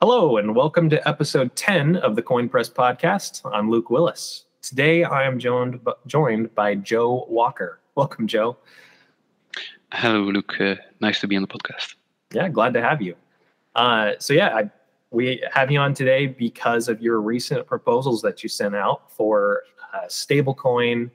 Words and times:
Hello, 0.00 0.36
and 0.36 0.54
welcome 0.54 0.88
to 0.90 1.08
episode 1.08 1.56
10 1.56 1.96
of 1.96 2.14
the 2.14 2.22
Koin 2.22 2.48
Press 2.48 2.70
podcast. 2.70 3.40
I'm 3.52 3.68
Luke 3.68 3.90
Willis. 3.90 4.44
Today 4.62 5.02
I 5.02 5.24
am 5.24 5.40
joined, 5.40 5.80
joined 6.06 6.54
by 6.54 6.76
Joe 6.76 7.26
Walker. 7.28 7.80
Welcome, 7.96 8.28
Joe. 8.28 8.56
Hello, 9.90 10.20
Luke. 10.20 10.54
Uh, 10.60 10.76
nice 11.00 11.20
to 11.22 11.26
be 11.26 11.34
on 11.34 11.42
the 11.42 11.48
podcast. 11.48 11.96
Yeah, 12.32 12.48
glad 12.48 12.74
to 12.74 12.80
have 12.80 13.02
you. 13.02 13.16
Uh, 13.74 14.12
so, 14.20 14.34
yeah, 14.34 14.54
I, 14.54 14.70
we 15.10 15.42
have 15.52 15.68
you 15.68 15.80
on 15.80 15.94
today 15.94 16.28
because 16.28 16.86
of 16.86 17.02
your 17.02 17.20
recent 17.20 17.66
proposals 17.66 18.22
that 18.22 18.44
you 18.44 18.48
sent 18.48 18.76
out 18.76 19.10
for 19.10 19.64
uh, 19.92 20.06
stablecoin 20.06 21.10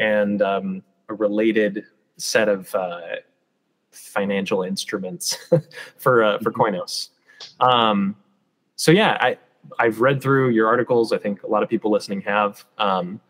and 0.00 0.42
um, 0.42 0.82
a 1.08 1.14
related 1.14 1.84
set 2.16 2.48
of 2.48 2.74
uh, 2.74 3.00
financial 3.92 4.64
instruments 4.64 5.38
for 5.98 6.24
uh, 6.24 6.38
for 6.38 6.50
mm-hmm. 6.50 6.62
Koinos. 6.62 7.10
Um, 7.60 8.16
so 8.76 8.90
yeah, 8.92 9.16
I 9.20 9.38
I've 9.78 10.00
read 10.00 10.22
through 10.22 10.50
your 10.50 10.68
articles. 10.68 11.12
I 11.12 11.18
think 11.18 11.42
a 11.42 11.46
lot 11.46 11.62
of 11.62 11.68
people 11.68 11.90
listening 11.90 12.20
have. 12.22 12.64
Um, 12.78 13.20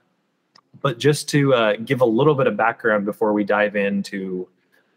but 0.80 0.98
just 0.98 1.28
to 1.30 1.54
uh, 1.54 1.76
give 1.84 2.00
a 2.00 2.06
little 2.06 2.34
bit 2.34 2.46
of 2.46 2.56
background 2.56 3.04
before 3.04 3.32
we 3.32 3.44
dive 3.44 3.76
into 3.76 4.48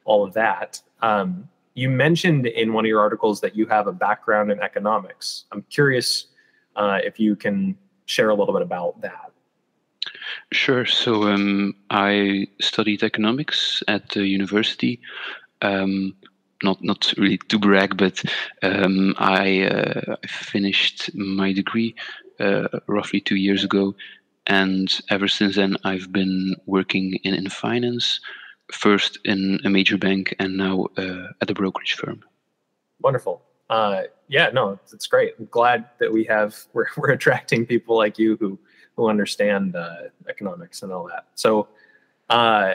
all 0.05 0.23
of 0.23 0.33
that, 0.33 0.81
um, 1.01 1.47
you 1.75 1.89
mentioned 1.89 2.47
in 2.47 2.73
one 2.73 2.85
of 2.85 2.89
your 2.89 2.99
articles 2.99 3.39
that 3.41 3.55
you 3.55 3.67
have 3.67 3.87
a 3.87 3.91
background 3.91 4.51
in 4.51 4.59
economics. 4.59 5.45
I'm 5.51 5.63
curious 5.70 6.27
uh, 6.75 6.99
if 7.03 7.20
you 7.20 7.35
can 7.35 7.77
share 8.05 8.29
a 8.29 8.35
little 8.35 8.53
bit 8.53 8.63
about 8.63 8.99
that. 9.01 9.31
Sure. 10.51 10.85
So 10.85 11.23
um, 11.23 11.75
I 11.89 12.48
studied 12.59 13.03
economics 13.03 13.84
at 13.87 14.09
the 14.09 14.25
university. 14.25 14.99
Um, 15.61 16.15
not 16.63 16.84
not 16.84 17.13
really 17.17 17.38
to 17.49 17.59
brag, 17.59 17.97
but 17.97 18.23
um, 18.63 19.13
I, 19.17 19.63
uh, 19.63 20.15
finished 20.27 21.13
my 21.15 21.53
degree 21.53 21.95
uh, 22.40 22.68
roughly 22.87 23.20
two 23.20 23.35
years 23.35 23.63
ago, 23.63 23.95
and 24.48 24.99
ever 25.09 25.27
since 25.27 25.55
then 25.55 25.77
I've 25.84 26.12
been 26.12 26.55
working 26.65 27.15
in, 27.23 27.34
in 27.34 27.49
finance, 27.49 28.20
first 28.71 29.20
in 29.26 29.59
a 29.65 29.70
major 29.70 29.98
bank 29.98 30.35
and 30.40 30.57
now 30.57 30.87
uh, 30.98 31.27
at 31.41 31.49
a 31.49 31.54
brokerage 31.54 31.95
firm. 31.95 32.23
Wonderful. 33.01 33.41
Uh, 33.70 34.04
yeah, 34.27 34.49
no, 34.49 34.79
it's 34.93 35.07
great. 35.07 35.35
I'm 35.39 35.48
glad 35.51 35.85
that 35.99 36.12
we 36.12 36.23
have 36.26 36.57
we're 36.73 36.87
we're 36.98 37.12
attracting 37.12 37.65
people 37.65 37.98
like 37.98 38.17
you 38.17 38.37
who 38.37 38.60
who 38.95 39.10
understand 39.10 39.76
uh, 39.76 40.10
economics 40.27 40.82
and 40.82 40.91
all 40.91 41.07
that. 41.07 41.27
So, 41.35 41.67
uh, 42.29 42.73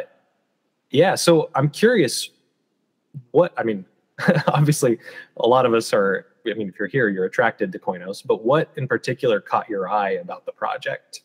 yeah. 0.91 1.17
So 1.17 1.51
I'm 1.55 1.69
curious, 1.69 2.31
what 3.31 3.53
I 3.57 3.63
mean. 3.63 3.85
obviously, 4.47 4.99
a 5.37 5.49
lot 5.49 5.67
of 5.67 5.75
us 5.75 5.93
are. 5.93 6.27
I 6.47 6.55
mean, 6.55 6.69
if 6.69 6.79
you're 6.79 6.89
here, 6.89 7.09
you're 7.09 7.25
attracted 7.25 7.71
to 7.73 7.79
Koinos. 7.79 8.27
But 8.27 8.45
what 8.45 8.71
in 8.77 8.89
particular 8.89 9.41
caught 9.41 9.69
your 9.69 9.89
eye 9.89 10.11
about 10.11 10.45
the 10.45 10.53
project? 10.53 11.23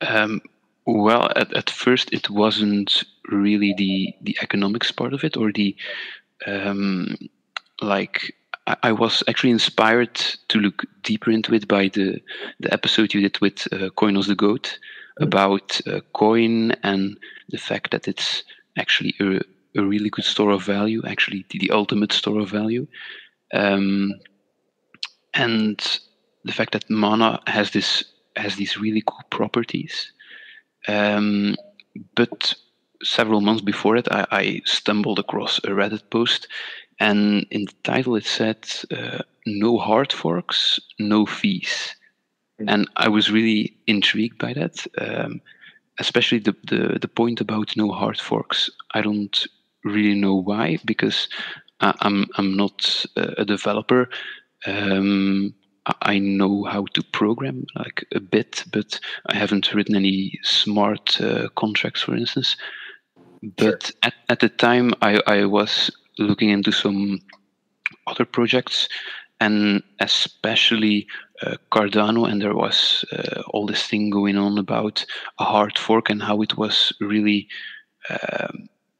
Um, 0.00 0.40
well, 0.86 1.30
at, 1.36 1.52
at 1.54 1.70
first, 1.70 2.12
it 2.12 2.30
wasn't 2.30 3.04
really 3.30 3.74
the 3.76 4.14
the 4.22 4.36
economics 4.42 4.90
part 4.90 5.12
of 5.12 5.24
it, 5.24 5.36
or 5.36 5.52
the 5.52 5.76
um, 6.46 7.16
like 7.80 8.34
I 8.82 8.92
was 8.92 9.22
actually 9.28 9.50
inspired 9.50 10.14
to 10.48 10.58
look 10.58 10.84
deeper 11.02 11.30
into 11.30 11.54
it 11.54 11.68
by 11.68 11.88
the 11.88 12.20
the 12.60 12.72
episode 12.72 13.14
you 13.14 13.20
did 13.20 13.40
with 13.40 13.66
uh, 13.72 13.90
Koinos 13.96 14.26
the 14.26 14.34
Goat 14.34 14.78
mm. 15.20 15.26
about 15.26 15.80
uh, 15.86 16.00
coin 16.12 16.72
and 16.82 17.18
the 17.50 17.58
fact 17.58 17.90
that 17.92 18.08
it's 18.08 18.42
actually 18.76 19.14
a, 19.20 19.40
a 19.78 19.84
really 19.84 20.10
good 20.10 20.24
store 20.24 20.50
of 20.50 20.62
value, 20.62 21.02
actually 21.06 21.44
the, 21.50 21.70
ultimate 21.70 22.12
store 22.12 22.40
of 22.40 22.50
value, 22.50 22.86
um, 23.52 24.12
and 25.34 26.00
the 26.44 26.52
fact 26.52 26.72
that 26.72 26.88
mana 26.90 27.40
has 27.46 27.70
this 27.70 28.04
has 28.36 28.56
these 28.56 28.78
really 28.78 29.02
cool 29.06 29.24
properties. 29.30 30.12
Um, 30.86 31.56
but 32.14 32.54
several 33.02 33.40
months 33.40 33.62
before 33.62 33.96
it, 33.96 34.08
I, 34.10 34.26
I 34.30 34.62
stumbled 34.64 35.18
across 35.18 35.58
a 35.58 35.68
Reddit 35.68 36.10
post 36.10 36.48
and 37.00 37.46
in 37.50 37.64
the 37.66 37.74
title 37.84 38.16
it 38.16 38.24
said 38.24 38.66
uh, 38.90 39.22
no 39.46 39.78
hard 39.78 40.12
forks 40.12 40.78
no 40.98 41.26
fees 41.26 41.94
mm-hmm. 42.60 42.68
and 42.68 42.88
i 42.96 43.08
was 43.08 43.30
really 43.30 43.76
intrigued 43.86 44.38
by 44.38 44.52
that 44.52 44.86
um, 44.98 45.40
especially 45.98 46.38
the, 46.38 46.54
the, 46.64 46.98
the 47.00 47.08
point 47.08 47.40
about 47.40 47.76
no 47.76 47.90
hard 47.90 48.18
forks 48.18 48.70
i 48.92 49.00
don't 49.00 49.46
really 49.84 50.14
know 50.14 50.34
why 50.34 50.78
because 50.84 51.28
I, 51.80 51.94
i'm 52.00 52.26
i'm 52.36 52.56
not 52.56 53.04
a 53.16 53.44
developer 53.44 54.08
um, 54.66 55.54
I 56.02 56.18
know 56.18 56.64
how 56.64 56.84
to 56.94 57.02
program 57.02 57.66
like 57.76 58.04
a 58.14 58.20
bit, 58.20 58.64
but 58.72 59.00
I 59.26 59.36
haven't 59.36 59.72
written 59.72 59.96
any 59.96 60.38
smart 60.42 61.20
uh, 61.20 61.48
contracts, 61.56 62.02
for 62.02 62.14
instance. 62.14 62.56
But 63.56 63.84
sure. 63.84 63.96
at, 64.02 64.14
at 64.28 64.40
the 64.40 64.48
time, 64.48 64.92
I, 65.00 65.20
I 65.26 65.44
was 65.44 65.90
looking 66.18 66.50
into 66.50 66.72
some 66.72 67.20
other 68.06 68.24
projects 68.24 68.88
and 69.40 69.82
especially 70.00 71.06
uh, 71.42 71.56
Cardano, 71.70 72.28
and 72.28 72.42
there 72.42 72.56
was 72.56 73.04
uh, 73.12 73.42
all 73.50 73.66
this 73.66 73.86
thing 73.86 74.10
going 74.10 74.36
on 74.36 74.58
about 74.58 75.06
a 75.38 75.44
hard 75.44 75.78
fork 75.78 76.10
and 76.10 76.20
how 76.20 76.42
it 76.42 76.58
was 76.58 76.92
really 77.00 77.46
uh, 78.10 78.48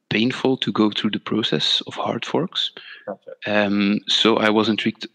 painful 0.09 0.57
to 0.57 0.71
go 0.71 0.91
through 0.91 1.11
the 1.11 1.19
process 1.19 1.81
of 1.87 1.93
hard 1.93 2.25
forks. 2.25 2.71
Gotcha. 3.05 3.31
Um, 3.45 3.99
so 4.07 4.37
I 4.37 4.49
was 4.49 4.69
intrigued 4.69 5.07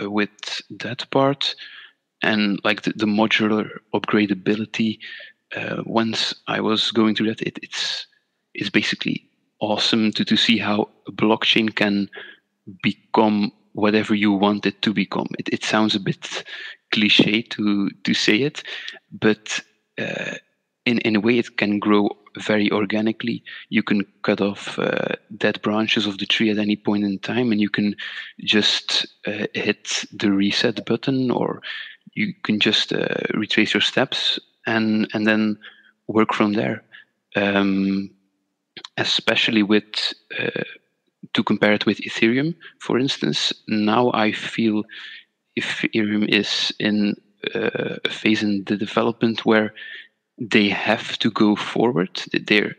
uh, 0.00 0.10
with 0.10 0.62
that 0.70 1.08
part 1.10 1.54
and 2.22 2.60
like 2.64 2.82
the, 2.82 2.92
the 2.96 3.06
modular 3.06 3.68
upgradability. 3.94 4.98
Uh, 5.56 5.82
once 5.86 6.34
I 6.46 6.60
was 6.60 6.90
going 6.90 7.14
through 7.14 7.28
that, 7.28 7.42
it, 7.42 7.58
it's 7.62 8.06
it's 8.54 8.70
basically 8.70 9.28
awesome 9.60 10.12
to, 10.12 10.24
to 10.24 10.36
see 10.36 10.58
how 10.58 10.88
a 11.06 11.12
blockchain 11.12 11.74
can 11.74 12.08
become 12.82 13.52
whatever 13.72 14.14
you 14.14 14.32
want 14.32 14.66
it 14.66 14.82
to 14.82 14.92
become. 14.92 15.28
It, 15.38 15.48
it 15.52 15.64
sounds 15.64 15.94
a 15.94 16.00
bit 16.00 16.44
cliche 16.92 17.42
to, 17.42 17.90
to 17.90 18.14
say 18.14 18.36
it, 18.42 18.62
but 19.12 19.60
uh, 19.98 20.34
in, 20.84 20.98
in 20.98 21.16
a 21.16 21.20
way 21.20 21.38
it 21.38 21.56
can 21.56 21.78
grow 21.78 22.10
very 22.38 22.70
organically. 22.70 23.42
You 23.68 23.82
can 23.82 24.04
cut 24.22 24.40
off 24.40 24.78
uh, 24.78 25.14
dead 25.36 25.60
branches 25.62 26.06
of 26.06 26.18
the 26.18 26.26
tree 26.26 26.50
at 26.50 26.58
any 26.58 26.76
point 26.76 27.04
in 27.04 27.18
time, 27.18 27.52
and 27.52 27.60
you 27.60 27.68
can 27.68 27.96
just 28.40 29.06
uh, 29.26 29.46
hit 29.54 30.04
the 30.12 30.32
reset 30.32 30.84
button, 30.86 31.30
or 31.30 31.62
you 32.14 32.34
can 32.42 32.60
just 32.60 32.92
uh, 32.92 33.08
retrace 33.34 33.74
your 33.74 33.80
steps 33.80 34.38
and 34.66 35.08
and 35.14 35.26
then 35.26 35.58
work 36.06 36.34
from 36.34 36.54
there. 36.54 36.82
Um, 37.36 38.10
especially 38.96 39.62
with 39.62 40.14
uh, 40.38 40.64
to 41.34 41.42
compare 41.42 41.72
it 41.72 41.86
with 41.86 41.98
Ethereum, 41.98 42.54
for 42.80 42.98
instance. 42.98 43.52
Now 43.66 44.10
I 44.12 44.32
feel 44.32 44.84
Ethereum 45.58 46.28
is 46.28 46.72
in 46.78 47.14
uh, 47.54 47.96
a 48.04 48.10
phase 48.10 48.42
in 48.42 48.64
the 48.64 48.76
development 48.76 49.44
where 49.44 49.74
they 50.38 50.68
have 50.68 51.18
to 51.18 51.30
go 51.30 51.56
forward. 51.56 52.22
They're 52.32 52.74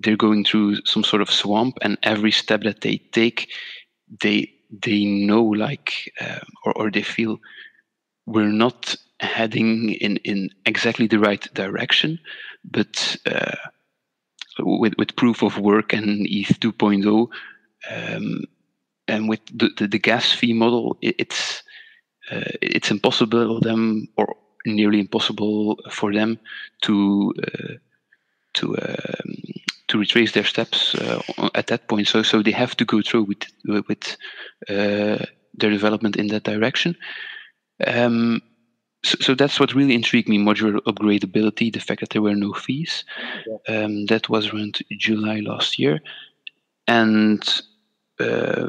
they're 0.00 0.16
going 0.16 0.44
through 0.44 0.84
some 0.84 1.04
sort 1.04 1.22
of 1.22 1.30
swamp, 1.30 1.78
and 1.82 1.98
every 2.02 2.30
step 2.30 2.62
that 2.62 2.80
they 2.80 2.98
take, 3.12 3.50
they 4.22 4.52
they 4.70 5.04
know 5.04 5.42
like 5.42 6.12
uh, 6.20 6.40
or 6.64 6.72
or 6.76 6.90
they 6.90 7.02
feel 7.02 7.38
we're 8.26 8.46
not 8.46 8.96
heading 9.20 9.90
in 9.92 10.16
in 10.18 10.50
exactly 10.66 11.06
the 11.06 11.18
right 11.18 11.46
direction, 11.54 12.18
but 12.64 13.16
uh, 13.26 13.56
with, 14.60 14.94
with 14.98 15.16
proof 15.16 15.42
of 15.42 15.58
work 15.58 15.92
and 15.92 16.26
ETH 16.28 16.60
2.0, 16.60 17.28
um, 17.90 18.44
and 19.08 19.28
with 19.28 19.40
the, 19.52 19.70
the, 19.76 19.88
the, 19.88 19.98
gas 19.98 20.32
fee 20.32 20.52
model, 20.52 20.96
it, 21.02 21.16
it's 21.18 21.62
uh, 22.30 22.50
it's 22.62 22.90
impossible 22.90 23.58
for 23.58 23.60
them 23.60 24.08
or 24.16 24.36
nearly 24.64 25.00
impossible 25.00 25.78
for 25.90 26.12
them 26.12 26.38
to 26.82 27.34
uh, 27.42 27.74
to 28.54 28.76
um, 28.78 29.34
to 29.88 29.98
retrace 29.98 30.32
their 30.32 30.44
steps 30.44 30.94
uh, 30.94 31.20
at 31.54 31.66
that 31.68 31.88
point. 31.88 32.08
So 32.08 32.22
so 32.22 32.42
they 32.42 32.52
have 32.52 32.76
to 32.76 32.84
go 32.84 33.02
through 33.02 33.24
with 33.24 33.44
with 33.88 34.16
uh, 34.68 35.24
their 35.54 35.70
development 35.70 36.16
in 36.16 36.28
that 36.28 36.44
direction. 36.44 36.96
Um, 37.86 38.40
so, 39.02 39.18
so, 39.20 39.34
that's 39.34 39.60
what 39.60 39.74
really 39.74 39.94
intrigued 39.94 40.28
me 40.28 40.38
modular 40.38 40.78
upgradability 40.86 41.70
the 41.70 41.80
fact 41.80 42.00
that 42.00 42.10
there 42.10 42.22
were 42.22 42.34
no 42.34 42.54
fees 42.54 43.04
yeah. 43.46 43.84
um, 43.84 44.06
that 44.06 44.30
was 44.30 44.48
around 44.48 44.78
july 44.96 45.40
last 45.40 45.78
year 45.78 46.00
and 46.86 47.62
uh, 48.20 48.68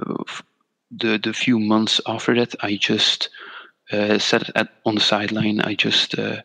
the 0.92 1.18
the 1.24 1.32
few 1.34 1.58
months 1.60 2.02
after 2.08 2.36
that 2.36 2.54
i 2.62 2.76
just 2.76 3.30
uh, 3.92 4.18
sat 4.20 4.50
at, 4.56 4.70
on 4.86 4.96
the 4.96 5.02
sideline. 5.02 5.62
I 5.62 5.76
just 5.76 6.18
uh, 6.18 6.42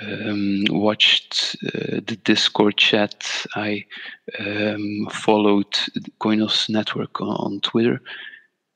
um, 0.00 0.64
watched 0.68 1.56
uh, 1.64 2.00
the 2.06 2.18
discord 2.22 2.76
chat. 2.76 3.46
I 3.54 3.84
um, 4.38 5.08
followed 5.10 5.72
Koinos 6.20 6.68
network 6.68 7.20
on, 7.20 7.60
twitter. 7.60 8.00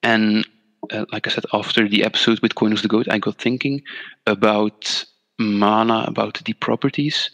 And 0.02 0.46
uh, 0.90 1.04
like 1.12 1.26
I 1.26 1.30
said, 1.30 1.44
after 1.52 1.88
the 1.88 2.04
episode 2.04 2.40
with 2.40 2.54
Koinos 2.54 2.82
the 2.82 2.88
Goat, 2.88 3.06
I 3.10 3.18
got 3.18 3.38
thinking 3.38 3.82
about 4.26 5.04
mana, 5.38 6.04
about 6.06 6.42
the 6.44 6.52
properties, 6.54 7.30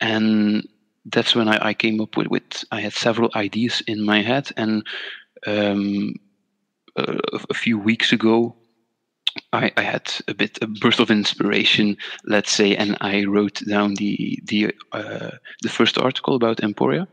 and 0.00 0.66
that's 1.04 1.34
when 1.34 1.48
I, 1.48 1.68
I 1.68 1.74
came 1.74 2.00
up 2.00 2.16
with, 2.16 2.28
with 2.28 2.64
I 2.70 2.80
had 2.80 2.92
several 2.92 3.30
ideas 3.34 3.82
in 3.86 4.02
my 4.04 4.22
head, 4.22 4.50
and 4.56 4.86
um, 5.46 6.14
a, 6.96 7.18
a 7.50 7.54
few 7.54 7.78
weeks 7.78 8.12
ago, 8.12 8.54
I, 9.52 9.72
I, 9.76 9.82
had 9.82 10.12
a 10.28 10.34
bit 10.34 10.58
a 10.62 10.66
burst 10.66 11.00
of 11.00 11.10
inspiration, 11.10 11.96
let's 12.24 12.52
say, 12.52 12.76
and 12.76 12.96
I 13.00 13.24
wrote 13.24 13.62
down 13.68 13.94
the 13.94 14.40
the 14.44 14.74
uh, 14.92 15.30
the 15.62 15.68
first 15.68 15.98
article 15.98 16.34
about 16.34 16.62
Emporia. 16.62 17.06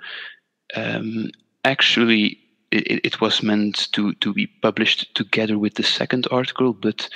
Um, 0.75 1.29
actually, 1.63 2.39
it, 2.71 3.05
it, 3.05 3.21
was 3.21 3.43
meant 3.43 3.91
to 3.93 4.13
to 4.15 4.33
be 4.33 4.47
published 4.47 5.15
together 5.15 5.57
with 5.57 5.75
the 5.75 5.83
second 5.83 6.27
article, 6.31 6.73
but 6.73 7.09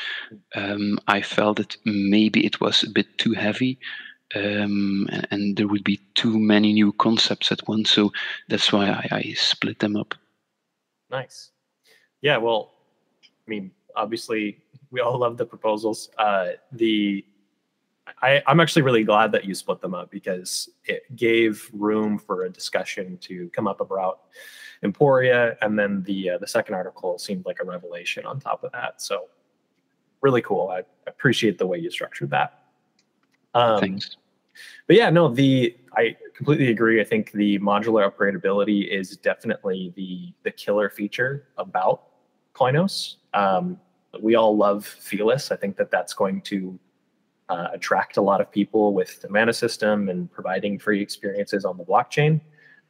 um, 0.55 0.99
I 1.07 1.21
felt 1.21 1.57
that 1.57 1.77
maybe 1.85 2.45
it 2.45 2.61
was 2.61 2.83
a 2.83 2.89
bit 2.89 3.17
too 3.17 3.33
heavy. 3.33 3.79
Um, 4.33 5.09
and, 5.11 5.27
and, 5.29 5.57
there 5.57 5.67
would 5.67 5.83
be 5.83 5.99
too 6.13 6.39
many 6.39 6.71
new 6.71 6.93
concepts 6.93 7.51
at 7.51 7.67
once, 7.67 7.91
so 7.91 8.13
that's 8.47 8.71
why 8.71 8.87
I, 8.87 9.07
I 9.11 9.33
split 9.35 9.79
them 9.79 9.97
up. 9.97 10.15
Nice. 11.09 11.51
Yeah. 12.21 12.37
Well, 12.37 12.71
I 13.25 13.49
mean, 13.49 13.71
obviously, 13.93 14.59
we 14.91 14.99
all 14.99 15.17
love 15.17 15.37
the 15.37 15.45
proposals. 15.45 16.09
Uh, 16.17 16.49
the 16.73 17.25
I, 18.21 18.43
am 18.47 18.59
actually 18.59 18.81
really 18.81 19.03
glad 19.03 19.31
that 19.31 19.45
you 19.45 19.55
split 19.55 19.81
them 19.81 19.93
up 19.93 20.11
because 20.11 20.69
it 20.85 21.03
gave 21.15 21.69
room 21.73 22.17
for 22.17 22.45
a 22.45 22.49
discussion 22.49 23.17
to 23.21 23.49
come 23.49 23.67
up 23.67 23.81
about 23.81 24.21
Emporia, 24.83 25.57
and 25.61 25.77
then 25.77 26.03
the 26.03 26.31
uh, 26.31 26.37
the 26.37 26.47
second 26.47 26.75
article 26.75 27.17
seemed 27.17 27.45
like 27.45 27.59
a 27.61 27.65
revelation 27.65 28.25
on 28.25 28.39
top 28.39 28.63
of 28.63 28.71
that. 28.71 29.01
So 29.01 29.27
really 30.21 30.41
cool. 30.41 30.69
I 30.69 30.83
appreciate 31.07 31.57
the 31.57 31.67
way 31.67 31.77
you 31.77 31.91
structured 31.91 32.29
that. 32.31 32.63
Um, 33.53 33.79
Thanks. 33.79 34.17
But 34.87 34.95
yeah, 34.95 35.09
no, 35.09 35.29
the 35.29 35.75
I 35.95 36.15
completely 36.35 36.69
agree. 36.69 36.99
I 36.99 37.03
think 37.03 37.31
the 37.31 37.59
modular 37.59 38.09
upgradability 38.09 38.87
is 38.87 39.17
definitely 39.17 39.93
the 39.95 40.33
the 40.43 40.51
killer 40.51 40.89
feature 40.89 41.47
about 41.57 42.07
Koinos. 42.53 43.15
Um, 43.33 43.79
we 44.19 44.35
all 44.35 44.55
love 44.55 44.85
Felis. 44.85 45.51
I 45.51 45.55
think 45.55 45.77
that 45.77 45.91
that's 45.91 46.13
going 46.13 46.41
to 46.41 46.77
uh, 47.49 47.67
attract 47.73 48.17
a 48.17 48.21
lot 48.21 48.41
of 48.41 48.51
people 48.51 48.93
with 48.93 49.21
the 49.21 49.29
mana 49.29 49.53
system 49.53 50.09
and 50.09 50.31
providing 50.31 50.79
free 50.79 51.01
experiences 51.01 51.65
on 51.65 51.77
the 51.77 51.83
blockchain. 51.83 52.41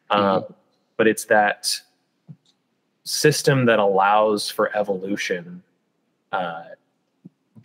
Um, 0.09 0.21
mm-hmm. 0.21 0.53
But 0.97 1.07
it's 1.07 1.25
that 1.25 1.79
system 3.03 3.65
that 3.65 3.79
allows 3.79 4.50
for 4.50 4.75
evolution 4.75 5.63
uh, 6.31 6.63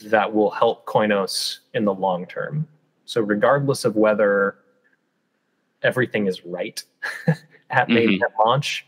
that 0.02 0.32
will 0.32 0.50
help 0.50 0.86
Koinos 0.86 1.58
in 1.74 1.84
the 1.84 1.94
long 1.94 2.26
term. 2.26 2.66
So, 3.04 3.20
regardless 3.20 3.84
of 3.84 3.96
whether 3.96 4.56
everything 5.82 6.26
is 6.26 6.44
right 6.44 6.82
at 7.70 7.88
mm-hmm. 7.88 8.22
launch, 8.44 8.86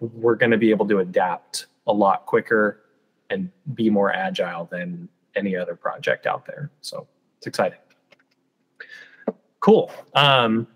we're 0.00 0.34
going 0.34 0.50
to 0.50 0.58
be 0.58 0.70
able 0.70 0.88
to 0.88 0.98
adapt 0.98 1.66
a 1.86 1.92
lot 1.92 2.26
quicker 2.26 2.80
and 3.30 3.50
be 3.74 3.90
more 3.90 4.12
agile 4.12 4.66
than 4.66 5.08
any 5.34 5.56
other 5.56 5.76
project 5.76 6.26
out 6.26 6.46
there. 6.46 6.70
So 6.80 7.06
it's 7.38 7.46
exciting. 7.46 7.78
Cool. 9.60 9.90
Um, 10.14 10.66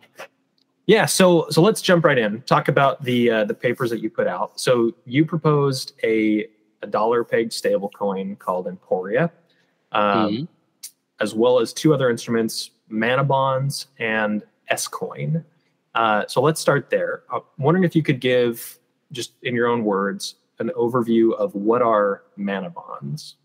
yeah. 0.87 1.07
So 1.07 1.47
so 1.51 1.63
let's 1.63 1.81
jump 1.81 2.05
right 2.05 2.19
in. 2.19 2.43
Talk 2.43 2.69
about 2.69 3.03
the 3.05 3.31
uh, 3.31 3.45
the 3.45 3.55
papers 3.55 3.91
that 3.91 4.01
you 4.01 4.11
put 4.11 4.27
out. 4.27 4.59
So 4.61 4.93
you 5.05 5.25
proposed 5.25 5.93
a 6.03 6.47
a 6.83 6.87
dollar 6.87 7.23
pegged 7.23 7.53
stable 7.53 7.89
coin 7.91 8.37
called 8.37 8.67
Emporia, 8.67 9.31
um, 9.93 10.33
mm-hmm. 10.33 10.45
as 11.21 11.35
well 11.35 11.61
as 11.61 11.73
two 11.73 11.95
other 11.95 12.11
instruments, 12.11 12.71
Mana 12.89 13.23
Bonds 13.23 13.87
and 13.99 14.43
sKoin. 14.73 15.45
Uh, 15.95 16.25
so 16.27 16.41
let's 16.41 16.61
start 16.61 16.91
there. 16.91 17.23
I'm 17.33 17.43
wondering 17.59 17.85
if 17.85 17.95
you 17.95 18.03
could 18.03 18.21
give, 18.21 18.79
just 19.13 19.33
in 19.43 19.55
your 19.55 19.67
own 19.67 19.85
words, 19.85 20.37
an 20.61 20.71
overview 20.77 21.35
of 21.35 21.55
what 21.55 21.83
are 21.83 22.23
mana 22.37 22.71
bonds? 22.71 23.37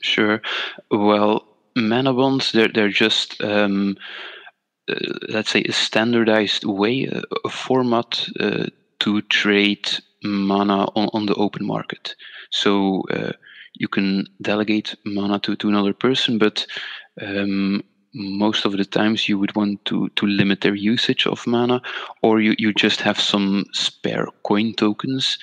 Sure. 0.00 0.42
Well, 0.90 1.46
mana 1.76 2.12
bonds 2.12 2.52
they're 2.52 2.68
they're 2.68 2.88
just 2.88 3.42
um, 3.42 3.96
uh, 4.88 4.94
let's 5.28 5.50
say 5.50 5.62
a 5.62 5.72
standardized 5.72 6.64
way, 6.64 7.04
a, 7.04 7.22
a 7.44 7.48
format 7.48 8.28
uh, 8.40 8.66
to 9.00 9.22
trade 9.22 9.88
mana 10.24 10.84
on, 10.94 11.08
on 11.12 11.26
the 11.26 11.34
open 11.34 11.66
market. 11.66 12.14
So 12.50 13.02
uh, 13.10 13.32
you 13.74 13.88
can 13.88 14.26
delegate 14.40 14.94
mana 15.04 15.38
to, 15.40 15.56
to 15.56 15.68
another 15.68 15.94
person, 15.94 16.38
but 16.38 16.66
um, 17.20 17.82
most 18.14 18.64
of 18.64 18.72
the 18.72 18.84
times 18.84 19.28
you 19.28 19.38
would 19.38 19.54
want 19.54 19.84
to 19.86 20.08
to 20.10 20.26
limit 20.26 20.60
their 20.60 20.74
usage 20.74 21.26
of 21.26 21.46
mana 21.46 21.80
or 22.22 22.40
you, 22.40 22.54
you 22.58 22.72
just 22.72 23.00
have 23.00 23.20
some 23.20 23.64
spare 23.72 24.26
coin 24.42 24.74
tokens 24.74 25.38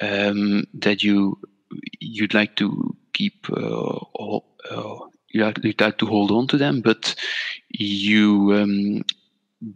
um, 0.00 0.64
that 0.74 1.02
you 1.02 1.38
you'd 2.00 2.34
like 2.34 2.54
to 2.56 2.94
keep 3.12 3.46
uh, 3.50 3.96
all, 4.14 4.44
uh, 4.70 4.98
you'd, 5.28 5.80
like, 5.80 5.98
to 5.98 6.06
hold 6.06 6.30
on 6.30 6.46
to 6.46 6.56
them 6.56 6.80
but 6.80 7.14
you 7.70 8.52
um, 8.54 9.02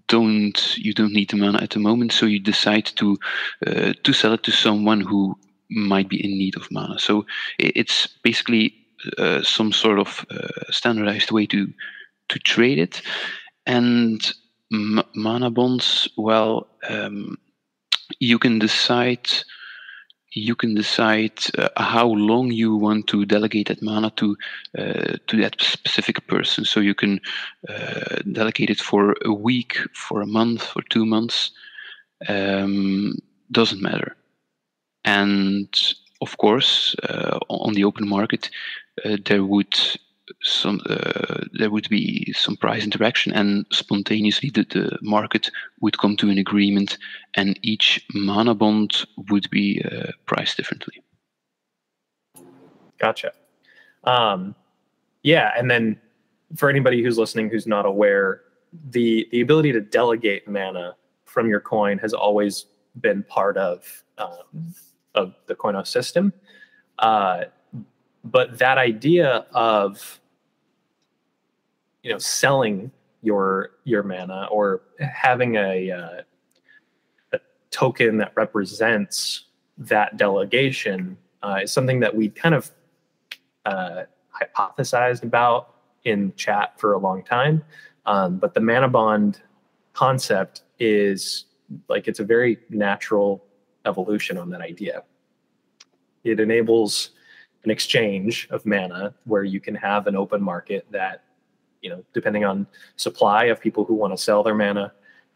don't 0.09 0.77
you 0.77 0.93
don't 0.93 1.13
need 1.13 1.31
the 1.31 1.37
mana 1.37 1.59
at 1.63 1.71
the 1.71 1.79
moment 1.79 2.13
so 2.13 2.27
you 2.27 2.39
decide 2.39 2.87
to 2.87 3.17
uh, 3.67 3.93
to 4.05 4.13
sell 4.13 4.35
it 4.35 4.43
to 4.43 4.53
someone 4.53 5.01
who 5.01 5.37
might 5.71 6.09
be 6.09 6.23
in 6.25 6.39
need 6.39 6.57
of 6.57 6.71
mana. 6.71 6.99
So 6.99 7.27
it's 7.59 8.07
basically 8.23 8.75
uh, 9.19 9.43
some 9.43 9.73
sort 9.73 9.99
of 9.99 10.25
uh, 10.31 10.71
standardized 10.71 11.31
way 11.31 11.47
to 11.47 11.73
to 12.29 12.39
trade 12.39 12.79
it. 12.79 13.03
And 13.67 14.21
m- 14.73 15.03
mana 15.15 15.51
bonds, 15.51 16.09
well, 16.17 16.69
um, 16.89 17.39
you 18.21 18.39
can 18.39 18.59
decide 18.59 19.29
you 20.37 20.55
can 20.55 20.75
decide 20.75 21.33
uh, 21.57 21.69
how 21.79 22.07
long 22.07 22.51
you 22.53 22.77
want 22.77 23.07
to 23.07 23.25
delegate 23.25 23.69
that 23.69 23.83
mana 23.83 24.11
to 24.17 24.37
uh, 24.79 25.17
to 25.27 25.37
that 25.41 25.61
specific 25.61 26.27
person. 26.27 26.65
So 26.65 26.81
you 26.81 26.95
can 26.95 27.21
uh, 27.69 28.17
delegate 28.31 28.71
it 28.71 28.81
for 28.81 29.15
a 29.25 29.33
week, 29.33 29.79
for 29.95 30.21
a 30.21 30.27
month, 30.27 30.63
for 30.63 30.83
two 30.91 31.07
months. 31.07 31.53
Um, 32.29 33.15
doesn't 33.51 33.83
matter. 33.83 34.17
And 35.05 35.69
of 36.21 36.37
course, 36.37 36.95
uh, 37.03 37.39
on 37.49 37.75
the 37.75 37.85
open 37.85 38.09
market, 38.09 38.51
uh, 39.05 39.17
there 39.25 39.45
would 39.45 39.75
some 40.43 40.81
uh, 40.89 41.45
there 41.53 41.71
would 41.71 41.89
be 41.89 42.33
some 42.37 42.57
price 42.57 42.85
interaction 42.85 43.33
and 43.33 43.67
spontaneously 43.71 44.51
the, 44.51 44.65
the 44.65 44.99
market 45.03 45.51
would 45.81 45.99
come 45.99 46.17
to 46.17 46.29
an 46.29 46.39
agreement 46.39 46.99
and 47.35 47.59
each 47.63 48.05
mana 48.15 48.55
bond 48.55 49.07
would 49.31 49.49
be 49.51 49.83
uh, 49.85 50.11
priced 50.27 50.57
differently. 50.57 51.03
Gotcha. 52.99 53.33
Um, 54.05 54.55
yeah 55.23 55.53
and 55.57 55.71
then 55.71 56.01
for 56.57 56.69
anybody 56.69 57.03
who's 57.03 57.19
listening 57.19 57.51
who's 57.51 57.67
not 57.67 57.87
aware 57.87 58.43
the 58.91 59.29
the 59.33 59.41
ability 59.41 59.73
to 59.73 59.81
delegate 59.81 60.47
mana 60.49 60.95
from 61.25 61.49
your 61.49 61.61
coin 61.61 61.99
has 61.99 62.13
always 62.13 62.67
been 63.01 63.23
part 63.25 63.57
of 63.57 64.05
um, 64.19 64.75
of 65.15 65.35
the 65.47 65.55
Koinos 65.55 65.89
system. 65.89 66.33
Uh, 66.99 67.45
but 68.27 68.59
that 68.59 68.77
idea 68.79 69.47
of 69.53 70.21
you 72.03 72.13
know 72.13 72.19
selling 72.19 72.91
your 73.23 73.71
your 73.85 74.03
mana 74.03 74.49
or 74.51 74.83
having 74.99 75.57
a 75.57 75.91
uh, 75.91 76.23
a 77.33 77.41
token 77.71 78.19
that 78.19 78.33
represents 78.37 79.45
that 79.79 80.17
delegation 80.17 81.17
uh, 81.43 81.61
is 81.63 81.73
something 81.73 82.01
that 82.01 82.15
we 82.15 82.29
kind 82.29 82.55
of 82.55 82.71
uh, 83.65 84.03
hypothesized 84.33 85.23
about 85.23 85.75
in 86.05 86.33
chat 86.37 86.79
for 86.79 86.93
a 86.93 86.99
long 86.99 87.23
time. 87.23 87.63
Um, 88.07 88.39
but 88.39 88.55
the 88.55 88.61
mana 88.61 88.89
bond 88.89 89.41
concept 89.93 90.63
is 90.79 91.47
like 91.89 92.07
it's 92.07 92.21
a 92.21 92.25
very 92.25 92.59
natural 92.71 93.45
evolution 93.85 94.39
on 94.39 94.51
that 94.51 94.61
idea. 94.61 95.03
It 96.25 96.41
enables 96.41 97.11
an 97.67 97.71
exchange 97.71 98.49
of 98.51 98.65
mana 98.65 99.13
where 99.25 99.45
you 99.45 99.61
can 99.61 99.75
have 99.75 100.07
an 100.07 100.17
open 100.17 100.43
market 100.43 100.87
that 100.91 101.25
you 101.83 101.91
know, 101.91 102.03
depending 102.13 102.45
on 102.45 102.67
supply 102.97 103.45
of 103.45 103.61
people 103.61 103.85
who 103.85 103.95
want 103.95 104.13
to 104.13 104.21
sell 104.21 104.43
their 104.43 104.55
mana 104.55 104.93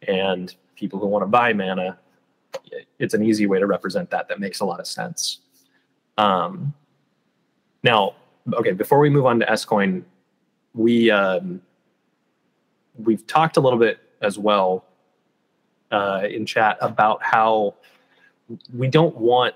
and 0.08 0.54
people 0.74 0.98
who 0.98 1.06
want 1.06 1.22
to 1.22 1.26
buy 1.26 1.52
mana, 1.52 1.98
it's 2.98 3.14
an 3.14 3.22
easy 3.22 3.46
way 3.46 3.58
to 3.58 3.66
represent 3.66 4.10
that. 4.10 4.28
That 4.28 4.40
makes 4.40 4.58
a 4.58 4.64
lot 4.64 4.80
of 4.80 4.86
sense. 4.88 5.40
Um, 6.18 6.74
now, 7.82 8.14
okay, 8.52 8.72
before 8.72 8.98
we 8.98 9.10
move 9.10 9.26
on 9.26 9.40
to 9.40 9.46
sKoin, 9.46 10.02
we 10.74 11.10
um, 11.10 11.62
we've 12.98 13.26
talked 13.26 13.56
a 13.56 13.60
little 13.60 13.78
bit 13.78 14.00
as 14.20 14.38
well 14.38 14.84
uh, 15.90 16.26
in 16.28 16.46
chat 16.46 16.78
about 16.80 17.22
how 17.22 17.74
we 18.74 18.88
don't 18.88 19.16
want 19.16 19.54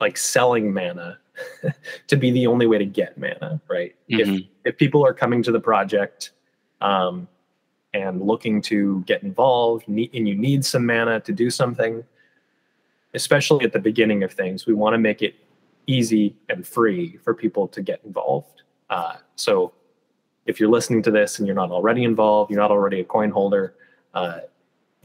like 0.00 0.16
selling 0.16 0.72
mana 0.72 1.18
to 2.06 2.16
be 2.16 2.30
the 2.30 2.46
only 2.46 2.66
way 2.66 2.78
to 2.78 2.84
get 2.84 3.18
mana, 3.18 3.60
right? 3.68 3.94
Mm-hmm. 4.10 4.34
If 4.34 4.44
if 4.64 4.76
people 4.76 5.04
are 5.04 5.14
coming 5.14 5.42
to 5.42 5.52
the 5.52 5.60
project 5.60 6.30
um, 6.80 7.28
and 7.94 8.20
looking 8.22 8.60
to 8.62 9.02
get 9.06 9.22
involved, 9.22 9.88
and 9.88 9.98
you 9.98 10.34
need 10.34 10.64
some 10.64 10.86
mana 10.86 11.20
to 11.20 11.32
do 11.32 11.50
something, 11.50 12.04
especially 13.14 13.64
at 13.64 13.72
the 13.72 13.78
beginning 13.78 14.22
of 14.22 14.32
things, 14.32 14.66
we 14.66 14.74
want 14.74 14.94
to 14.94 14.98
make 14.98 15.22
it 15.22 15.36
easy 15.86 16.34
and 16.48 16.66
free 16.66 17.16
for 17.22 17.32
people 17.34 17.68
to 17.68 17.80
get 17.80 18.00
involved. 18.04 18.62
Uh, 18.90 19.14
so 19.36 19.72
if 20.46 20.60
you're 20.60 20.68
listening 20.68 21.02
to 21.02 21.10
this 21.10 21.38
and 21.38 21.46
you're 21.46 21.56
not 21.56 21.70
already 21.70 22.04
involved, 22.04 22.50
you're 22.50 22.60
not 22.60 22.70
already 22.70 23.00
a 23.00 23.04
coin 23.04 23.30
holder, 23.30 23.74
uh, 24.14 24.40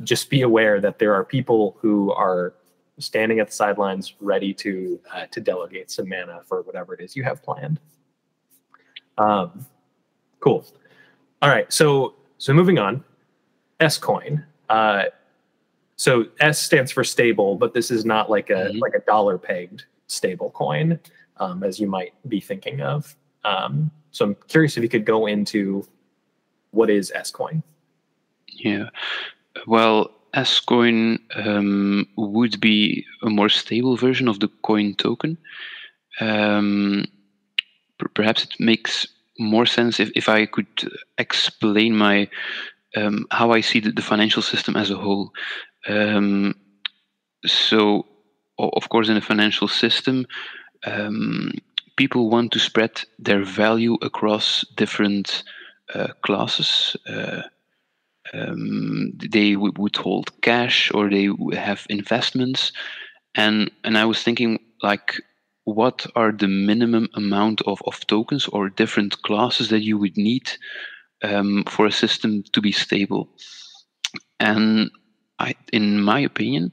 just 0.03 0.29
be 0.29 0.41
aware 0.41 0.79
that 0.81 0.97
there 0.99 1.13
are 1.13 1.23
people 1.23 1.77
who 1.79 2.11
are 2.13 2.53
standing 3.01 3.39
at 3.39 3.47
the 3.47 3.53
sidelines 3.53 4.15
ready 4.19 4.53
to 4.53 4.99
uh, 5.13 5.25
to 5.27 5.41
delegate 5.41 5.91
some 5.91 6.07
mana 6.07 6.41
for 6.45 6.61
whatever 6.61 6.93
it 6.93 7.01
is 7.01 7.15
you 7.15 7.23
have 7.23 7.43
planned. 7.43 7.79
Um, 9.17 9.65
cool. 10.39 10.65
All 11.41 11.49
right. 11.49 11.71
So 11.71 12.15
so 12.37 12.53
moving 12.53 12.79
on, 12.79 13.03
sKoin. 13.79 14.43
Uh, 14.69 15.03
so 15.95 16.25
S 16.39 16.59
stands 16.59 16.91
for 16.91 17.03
stable, 17.03 17.55
but 17.55 17.73
this 17.73 17.91
is 17.91 18.05
not 18.05 18.29
like 18.29 18.49
a 18.49 18.53
mm-hmm. 18.53 18.79
like 18.79 18.93
a 18.95 19.01
dollar 19.01 19.37
pegged 19.37 19.85
stable 20.07 20.51
coin, 20.51 20.99
um, 21.37 21.63
as 21.63 21.79
you 21.79 21.87
might 21.87 22.13
be 22.27 22.39
thinking 22.39 22.81
of. 22.81 23.15
Um, 23.43 23.91
so 24.11 24.25
I'm 24.25 24.35
curious 24.47 24.77
if 24.77 24.83
you 24.83 24.89
could 24.89 25.05
go 25.05 25.27
into 25.27 25.87
what 26.71 26.89
is 26.89 27.11
sKoin. 27.15 27.63
Yeah. 28.47 28.89
Well, 29.67 30.11
sKoin 30.35 31.19
um, 31.35 32.07
would 32.17 32.59
be 32.59 33.05
a 33.23 33.29
more 33.29 33.49
stable 33.49 33.97
version 33.97 34.27
of 34.27 34.39
the 34.39 34.49
coin 34.63 34.95
token. 34.95 35.37
Um, 36.19 37.05
perhaps 38.15 38.43
it 38.43 38.59
makes 38.59 39.07
more 39.39 39.65
sense 39.65 39.99
if, 39.99 40.11
if 40.15 40.29
I 40.29 40.45
could 40.45 40.91
explain 41.17 41.95
my 41.95 42.29
um, 42.95 43.25
how 43.31 43.51
I 43.51 43.61
see 43.61 43.79
the, 43.79 43.91
the, 43.91 44.01
financial 44.01 44.41
system 44.41 44.75
as 44.75 44.91
a 44.91 44.97
whole. 44.97 45.31
Um, 45.87 46.55
so, 47.45 48.05
of 48.59 48.89
course, 48.89 49.07
in 49.07 49.15
a 49.15 49.21
financial 49.21 49.69
system, 49.69 50.27
um, 50.85 51.53
people 51.95 52.29
want 52.29 52.51
to 52.51 52.59
spread 52.59 53.01
their 53.17 53.45
value 53.45 53.97
across 54.01 54.65
different 54.75 55.43
uh, 55.93 56.07
classes. 56.21 56.97
Uh, 57.07 57.43
um, 58.33 59.13
they 59.29 59.55
would 59.55 59.95
hold 59.95 60.41
cash 60.41 60.91
or 60.93 61.09
they 61.09 61.29
have 61.53 61.85
investments. 61.89 62.71
And 63.35 63.71
and 63.83 63.97
i 63.97 64.05
was 64.05 64.23
thinking 64.23 64.59
like 64.83 65.15
what 65.63 66.05
are 66.15 66.31
the 66.31 66.47
minimum 66.47 67.07
amount 67.13 67.61
of, 67.61 67.81
of 67.85 68.05
tokens 68.07 68.47
or 68.47 68.69
different 68.69 69.21
classes 69.21 69.69
that 69.69 69.83
you 69.83 69.97
would 69.97 70.17
need 70.17 70.49
um, 71.23 71.63
for 71.65 71.85
a 71.85 71.91
system 71.91 72.43
to 72.51 72.61
be 72.61 72.71
stable? 72.71 73.29
And 74.39 74.89
I, 75.39 75.55
in 75.71 76.01
my 76.01 76.19
opinion 76.19 76.71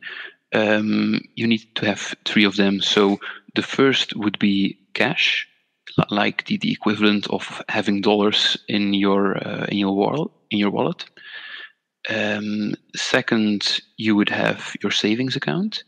um, 0.55 1.21
you 1.35 1.47
need 1.47 1.75
to 1.77 1.87
have 1.87 2.15
three 2.25 2.45
of 2.45 2.57
them. 2.57 2.81
So 2.81 3.19
the 3.55 3.63
first 3.63 4.17
would 4.17 4.39
be 4.39 4.79
cash 4.95 5.47
like 6.11 6.47
the, 6.47 6.57
the 6.59 6.73
equivalent 6.73 7.27
of 7.29 7.63
having 7.69 8.01
dollars 8.01 8.57
in 8.69 8.95
your 8.95 9.37
uh, 9.37 9.67
in 9.67 9.79
your 9.79 9.95
wallet 9.95 10.31
in 10.51 10.59
your 10.59 10.71
wallet 10.71 11.05
um, 12.11 12.75
second, 12.95 13.81
you 13.97 14.17
would 14.17 14.29
have 14.31 14.75
your 14.83 14.93
savings 14.93 15.37
account, 15.37 15.85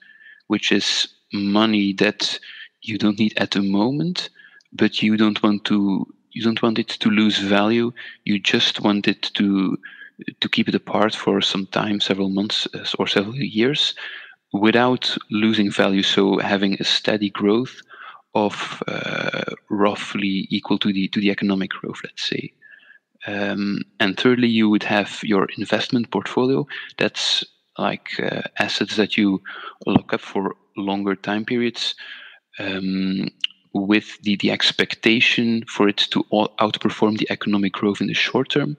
which 0.49 0.73
is 0.73 1.09
money 1.33 1.93
that 1.95 2.39
you 2.83 2.99
don't 2.99 3.19
need 3.19 3.35
at 3.37 3.53
the 3.53 3.63
moment, 3.63 4.29
but 4.73 5.03
you 5.03 5.17
don't 5.17 5.43
want 5.43 5.65
to 5.67 6.07
you 6.33 6.43
don't 6.43 6.63
want 6.63 6.79
it 6.79 6.89
to 6.89 7.11
lose 7.11 7.39
value. 7.39 7.93
You 8.25 8.39
just 8.39 8.81
want 8.81 9.09
it 9.09 9.23
to 9.35 9.77
to 10.41 10.49
keep 10.49 10.69
it 10.69 10.75
apart 10.75 11.15
for 11.15 11.41
some 11.41 11.67
time, 11.67 12.01
several 12.01 12.29
months 12.31 12.69
uh, 12.75 12.85
or 12.99 13.07
several 13.07 13.37
years, 13.37 13.95
without 14.53 15.17
losing 15.31 15.71
value. 15.71 16.03
So 16.03 16.39
having 16.39 16.75
a 16.81 16.85
steady 16.85 17.31
growth 17.31 17.81
of 18.35 18.83
uh, 18.89 19.45
roughly 19.71 20.47
equal 20.51 20.79
to 20.79 20.93
the 20.93 21.09
to 21.09 21.21
the 21.21 21.31
economic 21.31 21.71
growth, 21.71 22.01
let's 22.05 22.29
say. 22.29 22.53
Um, 23.27 23.83
and 23.99 24.19
thirdly, 24.19 24.49
you 24.49 24.69
would 24.71 24.83
have 24.85 25.21
your 25.23 25.49
investment 25.59 26.11
portfolio. 26.11 26.67
That's 26.99 27.45
like 27.79 28.09
uh, 28.21 28.43
assets 28.59 28.97
that 28.97 29.17
you 29.17 29.43
lock 29.87 30.13
up 30.13 30.21
for 30.21 30.55
longer 30.77 31.15
time 31.15 31.45
periods 31.45 31.95
um, 32.59 33.29
with 33.73 34.21
the, 34.23 34.37
the 34.37 34.51
expectation 34.51 35.65
for 35.67 35.89
it 35.89 35.99
to 35.99 36.25
outperform 36.59 37.19
the 37.19 37.31
economic 37.31 37.73
growth 37.73 38.01
in 38.01 38.09
the 38.09 38.15
short 38.15 38.51
term 38.51 38.77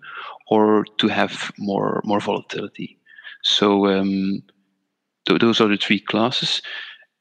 or 0.50 0.86
to 0.98 1.07
have 1.07 1.51
more, 1.57 2.01
more 2.03 2.19
volatility. 2.19 2.98
So 3.43 3.88
um, 3.88 4.43
th- 5.27 5.39
those 5.39 5.62
are 5.62 5.67
the 5.67 5.77
three 5.77 6.00
classes. 6.00 6.62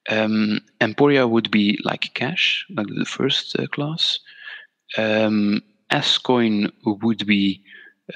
Um, 0.09 0.61
Emporia 0.81 1.29
would 1.29 1.51
be 1.51 1.79
like 1.85 2.11
cash, 2.15 2.67
like 2.71 2.89
the 2.89 3.05
first 3.05 3.59
uh, 3.59 3.67
class. 3.69 4.19
Um, 4.99 5.63
sKoin 5.99 6.71
would 6.85 7.27
be 7.27 7.63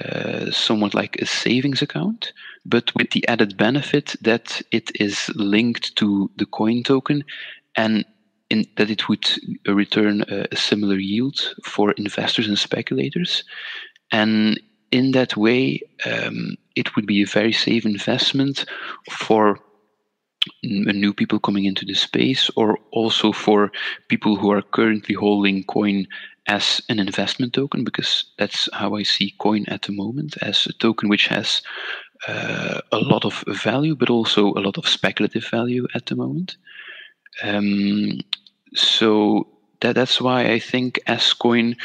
uh, 0.03 0.51
somewhat 0.51 0.93
like 0.93 1.15
a 1.21 1.25
savings 1.25 1.81
account, 1.81 2.33
but 2.65 2.93
with 2.95 3.11
the 3.11 3.25
added 3.27 3.55
benefit 3.57 4.15
that 4.21 4.61
it 4.71 4.91
is 4.99 5.29
linked 5.35 5.95
to 5.95 6.29
the 6.37 6.45
coin 6.45 6.83
token 6.83 7.23
and 7.77 8.05
in, 8.49 8.65
that 8.77 8.89
it 8.89 9.07
would 9.07 9.25
return 9.67 10.23
a, 10.27 10.47
a, 10.51 10.55
similar 10.55 10.97
yield 10.97 11.39
for 11.63 11.91
investors 11.93 12.47
and 12.47 12.59
speculators. 12.59 13.43
And 14.11 14.59
in 14.91 15.11
that 15.11 15.35
way, 15.35 15.81
um, 16.05 16.57
it 16.75 16.95
would 16.95 17.05
be 17.05 17.21
a 17.21 17.27
very 17.27 17.53
safe 17.53 17.85
investment 17.85 18.65
for 19.09 19.59
new 20.63 21.13
people 21.13 21.39
coming 21.39 21.65
into 21.65 21.85
the 21.85 21.95
space 21.95 22.51
or 22.55 22.77
also 22.91 23.31
for 23.31 23.71
people 24.09 24.35
who 24.35 24.51
are 24.51 24.61
currently 24.61 25.15
holding 25.15 25.63
coin 25.63 26.05
as 26.47 26.81
an 26.89 26.99
investment 26.99 27.53
token 27.53 27.83
because 27.83 28.25
that's 28.37 28.69
how 28.73 28.95
I 28.95 29.03
see 29.03 29.33
coin 29.39 29.65
at 29.67 29.83
the 29.83 29.91
moment 29.91 30.37
as 30.41 30.67
a 30.67 30.73
token 30.73 31.09
which 31.09 31.27
has 31.27 31.61
uh, 32.27 32.81
a 32.91 32.97
lot 32.97 33.25
of 33.25 33.43
value 33.47 33.95
but 33.95 34.09
also 34.09 34.53
a 34.53 34.61
lot 34.61 34.77
of 34.77 34.87
speculative 34.87 35.47
value 35.47 35.87
at 35.95 36.05
the 36.05 36.15
moment. 36.15 36.57
Um, 37.43 38.19
so 38.73 39.47
that 39.81 39.95
that's 39.95 40.21
why 40.21 40.51
I 40.51 40.59
think 40.59 40.99
sKoin 41.07 41.75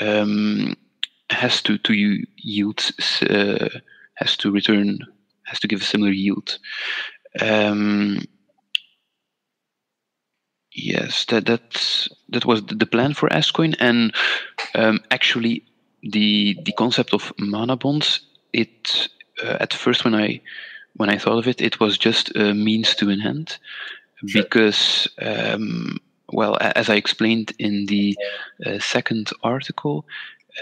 um, 0.00 0.74
has 1.30 1.62
to 1.62 1.78
to 1.78 1.92
yield 2.36 2.90
uh, 3.28 3.68
has 4.14 4.36
to 4.38 4.50
return 4.50 4.98
has 5.44 5.60
to 5.60 5.68
give 5.68 5.82
a 5.82 5.84
similar 5.84 6.12
yield. 6.12 6.58
Um, 7.40 8.24
Yes, 10.72 11.24
that 11.26 11.46
that 11.46 12.08
that 12.28 12.44
was 12.44 12.62
the 12.64 12.86
plan 12.86 13.14
for 13.14 13.28
sKoin, 13.30 13.74
and 13.80 14.14
um, 14.74 15.00
actually, 15.10 15.64
the 16.02 16.56
the 16.62 16.72
concept 16.72 17.14
of 17.14 17.32
mana 17.38 17.76
bonds. 17.76 18.20
It 18.52 19.08
uh, 19.42 19.56
at 19.60 19.72
first 19.74 20.04
when 20.04 20.14
I 20.14 20.40
when 20.94 21.10
I 21.10 21.18
thought 21.18 21.38
of 21.38 21.48
it, 21.48 21.60
it 21.60 21.80
was 21.80 21.98
just 21.98 22.34
a 22.36 22.54
means 22.54 22.94
to 22.96 23.08
an 23.10 23.22
end, 23.22 23.58
sure. 24.26 24.42
because 24.42 25.08
um, 25.20 25.98
well, 26.32 26.58
as 26.60 26.90
I 26.90 26.96
explained 26.96 27.52
in 27.58 27.86
the 27.86 28.16
uh, 28.64 28.78
second 28.78 29.30
article, 29.42 30.04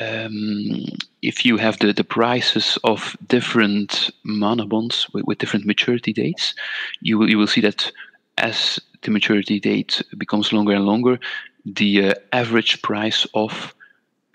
um, 0.01 0.85
if 1.23 1.45
you 1.45 1.57
have 1.57 1.79
the, 1.79 1.93
the 1.93 2.05
prices 2.05 2.79
of 2.85 3.17
different 3.27 4.11
mana 4.25 4.67
bonds 4.67 5.09
with, 5.13 5.25
with 5.27 5.39
different 5.39 5.67
maturity 5.67 6.13
dates, 6.13 6.55
you 7.01 7.19
will 7.19 7.29
you 7.29 7.39
will 7.39 7.47
see 7.47 7.61
that 7.63 7.91
as 8.39 8.79
the 9.03 9.11
maturity 9.11 9.61
date 9.61 10.03
becomes 10.19 10.53
longer 10.53 10.75
and 10.75 10.87
longer, 10.87 11.19
the 11.65 12.11
uh, 12.11 12.15
average 12.33 12.83
price 12.83 13.27
of 13.35 13.75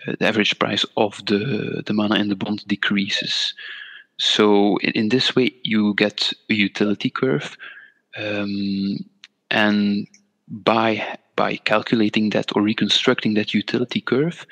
uh, 0.06 0.14
the 0.18 0.26
average 0.26 0.58
price 0.58 0.84
of 0.96 1.24
the 1.26 1.82
the 1.86 1.92
mana 1.92 2.16
in 2.16 2.28
the 2.28 2.36
bond 2.36 2.66
decreases. 2.66 3.54
So 4.18 4.76
in, 4.78 4.92
in 4.92 5.08
this 5.08 5.34
way, 5.34 5.54
you 5.62 5.94
get 5.94 6.32
a 6.50 6.54
utility 6.54 7.10
curve, 7.10 7.56
um, 8.16 8.98
and 9.50 10.06
by 10.48 11.18
by 11.36 11.56
calculating 11.56 12.30
that 12.30 12.54
or 12.54 12.62
reconstructing 12.62 13.34
that 13.34 13.54
utility 13.54 14.00
curve, 14.00 14.46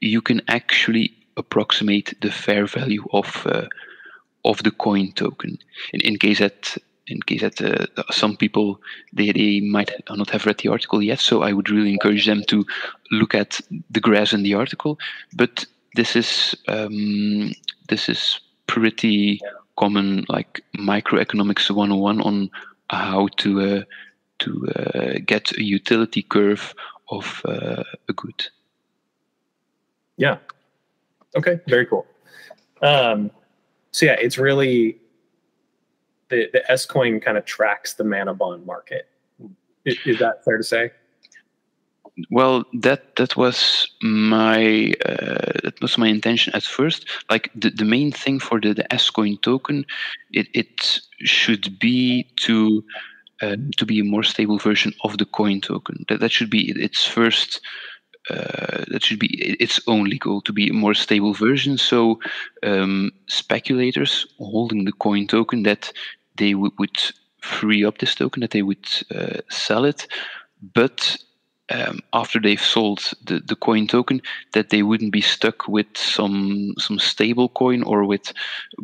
you 0.00 0.20
can 0.20 0.42
actually 0.48 1.12
approximate 1.36 2.14
the 2.20 2.30
fair 2.30 2.66
value 2.66 3.04
of 3.12 3.46
uh, 3.46 3.66
of 4.44 4.62
the 4.62 4.70
coin 4.70 5.12
token. 5.12 5.58
In, 5.92 6.00
in 6.00 6.18
case 6.18 6.38
that 6.38 6.76
in 7.08 7.20
case 7.22 7.40
that 7.40 7.60
uh, 7.60 8.02
some 8.10 8.36
people 8.36 8.80
they, 9.12 9.32
they 9.32 9.60
might 9.60 9.90
not 10.10 10.30
have 10.30 10.46
read 10.46 10.58
the 10.58 10.68
article 10.68 11.02
yet 11.02 11.20
so 11.20 11.42
i 11.42 11.52
would 11.52 11.70
really 11.70 11.92
encourage 11.92 12.26
them 12.26 12.42
to 12.48 12.64
look 13.10 13.34
at 13.34 13.60
the 13.90 14.00
graphs 14.00 14.32
in 14.32 14.42
the 14.42 14.54
article 14.54 14.98
but 15.34 15.64
this 15.94 16.16
is 16.16 16.54
um, 16.68 17.52
this 17.88 18.08
is 18.08 18.40
pretty 18.66 19.40
common 19.76 20.24
like 20.28 20.62
microeconomics 20.76 21.70
101 21.70 22.20
on 22.20 22.50
how 22.90 23.28
to 23.36 23.60
uh, 23.60 23.82
to 24.38 24.68
uh, 24.76 25.18
get 25.24 25.52
a 25.56 25.62
utility 25.62 26.22
curve 26.22 26.74
of 27.10 27.42
uh, 27.44 27.82
a 28.08 28.12
good. 28.12 28.46
Yeah. 30.16 30.38
Okay. 31.36 31.60
Very 31.68 31.86
cool. 31.86 32.06
Um, 32.82 33.30
so 33.92 34.06
yeah, 34.06 34.16
it's 34.18 34.38
really 34.38 34.98
the 36.28 36.48
the 36.52 36.62
sKoin 36.70 37.22
kind 37.22 37.38
of 37.38 37.44
tracks 37.44 37.94
the 37.94 38.04
mana 38.04 38.34
bond 38.34 38.66
market. 38.66 39.08
Is, 39.84 39.98
is 40.04 40.18
that 40.18 40.44
fair 40.44 40.56
to 40.56 40.64
say? 40.64 40.90
well 42.30 42.64
that 42.72 43.16
that 43.16 43.36
was 43.36 43.88
my 44.02 44.92
uh, 45.04 45.52
that 45.62 45.74
was 45.82 45.98
my 45.98 46.08
intention 46.08 46.54
at 46.54 46.62
first 46.62 47.06
like 47.30 47.50
the, 47.54 47.70
the 47.70 47.84
main 47.84 48.10
thing 48.10 48.38
for 48.38 48.60
the, 48.60 48.72
the 48.72 48.84
sKoin 48.92 49.40
token 49.42 49.84
it, 50.32 50.46
it 50.54 51.00
should 51.20 51.78
be 51.78 52.26
to 52.36 52.82
uh, 53.42 53.56
to 53.76 53.84
be 53.84 54.00
a 54.00 54.04
more 54.04 54.22
stable 54.22 54.58
version 54.58 54.94
of 55.04 55.18
the 55.18 55.26
coin 55.26 55.60
token 55.60 56.04
that 56.08 56.20
that 56.20 56.32
should 56.32 56.48
be 56.48 56.72
its 56.80 57.04
first 57.04 57.60
uh, 58.30 58.84
that 58.88 59.04
should 59.04 59.18
be 59.18 59.56
its 59.60 59.80
only 59.86 60.18
goal 60.18 60.40
to 60.42 60.52
be 60.52 60.68
a 60.68 60.74
more 60.74 60.94
stable 60.94 61.32
version. 61.34 61.78
So 61.78 62.18
um, 62.62 63.12
speculators 63.26 64.26
holding 64.38 64.84
the 64.84 64.92
coin 64.92 65.26
token 65.26 65.62
that 65.62 65.92
they 66.36 66.52
w- 66.52 66.72
would 66.78 66.96
free 67.40 67.84
up 67.84 67.98
this 67.98 68.14
token 68.14 68.40
that 68.40 68.50
they 68.50 68.62
would 68.62 68.86
uh, 69.14 69.40
sell 69.48 69.84
it. 69.84 70.06
But 70.74 71.16
um, 71.70 72.00
after 72.12 72.40
they've 72.40 72.60
sold 72.60 73.12
the, 73.24 73.40
the 73.40 73.56
coin 73.56 73.86
token 73.86 74.22
that 74.52 74.70
they 74.70 74.82
wouldn't 74.82 75.12
be 75.12 75.20
stuck 75.20 75.66
with 75.66 75.86
some 75.96 76.74
some 76.78 76.98
stable 76.98 77.48
coin 77.48 77.82
or 77.82 78.04
with 78.04 78.32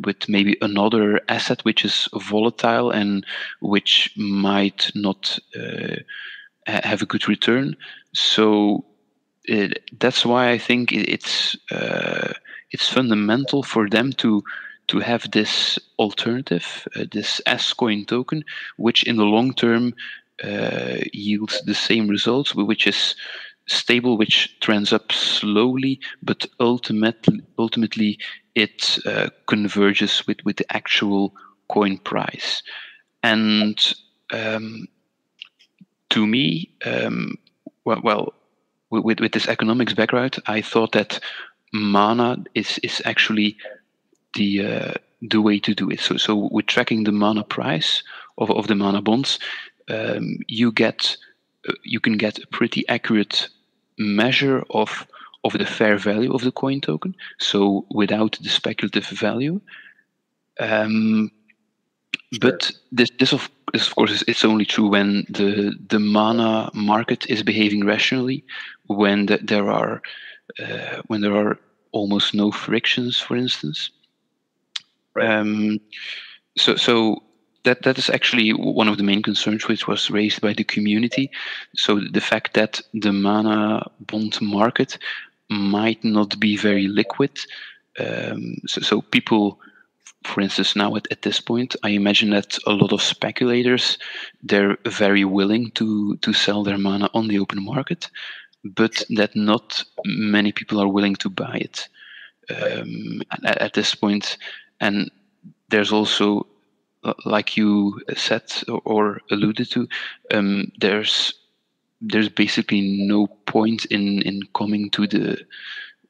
with 0.05 0.27
maybe 0.27 0.57
another 0.61 1.21
asset 1.29 1.63
which 1.63 1.85
is 1.85 2.09
volatile 2.13 2.91
and 2.91 3.25
which 3.61 4.11
might 4.17 4.91
not 4.95 5.39
uh, 5.55 5.95
have 6.67 7.01
a 7.01 7.05
good 7.05 7.27
return. 7.29 7.75
So 8.13 8.85
it, 9.45 9.89
that's 9.99 10.25
why 10.25 10.51
I 10.51 10.57
think 10.57 10.91
it's 10.91 11.57
uh, 11.71 12.33
it's 12.71 12.89
fundamental 12.89 13.63
for 13.63 13.89
them 13.89 14.13
to 14.13 14.43
to 14.87 14.99
have 14.99 15.31
this 15.31 15.79
alternative, 15.97 16.87
uh, 16.95 17.05
this 17.11 17.41
sKoin 17.47 18.05
token, 18.05 18.43
which 18.77 19.03
in 19.03 19.15
the 19.17 19.23
long 19.23 19.53
term 19.53 19.93
uh, 20.43 20.97
yields 21.13 21.61
the 21.65 21.73
same 21.73 22.07
results, 22.07 22.53
which 22.53 22.85
is 22.87 23.15
stable, 23.67 24.17
which 24.17 24.59
trends 24.59 24.91
up 24.91 25.11
slowly, 25.11 25.99
but 26.21 26.45
ultimately, 26.59 27.41
ultimately 27.57 28.19
it 28.55 28.99
uh, 29.05 29.29
converges 29.47 30.27
with, 30.27 30.37
with 30.43 30.57
the 30.57 30.75
actual 30.75 31.33
coin 31.69 31.97
price. 31.97 32.61
And 33.23 33.79
um, 34.33 34.87
to 36.09 36.27
me, 36.27 36.75
um, 36.85 37.37
well, 37.85 38.01
well 38.03 38.33
with, 39.01 39.19
with 39.19 39.31
this 39.31 39.47
economics 39.47 39.93
background, 39.93 40.35
I 40.47 40.61
thought 40.61 40.91
that 40.91 41.19
mana 41.73 42.43
is, 42.53 42.79
is 42.83 43.01
actually 43.05 43.57
the 44.35 44.65
uh, 44.65 44.93
the 45.29 45.41
way 45.41 45.59
to 45.59 45.73
do 45.73 45.89
it. 45.89 45.99
So 45.99 46.17
so 46.17 46.49
with 46.51 46.67
tracking 46.67 47.03
the 47.05 47.11
mana 47.11 47.43
price 47.43 48.03
of, 48.37 48.51
of 48.51 48.67
the 48.67 48.75
mana 48.75 49.01
bonds, 49.01 49.39
um, 49.89 50.37
you 50.47 50.71
get 50.71 51.17
uh, 51.67 51.73
you 51.83 51.99
can 51.99 52.17
get 52.17 52.39
a 52.39 52.47
pretty 52.47 52.87
accurate 52.87 53.49
measure 53.97 54.63
of 54.69 55.07
of 55.43 55.53
the 55.53 55.65
fair 55.65 55.97
value 55.97 56.33
of 56.33 56.41
the 56.41 56.51
coin 56.51 56.81
token. 56.81 57.15
So 57.39 57.85
without 57.89 58.37
the 58.41 58.49
speculative 58.49 59.07
value. 59.07 59.61
Um, 60.59 61.31
but 62.39 62.71
this, 62.91 63.09
this 63.19 63.33
of, 63.33 63.49
this 63.73 63.87
of 63.87 63.95
course 63.95 64.11
is 64.11 64.23
it's 64.27 64.45
only 64.45 64.65
true 64.65 64.87
when 64.87 65.25
the 65.29 65.73
the 65.89 65.99
mana 65.99 66.69
market 66.73 67.29
is 67.29 67.43
behaving 67.43 67.85
rationally, 67.85 68.43
when 68.87 69.25
the, 69.25 69.37
there 69.37 69.69
are 69.69 70.01
uh, 70.59 71.01
when 71.07 71.21
there 71.21 71.35
are 71.35 71.57
almost 71.91 72.33
no 72.33 72.51
frictions, 72.51 73.19
for 73.19 73.35
instance. 73.35 73.89
Right. 75.15 75.29
Um, 75.29 75.79
so 76.57 76.75
so 76.75 77.23
that 77.63 77.83
that 77.83 77.97
is 77.97 78.09
actually 78.09 78.51
one 78.51 78.87
of 78.87 78.97
the 78.97 79.03
main 79.03 79.21
concerns 79.21 79.67
which 79.67 79.87
was 79.87 80.11
raised 80.11 80.41
by 80.41 80.53
the 80.53 80.63
community. 80.63 81.31
So 81.75 81.99
the 82.11 82.21
fact 82.21 82.53
that 82.53 82.81
the 82.93 83.13
mana 83.13 83.85
bond 83.99 84.39
market 84.41 84.97
might 85.49 86.03
not 86.03 86.39
be 86.39 86.57
very 86.57 86.87
liquid. 86.87 87.31
Um, 87.99 88.55
so, 88.67 88.81
so 88.81 89.01
people, 89.01 89.59
for 90.23 90.41
instance, 90.41 90.75
now 90.75 90.95
at, 90.95 91.07
at 91.11 91.21
this 91.21 91.39
point, 91.39 91.75
I 91.83 91.89
imagine 91.89 92.29
that 92.31 92.57
a 92.65 92.71
lot 92.71 92.93
of 92.93 93.01
speculators 93.01 93.97
they're 94.41 94.77
very 94.85 95.25
willing 95.25 95.71
to 95.71 96.17
to 96.17 96.33
sell 96.33 96.63
their 96.63 96.77
mana 96.77 97.09
on 97.13 97.27
the 97.27 97.39
open 97.39 97.63
market, 97.63 98.09
but 98.63 99.03
that 99.09 99.35
not 99.35 99.83
many 100.05 100.51
people 100.51 100.79
are 100.79 100.87
willing 100.87 101.15
to 101.17 101.29
buy 101.29 101.57
it 101.57 101.87
um, 102.49 103.21
at, 103.31 103.57
at 103.61 103.73
this 103.73 103.95
point. 103.95 104.37
And 104.79 105.11
there's 105.69 105.91
also 105.91 106.47
like 107.25 107.57
you 107.57 107.99
said 108.15 108.43
or 108.85 109.21
alluded 109.31 109.69
to, 109.71 109.87
um, 110.31 110.71
there's 110.79 111.33
there's 112.01 112.29
basically 112.29 112.81
no 113.07 113.27
point 113.27 113.85
in 113.85 114.21
in 114.23 114.41
coming 114.55 114.89
to 114.91 115.07
the 115.07 115.33
uh, 115.33 115.35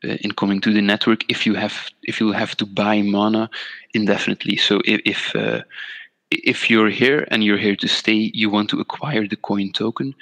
in 0.04 0.32
coming 0.32 0.62
to 0.62 0.74
the 0.74 0.82
network 0.82 1.24
if 1.30 1.46
you 1.46 1.56
have 1.56 1.90
if 2.04 2.20
you 2.20 2.32
have 2.32 2.56
to 2.58 2.66
buy 2.66 3.02
mana 3.02 3.50
indefinitely. 3.94 4.58
So 4.58 4.82
if 4.86 5.02
if, 5.06 5.36
uh, 5.36 5.62
if 6.32 6.70
you're 6.70 6.90
here 6.90 7.28
and 7.32 7.44
you're 7.44 7.58
here 7.58 7.76
to 7.78 7.88
stay, 7.88 8.32
you 8.34 8.50
want 8.50 8.70
to 8.72 8.80
acquire 8.80 9.28
the 9.28 9.36
coin 9.36 9.72
token. 9.72 10.14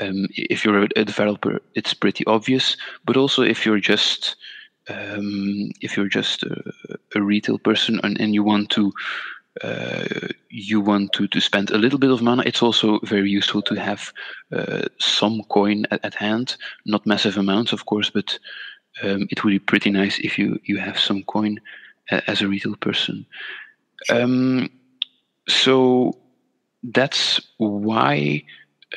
Um, 0.00 0.26
if 0.30 0.64
you're 0.64 0.88
a 0.96 1.04
developer, 1.04 1.60
it's 1.74 1.94
pretty 1.94 2.24
obvious. 2.26 2.76
But 3.04 3.16
also 3.16 3.42
if 3.42 3.64
you're 3.64 3.80
just 3.80 4.36
um, 4.88 5.70
if 5.80 5.96
you're 5.96 6.08
just 6.08 6.42
a, 6.42 6.72
a 7.14 7.22
retail 7.22 7.58
person 7.58 8.00
and, 8.02 8.20
and 8.20 8.34
you 8.34 8.42
want 8.42 8.70
to 8.70 8.92
uh, 9.62 10.04
you 10.50 10.80
want 10.80 11.12
to, 11.12 11.28
to 11.28 11.40
spend 11.40 11.70
a 11.70 11.78
little 11.78 11.98
bit 11.98 12.10
of 12.10 12.22
mana, 12.22 12.42
it's 12.44 12.62
also 12.62 12.98
very 13.04 13.30
useful 13.30 13.62
to 13.62 13.74
have 13.76 14.12
uh, 14.52 14.82
some 14.98 15.42
coin 15.44 15.86
at, 15.92 16.04
at, 16.04 16.14
hand, 16.14 16.56
not 16.86 17.06
massive 17.06 17.36
amounts, 17.36 17.72
of 17.72 17.86
course, 17.86 18.10
but 18.10 18.36
um, 19.02 19.26
it 19.30 19.42
would 19.42 19.50
be 19.50 19.58
pretty 19.58 19.90
nice 19.90 20.18
if 20.20 20.38
you, 20.38 20.60
you 20.64 20.78
have 20.78 20.98
some 20.98 21.22
coin 21.24 21.60
as 22.10 22.42
a 22.42 22.48
retail 22.48 22.76
person. 22.76 23.26
Um, 24.10 24.70
so 25.48 26.18
that's 26.82 27.40
why, 27.58 28.44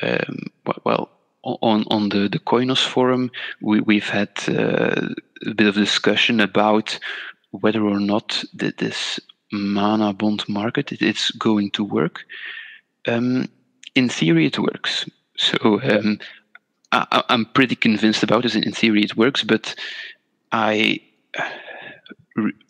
um, 0.02 0.50
well, 0.84 1.10
on 1.42 1.84
on 1.90 2.08
the 2.10 2.28
the 2.28 2.38
Koinos 2.38 2.84
forum, 2.84 3.30
we 3.60 3.80
we've 3.80 4.08
had 4.08 4.30
uh, 4.48 5.08
a 5.46 5.54
bit 5.54 5.66
of 5.66 5.74
discussion 5.74 6.40
about 6.40 6.98
whether 7.50 7.82
or 7.82 8.00
not 8.00 8.44
this 8.52 9.20
mana 9.50 10.12
bond 10.12 10.46
market 10.48 10.92
it's 10.92 11.30
going 11.32 11.70
to 11.70 11.84
work. 11.84 12.24
Um, 13.06 13.48
in 13.94 14.08
theory, 14.08 14.46
it 14.46 14.58
works. 14.58 15.08
So 15.36 15.80
um, 15.82 16.18
I, 16.92 17.22
am 17.28 17.46
pretty 17.46 17.76
convinced 17.76 18.22
about 18.22 18.42
this. 18.42 18.54
In 18.54 18.72
theory, 18.72 19.02
it 19.02 19.16
works, 19.16 19.44
but 19.44 19.74
I 20.52 21.00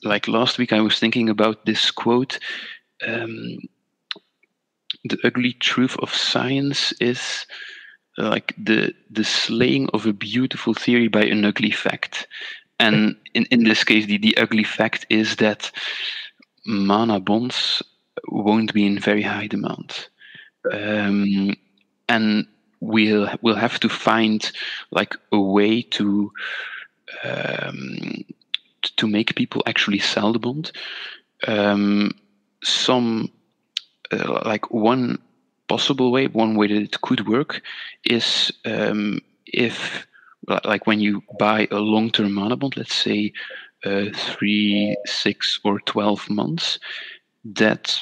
like 0.03 0.29
last 0.29 0.59
week 0.59 0.73
I 0.73 0.81
was 0.81 0.99
thinking 0.99 1.29
about 1.29 1.67
this 1.67 1.91
quote. 1.91 2.39
Um, 3.07 3.59
the 5.05 5.19
ugly 5.23 5.53
truth 5.53 5.97
of 5.99 6.13
science 6.13 6.93
is 7.01 7.47
like 8.17 8.55
the 8.59 8.93
the 9.11 9.25
slaying 9.25 9.89
of 9.91 10.07
a 10.07 10.13
beautiful 10.13 10.75
theory 10.75 11.09
by 11.09 11.23
an 11.23 11.45
ugly 11.45 11.71
fact. 11.71 12.27
And 12.81 13.17
in, 13.35 13.45
in 13.47 13.65
this 13.65 13.83
case, 13.83 14.07
the, 14.07 14.19
the 14.19 14.37
ugly 14.37 14.65
fact 14.65 15.07
is 15.11 15.37
that 15.37 15.73
mana 16.65 17.19
bonds 17.19 17.83
won't 18.29 18.73
be 18.73 18.87
in 18.87 18.99
very 19.01 19.23
high 19.23 19.49
demand. 19.49 20.09
Um, 20.73 21.55
and 22.09 22.47
we'll 22.81 23.29
we'll 23.43 23.57
have 23.57 23.81
to 23.81 23.89
find 23.89 24.51
like 24.91 25.15
a 25.33 25.41
way 25.41 25.83
to 25.83 26.33
um, 27.25 28.25
to 28.97 29.07
make 29.07 29.37
people 29.37 29.63
actually 29.67 29.99
sell 29.99 30.33
the 30.33 30.39
bond. 30.39 30.73
Um, 31.47 32.13
some 32.63 33.31
uh, 34.13 34.43
like 34.45 34.71
one 34.71 35.19
possible 35.69 36.11
way, 36.11 36.27
one 36.27 36.57
way 36.57 36.69
that 36.69 36.83
it 36.83 37.01
could 37.03 37.29
work 37.29 37.63
is 38.05 38.53
um, 38.65 39.21
if 39.47 40.07
like 40.65 40.87
when 40.87 41.01
you 41.01 41.23
buy 41.39 41.69
a 41.71 41.79
long-term 41.79 42.33
mana 42.33 42.57
bond, 42.57 42.77
let's 42.77 42.95
say 42.95 43.33
uh, 43.85 44.07
three, 44.15 44.97
six, 45.05 45.61
or 45.65 45.81
12 45.81 46.31
months, 46.31 46.79
that 47.45 48.01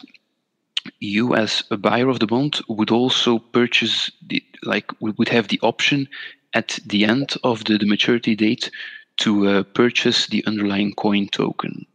you 1.00 1.34
as 1.34 1.62
a 1.70 1.76
buyer 1.76 2.08
of 2.08 2.20
the 2.20 2.26
bond 2.26 2.60
would 2.68 2.90
also 2.90 3.38
purchase 3.38 4.10
the 4.26 4.42
like 4.62 4.90
we 5.00 5.12
would 5.12 5.28
have 5.28 5.48
the 5.48 5.60
option 5.62 6.08
at 6.54 6.78
the 6.86 7.04
end 7.04 7.34
of 7.44 7.64
the, 7.64 7.78
the 7.78 7.86
maturity 7.86 8.34
date 8.34 8.70
to 9.18 9.48
uh, 9.48 9.62
purchase 9.62 10.26
the 10.28 10.44
underlying 10.46 10.94
coin 10.94 11.28
token 11.28 11.86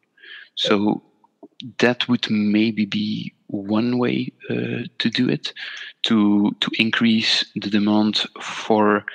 so 0.56 1.02
that 1.80 2.08
would 2.08 2.30
maybe 2.30 2.86
be 2.86 3.34
one 3.48 3.98
way 3.98 4.32
uh, 4.50 4.88
to 4.98 5.10
do 5.10 5.30
it, 5.30 5.54
to 6.04 6.52
to 6.60 6.72
increase 6.80 7.46
the 7.56 7.70
demand 7.70 8.26
for 8.42 9.06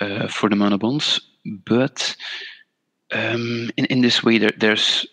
uh, 0.00 0.28
for 0.28 0.48
the 0.48 0.56
mana 0.56 0.78
bonds. 0.78 1.20
But 1.44 2.16
um, 3.12 3.70
in 3.76 3.84
in 3.86 4.00
this 4.00 4.22
way, 4.24 4.38
there, 4.38 4.52
there's 4.56 5.06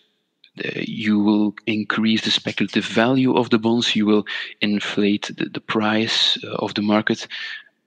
you 0.56 1.20
will 1.20 1.56
increase 1.66 2.22
the 2.24 2.32
speculative 2.32 2.86
value 2.86 3.36
of 3.36 3.50
the 3.50 3.60
bonds. 3.60 3.96
You 3.96 4.06
will 4.06 4.26
inflate 4.60 5.32
the, 5.38 5.46
the 5.46 5.62
price 5.62 6.38
uh, 6.44 6.56
of 6.56 6.74
the 6.74 6.82
market, 6.82 7.28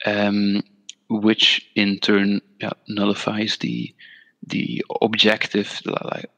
um, 0.07 0.63
which 1.09 1.71
in 1.75 1.99
turn 1.99 2.41
yeah, 2.61 2.73
nullifies 2.89 3.59
the 3.59 3.95
the 4.47 4.85
objective 5.01 5.81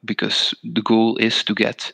because 0.05 0.55
the 0.63 0.83
goal 0.83 1.17
is 1.17 1.43
to 1.43 1.55
get 1.55 1.93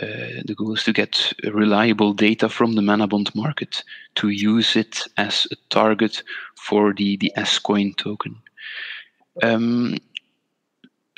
uh, 0.00 0.42
the 0.44 0.54
goal 0.54 0.74
is 0.74 0.84
to 0.84 0.92
get 0.92 1.32
reliable 1.44 2.12
data 2.12 2.48
from 2.48 2.74
the 2.74 2.82
mana 2.82 3.06
bond 3.06 3.34
market 3.34 3.82
to 4.14 4.28
use 4.28 4.76
it 4.76 5.06
as 5.16 5.46
a 5.50 5.56
target 5.70 6.22
for 6.56 6.92
the 6.92 7.16
the 7.16 7.32
sKoin 7.36 7.96
token. 7.96 8.36
Um, 9.42 9.96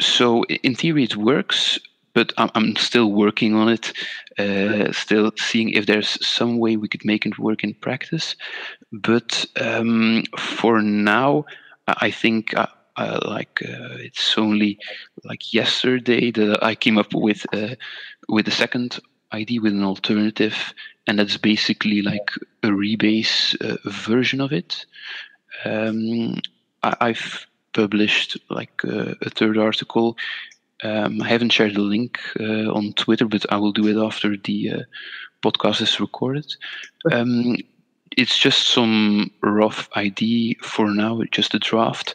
so 0.00 0.44
in 0.44 0.74
theory 0.74 1.04
it 1.04 1.16
works, 1.16 1.78
but 2.14 2.32
I'm, 2.36 2.50
I'm 2.54 2.76
still 2.76 3.10
working 3.12 3.54
on 3.54 3.68
it, 3.68 3.92
uh, 4.38 4.92
still 4.92 5.32
seeing 5.36 5.70
if 5.70 5.86
there's 5.86 6.24
some 6.26 6.58
way 6.58 6.76
we 6.76 6.88
could 6.88 7.04
make 7.04 7.26
it 7.26 7.38
work 7.38 7.64
in 7.64 7.74
practice. 7.74 8.36
But 8.92 9.46
um, 9.60 10.24
for 10.38 10.82
now, 10.82 11.46
I 11.86 12.10
think. 12.10 12.56
Uh, 12.56 12.66
uh, 12.96 13.20
like 13.24 13.62
uh, 13.62 13.96
it's 14.00 14.36
only 14.36 14.78
like 15.24 15.54
yesterday 15.54 16.30
that 16.30 16.62
I 16.62 16.74
came 16.74 16.98
up 16.98 17.14
with 17.14 17.46
uh, 17.54 17.76
with 18.28 18.46
a 18.48 18.50
second 18.50 19.00
ID 19.30 19.60
with 19.60 19.72
an 19.72 19.82
alternative, 19.82 20.74
and 21.06 21.18
that's 21.18 21.38
basically 21.38 22.02
like 22.02 22.28
a 22.62 22.68
rebase 22.68 23.56
uh, 23.62 23.78
version 23.88 24.42
of 24.42 24.52
it. 24.52 24.84
Um, 25.64 26.36
I, 26.82 27.08
have 27.08 27.46
published 27.72 28.36
like 28.50 28.82
a 28.84 29.30
third 29.30 29.56
article. 29.56 30.16
Um, 30.82 31.22
I 31.22 31.28
haven't 31.28 31.52
shared 31.52 31.74
the 31.74 31.80
link 31.80 32.18
uh, 32.40 32.72
on 32.72 32.92
Twitter, 32.94 33.26
but 33.26 33.50
I 33.52 33.56
will 33.56 33.72
do 33.72 33.86
it 33.86 33.96
after 33.96 34.36
the 34.36 34.84
podcast 35.42 35.80
is 35.80 36.00
recorded. 36.00 36.46
Um, 37.10 37.56
it's 38.16 38.38
just 38.38 38.68
some 38.68 39.30
rough 39.42 39.88
idea 39.96 40.54
for 40.62 40.90
now, 40.90 41.20
just 41.30 41.54
a 41.54 41.58
draft 41.58 42.14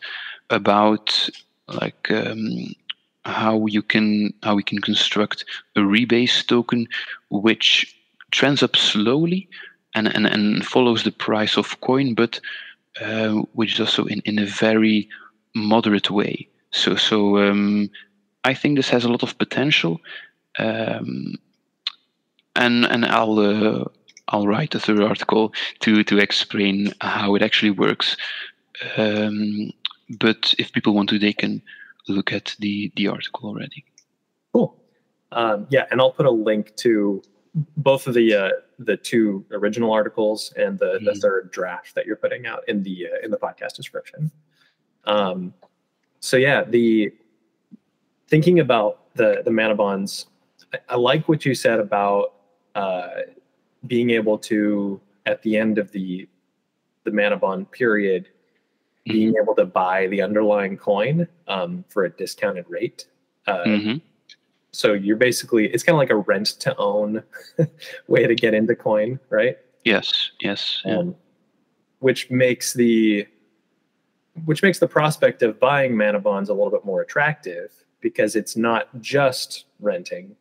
about 0.50 1.30
like 1.68 2.10
um, 2.12 2.74
how 3.26 3.66
you 3.66 3.82
can 3.82 4.34
how 4.44 4.56
we 4.56 4.64
can 4.64 4.80
construct 4.80 5.44
a 5.76 5.82
rebase 5.82 6.46
token 6.48 6.88
which 7.30 7.94
trends 8.32 8.64
up 8.64 8.76
slowly 8.76 9.50
and, 9.96 10.08
and, 10.08 10.26
and 10.28 10.66
follows 10.66 11.04
the 11.04 11.12
price 11.12 11.58
of 11.58 11.80
coin, 11.82 12.14
but 12.14 12.40
uh, 13.02 13.32
which 13.54 13.74
is 13.74 13.80
also 13.80 14.06
in, 14.06 14.22
in 14.26 14.40
a 14.40 14.46
very 14.46 15.10
moderate 15.56 16.10
way. 16.10 16.48
So 16.72 16.96
so 16.96 17.38
um, 17.38 17.90
I 18.48 18.54
think 18.54 18.78
this 18.78 18.90
has 18.90 19.04
a 19.04 19.10
lot 19.10 19.24
of 19.24 19.38
potential, 19.38 20.00
um, 20.58 21.36
and 22.56 22.86
and 22.86 23.06
I'll 23.06 23.40
uh, 23.40 23.84
I'll 24.30 24.48
write 24.48 24.74
a 24.74 24.80
third 24.80 25.02
article 25.02 25.54
to 25.82 26.04
to 26.06 26.18
explain 26.18 26.94
how 27.02 27.36
it 27.36 27.42
actually 27.42 27.72
works. 27.72 28.16
Um, 28.96 29.72
but 30.18 30.56
if 30.58 30.72
people 30.72 30.94
want 30.94 31.10
to, 31.10 31.20
they 31.20 31.34
can 31.34 31.62
look 32.08 32.32
at 32.32 32.56
the 32.60 32.90
the 32.96 33.10
article 33.10 33.50
already. 33.50 33.84
Cool. 34.54 34.82
Um, 35.34 35.68
yeah, 35.70 35.86
and 35.92 36.00
I'll 36.00 36.14
put 36.14 36.26
a 36.26 36.32
link 36.32 36.74
to 36.78 37.22
both 37.76 38.08
of 38.08 38.14
the 38.14 38.34
uh, 38.34 38.52
the 38.80 38.96
two 38.96 39.46
original 39.52 39.92
articles 39.92 40.54
and 40.56 40.80
the, 40.80 40.86
mm-hmm. 40.86 41.06
the 41.06 41.16
third 41.16 41.52
draft 41.52 41.96
that 41.96 42.06
you're 42.06 42.16
putting 42.16 42.46
out 42.46 42.64
in 42.70 42.84
the 42.84 43.08
uh, 43.12 43.26
in 43.26 43.32
the 43.32 43.38
podcast 43.38 43.74
description. 43.74 44.32
Um, 45.04 45.54
so 46.22 46.38
yeah, 46.38 46.64
the 46.64 47.12
thinking 48.28 48.60
about 48.60 49.14
the 49.16 49.42
the 49.44 49.52
mana 49.52 49.76
bonds, 49.76 50.28
I, 50.74 50.80
I 50.90 50.96
like 50.96 51.28
what 51.28 51.46
you 51.46 51.56
said 51.56 51.80
about 51.80 52.34
uh, 52.76 53.10
being 53.86 54.12
able 54.12 54.38
to 54.40 55.00
at 55.26 55.42
the 55.42 55.58
end 55.58 55.78
of 55.78 55.92
the 55.92 56.28
the 57.04 57.12
mana 57.12 57.38
bond 57.38 57.72
period 57.72 58.28
being 59.06 59.30
mm-hmm. 59.30 59.42
able 59.42 59.56
to 59.56 59.66
buy 59.66 60.08
the 60.08 60.22
underlying 60.22 60.78
coin 60.78 61.28
um, 61.48 61.86
for 61.88 62.04
a 62.04 62.10
discounted 62.10 62.66
rate. 62.68 63.08
Uh, 63.46 63.64
mm-hmm. 63.64 63.98
So 64.72 64.94
you're 64.94 65.18
basically 65.18 65.68
it's 65.68 65.84
kind 65.84 65.96
of 65.96 66.00
like 66.00 66.10
a 66.10 66.18
rent 66.18 66.48
to 66.60 66.76
own 66.78 67.24
way 68.08 68.28
to 68.28 68.36
get 68.36 68.54
into 68.54 68.76
coin, 68.76 69.20
right? 69.30 69.58
Yes. 69.86 70.32
Yes. 70.42 70.82
Um, 70.86 71.16
which 72.00 72.30
makes 72.30 72.74
the 72.74 73.26
which 74.46 74.62
makes 74.62 74.80
the 74.80 74.88
prospect 74.88 75.42
of 75.42 75.60
buying 75.60 75.98
mana 75.98 76.20
bonds 76.20 76.50
a 76.50 76.54
little 76.54 76.70
bit 76.70 76.86
more 76.86 77.02
attractive 77.02 77.72
because 78.08 78.38
it's 78.38 78.56
not 78.56 78.88
just 79.02 79.66
renting; 79.82 80.36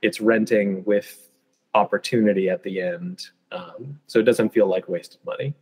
it's 0.00 0.18
renting 0.20 0.82
with 0.84 1.28
opportunity 1.74 2.48
at 2.48 2.62
the 2.62 2.80
end. 2.80 3.26
Um, 3.50 4.00
so 4.06 4.18
it 4.18 4.22
doesn't 4.22 4.54
feel 4.54 4.66
like 4.66 4.88
wasted 4.88 5.20
money. 5.26 5.52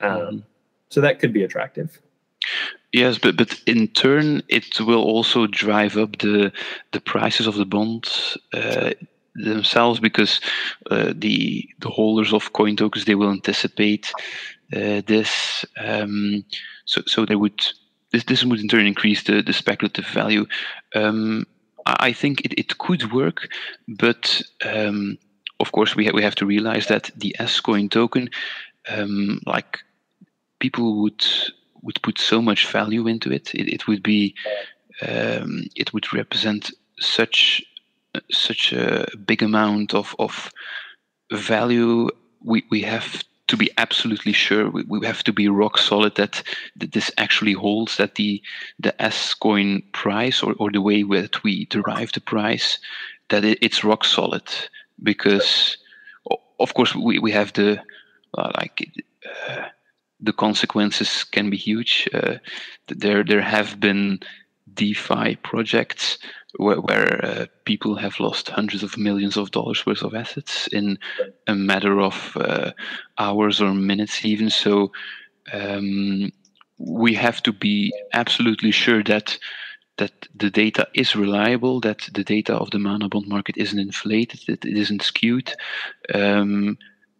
Um, 0.00 0.10
mm-hmm. 0.10 0.38
So 0.88 1.00
that 1.00 1.20
could 1.20 1.32
be 1.32 1.44
attractive. 1.44 2.00
Yes, 2.92 3.18
but 3.18 3.36
but 3.36 3.60
in 3.66 3.86
turn, 3.88 4.42
it 4.48 4.80
will 4.80 5.02
also 5.02 5.46
drive 5.46 5.96
up 5.96 6.18
the 6.18 6.52
the 6.90 7.00
prices 7.00 7.46
of 7.46 7.54
the 7.54 7.64
bonds 7.64 8.36
uh, 8.52 8.90
themselves 9.34 10.00
because 10.00 10.40
uh, 10.90 11.12
the 11.16 11.68
the 11.78 11.90
holders 11.90 12.32
of 12.32 12.52
coin 12.52 12.76
tokens 12.76 13.04
they 13.04 13.14
will 13.14 13.30
anticipate 13.30 14.12
uh, 14.72 15.02
this. 15.06 15.64
Um, 15.78 16.44
so 16.84 17.02
so 17.06 17.24
they 17.24 17.36
would 17.36 17.64
this 18.14 18.24
this 18.24 18.44
would 18.44 18.60
in 18.60 18.68
turn 18.68 18.86
increase 18.86 19.24
the 19.24 19.42
the 19.42 19.52
speculative 19.52 20.06
value. 20.06 20.46
Um, 20.94 21.46
I 21.86 22.12
think 22.12 22.40
it, 22.46 22.54
it 22.56 22.78
could 22.78 23.12
work, 23.12 23.48
but 23.88 24.42
um, 24.64 25.18
of 25.60 25.72
course 25.72 25.96
we 25.96 26.06
ha- 26.06 26.14
we 26.14 26.22
have 26.22 26.36
to 26.36 26.46
realize 26.46 26.86
that 26.86 27.10
the 27.16 27.34
sKoin 27.40 27.90
token, 27.90 28.30
um, 28.88 29.40
like 29.46 29.78
people 30.60 31.02
would 31.02 31.24
would 31.82 32.00
put 32.02 32.18
so 32.18 32.40
much 32.40 32.66
value 32.66 33.06
into 33.06 33.30
it. 33.30 33.54
It, 33.54 33.68
it 33.68 33.86
would 33.86 34.02
be 34.02 34.34
um, 35.02 35.64
it 35.74 35.92
would 35.92 36.12
represent 36.12 36.70
such 37.00 37.62
such 38.30 38.72
a 38.72 39.06
big 39.26 39.42
amount 39.42 39.92
of 39.94 40.14
of 40.18 40.50
value. 41.32 42.08
We 42.42 42.64
we 42.70 42.82
have 42.82 43.24
to 43.48 43.56
be 43.56 43.70
absolutely 43.76 44.32
sure. 44.32 44.70
We, 44.70 44.84
we 44.84 45.06
have 45.06 45.22
to 45.24 45.32
be 45.32 45.48
rock 45.48 45.78
solid 45.78 46.14
that, 46.16 46.42
that 46.76 46.92
this 46.92 47.10
actually 47.18 47.52
holds. 47.52 47.96
That 47.96 48.14
the 48.14 48.42
the 48.78 48.94
sKoin 48.98 49.82
price 49.92 50.42
or, 50.42 50.54
or 50.58 50.70
the 50.70 50.80
way 50.80 51.02
that 51.02 51.42
we 51.42 51.66
derive 51.66 52.12
the 52.12 52.20
price 52.20 52.78
that 53.28 53.44
it, 53.44 53.58
it's 53.60 53.84
rock 53.84 54.04
solid 54.04 54.44
because 55.02 55.76
of 56.60 56.74
course 56.74 56.94
we, 56.94 57.18
we 57.18 57.32
have 57.32 57.52
the 57.52 57.80
uh, 58.36 58.50
like 58.56 58.90
uh, 59.48 59.62
the 60.20 60.32
consequences 60.32 61.24
can 61.24 61.50
be 61.50 61.56
huge. 61.56 62.08
Uh, 62.12 62.36
there, 62.88 63.24
there 63.24 63.42
have 63.42 63.78
been 63.78 64.20
DeFi 64.72 65.36
projects 65.36 66.18
where, 66.56 66.80
where 66.80 67.24
uh, 67.24 67.46
people 67.64 67.96
have 67.96 68.20
lost 68.20 68.48
hundreds 68.48 68.82
of 68.82 68.96
millions 68.96 69.36
of 69.36 69.50
dollars 69.50 69.84
worth 69.86 70.02
of 70.02 70.14
assets 70.14 70.66
in 70.68 70.98
a 71.46 71.54
matter 71.54 72.00
of 72.00 72.36
uh, 72.36 72.72
hours 73.18 73.60
or 73.60 73.74
minutes, 73.74 74.24
even. 74.24 74.50
So 74.50 74.92
um, 75.52 76.30
we 76.78 77.14
have 77.14 77.42
to 77.44 77.52
be 77.52 77.92
absolutely 78.12 78.70
sure 78.70 79.02
that 79.04 79.38
that 79.96 80.26
the 80.34 80.50
data 80.50 80.88
is 80.92 81.14
reliable, 81.14 81.78
that 81.78 82.08
the 82.12 82.24
data 82.24 82.52
of 82.54 82.68
the 82.72 82.80
mana 82.80 83.08
bond 83.08 83.28
market 83.28 83.56
isn't 83.56 83.78
inflated, 83.78 84.40
that 84.48 84.64
it 84.64 84.76
isn't 84.76 85.02
skewed. 85.02 85.52
Um, 86.12 86.76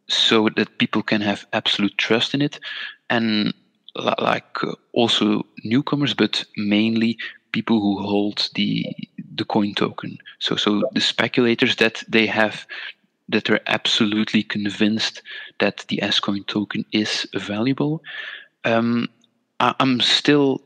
so 0.09 0.49
that 0.57 0.79
people 0.79 1.03
can 1.03 1.20
have 1.20 1.47
absolute 1.53 1.97
trust 1.97 2.35
in 2.35 2.42
it 2.42 2.61
and 3.09 3.55
like 3.97 4.62
uh, 4.62 4.73
also 4.92 5.42
newcomers 5.64 6.14
but 6.14 6.44
mainly 6.57 7.16
people 7.53 7.81
who 7.81 8.03
hold 8.03 8.49
the 8.55 8.85
the 9.35 9.44
coin 9.44 9.75
token. 9.75 10.18
So 10.38 10.57
so 10.57 10.83
the 10.92 11.01
speculators 11.01 11.77
that 11.77 12.03
they 12.09 12.27
have 12.27 12.66
that 13.29 13.49
are 13.49 13.61
absolutely 13.66 14.42
convinced 14.42 15.23
that 15.59 15.85
the 15.88 15.99
sKoin 16.03 16.47
token 16.47 16.85
is 16.92 17.27
valuable 17.35 18.03
um, 18.64 19.09
I, 19.61 19.75
am 19.81 20.01
still 20.01 20.62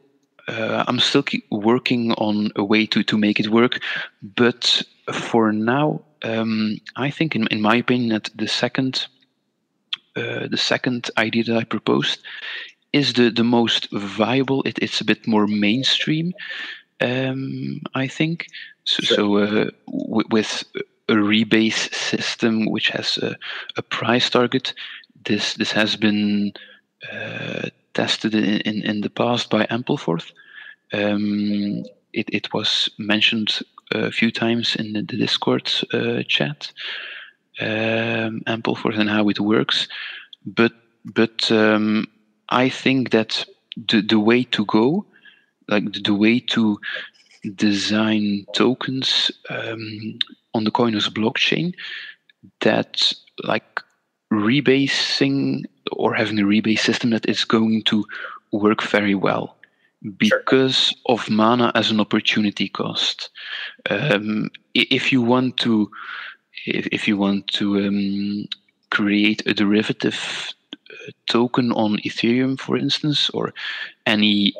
uh, 0.46 0.84
I'm 0.86 0.98
still 0.98 1.24
working 1.50 2.12
on 2.12 2.50
a 2.56 2.64
way 2.64 2.86
to, 2.86 3.02
to 3.02 3.18
make 3.18 3.38
it 3.38 3.48
work, 3.48 3.80
but 4.22 4.82
for 5.12 5.52
now, 5.52 6.00
um, 6.22 6.78
I 6.96 7.10
think, 7.10 7.36
in, 7.36 7.46
in 7.48 7.60
my 7.60 7.76
opinion, 7.76 8.10
that 8.10 8.30
the 8.34 8.48
second 8.48 9.06
uh, 10.16 10.48
the 10.48 10.56
second 10.56 11.10
idea 11.16 11.44
that 11.44 11.56
I 11.56 11.64
proposed 11.64 12.20
is 12.92 13.12
the 13.12 13.30
the 13.30 13.44
most 13.44 13.88
viable. 13.92 14.62
It, 14.62 14.78
it's 14.80 15.00
a 15.00 15.04
bit 15.04 15.26
more 15.26 15.46
mainstream, 15.46 16.32
um, 17.00 17.80
I 17.94 18.06
think. 18.06 18.46
So, 18.84 19.02
sure. 19.02 19.16
so 19.16 19.36
uh, 19.36 19.70
w- 19.86 20.28
with 20.30 20.64
a 21.08 21.14
rebase 21.14 21.92
system 21.94 22.66
which 22.66 22.88
has 22.90 23.18
a, 23.18 23.36
a 23.76 23.82
price 23.82 24.28
target. 24.30 24.74
This 25.24 25.54
this 25.54 25.72
has 25.72 25.96
been 25.96 26.52
uh, 27.12 27.68
tested 27.94 28.34
in, 28.34 28.44
in, 28.44 28.82
in, 28.82 29.00
the 29.00 29.10
past 29.10 29.50
by 29.50 29.66
Ampleforth. 29.66 30.32
Um, 30.92 31.84
it, 32.12 32.28
it 32.32 32.52
was 32.52 32.88
mentioned 32.98 33.60
a 33.92 34.10
few 34.10 34.30
times 34.30 34.76
in 34.76 34.92
the, 34.92 35.02
the 35.02 35.16
Discord 35.16 35.70
uh, 35.92 36.22
chat, 36.26 36.72
um, 37.60 38.42
Ampleforth 38.46 38.98
and 38.98 39.08
how 39.08 39.28
it 39.28 39.40
works. 39.40 39.88
But 40.44 40.72
but 41.04 41.50
um, 41.50 42.06
I 42.48 42.68
think 42.68 43.10
that 43.10 43.44
the, 43.76 44.02
the 44.02 44.18
way 44.18 44.44
to 44.44 44.64
go, 44.64 45.06
like 45.68 45.92
the, 45.92 46.00
the 46.00 46.14
way 46.14 46.40
to 46.40 46.78
design 47.54 48.46
tokens 48.52 49.30
um, 49.50 50.18
on 50.54 50.64
the 50.64 50.70
Koinos 50.70 51.08
blockchain, 51.08 51.74
that 52.60 53.12
like 53.44 53.80
rebasing 54.32 55.64
or 55.92 56.14
having 56.14 56.38
a 56.38 56.42
rebase 56.42 56.80
system 56.80 57.10
that 57.10 57.28
is 57.28 57.44
going 57.44 57.82
to 57.84 58.04
work 58.52 58.82
very 58.82 59.14
well 59.14 59.56
because 60.16 60.76
sure. 60.76 60.98
of 61.06 61.30
mana 61.30 61.72
as 61.74 61.90
an 61.90 62.00
opportunity 62.00 62.68
cost. 62.68 63.30
Um, 63.90 64.50
if 64.74 65.12
you 65.12 65.22
want 65.22 65.56
to, 65.58 65.90
if, 66.66 66.86
if 66.92 67.08
you 67.08 67.16
want 67.16 67.48
to 67.48 67.86
um, 67.86 68.48
create 68.90 69.42
a 69.46 69.54
derivative 69.54 70.52
uh, 70.74 70.94
token 71.26 71.72
on 71.72 71.98
Ethereum, 71.98 72.58
for 72.58 72.76
instance, 72.76 73.28
or 73.30 73.52
any 74.06 74.54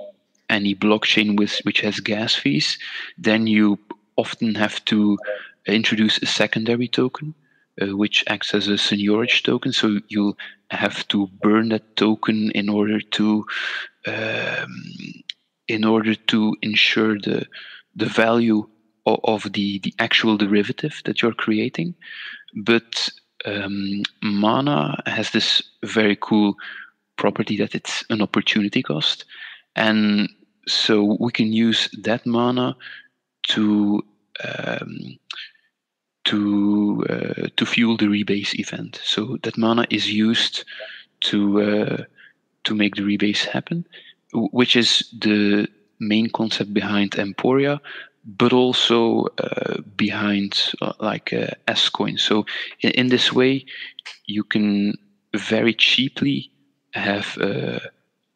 any 0.49 0.75
blockchain 0.75 1.37
with 1.37 1.59
which 1.65 1.81
has 1.81 2.01
gas 2.01 2.35
fees, 2.35 2.79
then 3.17 3.47
you 3.47 3.79
often 4.17 4.55
have 4.55 4.85
to 4.87 5.19
introduce 5.67 6.21
a 6.23 6.27
secondary 6.27 6.89
token 6.89 7.35
uh, 7.81 7.97
which 7.97 8.25
acts 8.27 8.55
as 8.55 8.69
a 8.69 8.73
seigniorage 8.73 9.43
token. 9.43 9.73
So 9.73 10.01
you'll 10.09 10.37
have 10.71 11.07
to 11.09 11.29
burn 11.41 11.69
that 11.71 11.97
token 11.97 12.51
in 12.53 12.69
order 12.69 13.01
to 13.01 13.45
um, 14.07 14.83
in 15.69 15.85
order 15.85 16.15
to 16.15 16.57
ensure 16.63 17.19
the 17.19 17.47
the 17.95 18.07
value 18.07 18.67
of, 19.07 19.21
of, 19.25 19.53
the 19.53 19.79
the 19.81 19.95
actual 19.99 20.37
derivative 20.37 21.03
that 21.05 21.23
you're 21.23 21.33
creating. 21.33 21.95
But 22.55 23.11
um, 23.45 24.03
Mana 24.23 25.03
has 25.07 25.31
this 25.31 25.63
very 25.85 26.17
cool 26.21 26.55
property 27.17 27.57
that 27.59 27.75
it's 27.75 28.05
an 28.11 28.23
opportunity 28.23 28.83
cost, 28.83 29.25
and 29.77 30.29
so 30.69 31.17
we 31.19 31.33
can 31.33 31.53
use 31.53 31.89
that 32.03 32.25
mana 32.27 32.77
to 33.49 34.03
um, 34.45 35.19
to 36.25 37.05
uh, 37.09 37.49
to 37.57 37.67
fuel 37.67 37.97
the 37.97 38.07
rebase 38.07 38.55
event. 38.59 39.01
So 39.03 39.39
that 39.43 39.57
mana 39.57 39.87
is 39.91 40.11
used 40.11 40.65
to 41.21 41.63
uh, 41.63 42.05
to 42.65 42.75
make 42.75 42.97
the 42.97 43.03
rebase 43.03 43.45
happen, 43.45 43.87
which 44.33 44.77
is 44.77 45.09
the 45.19 45.67
main 46.01 46.29
concept 46.31 46.73
behind 46.75 47.19
Emporia, 47.19 47.81
but 48.25 48.53
also 48.53 49.27
uh, 49.39 49.81
behind 49.97 50.73
uh, 50.83 50.93
like 51.01 51.33
uh, 51.33 51.49
sKoin. 51.69 52.21
So 52.21 52.45
in, 52.83 52.91
in, 52.91 53.09
this 53.09 53.33
way, 53.33 53.65
you 54.27 54.45
can 54.45 54.95
very 55.35 55.75
cheaply 55.75 56.51
have 56.93 57.39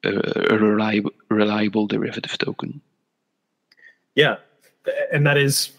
a, 0.05 0.55
a 0.55 0.59
reliable, 0.59 1.11
reliable 1.29 1.87
derivative 1.87 2.37
token. 2.39 2.81
Yeah, 4.15 4.37
and 5.13 5.27
that 5.27 5.37
is 5.37 5.73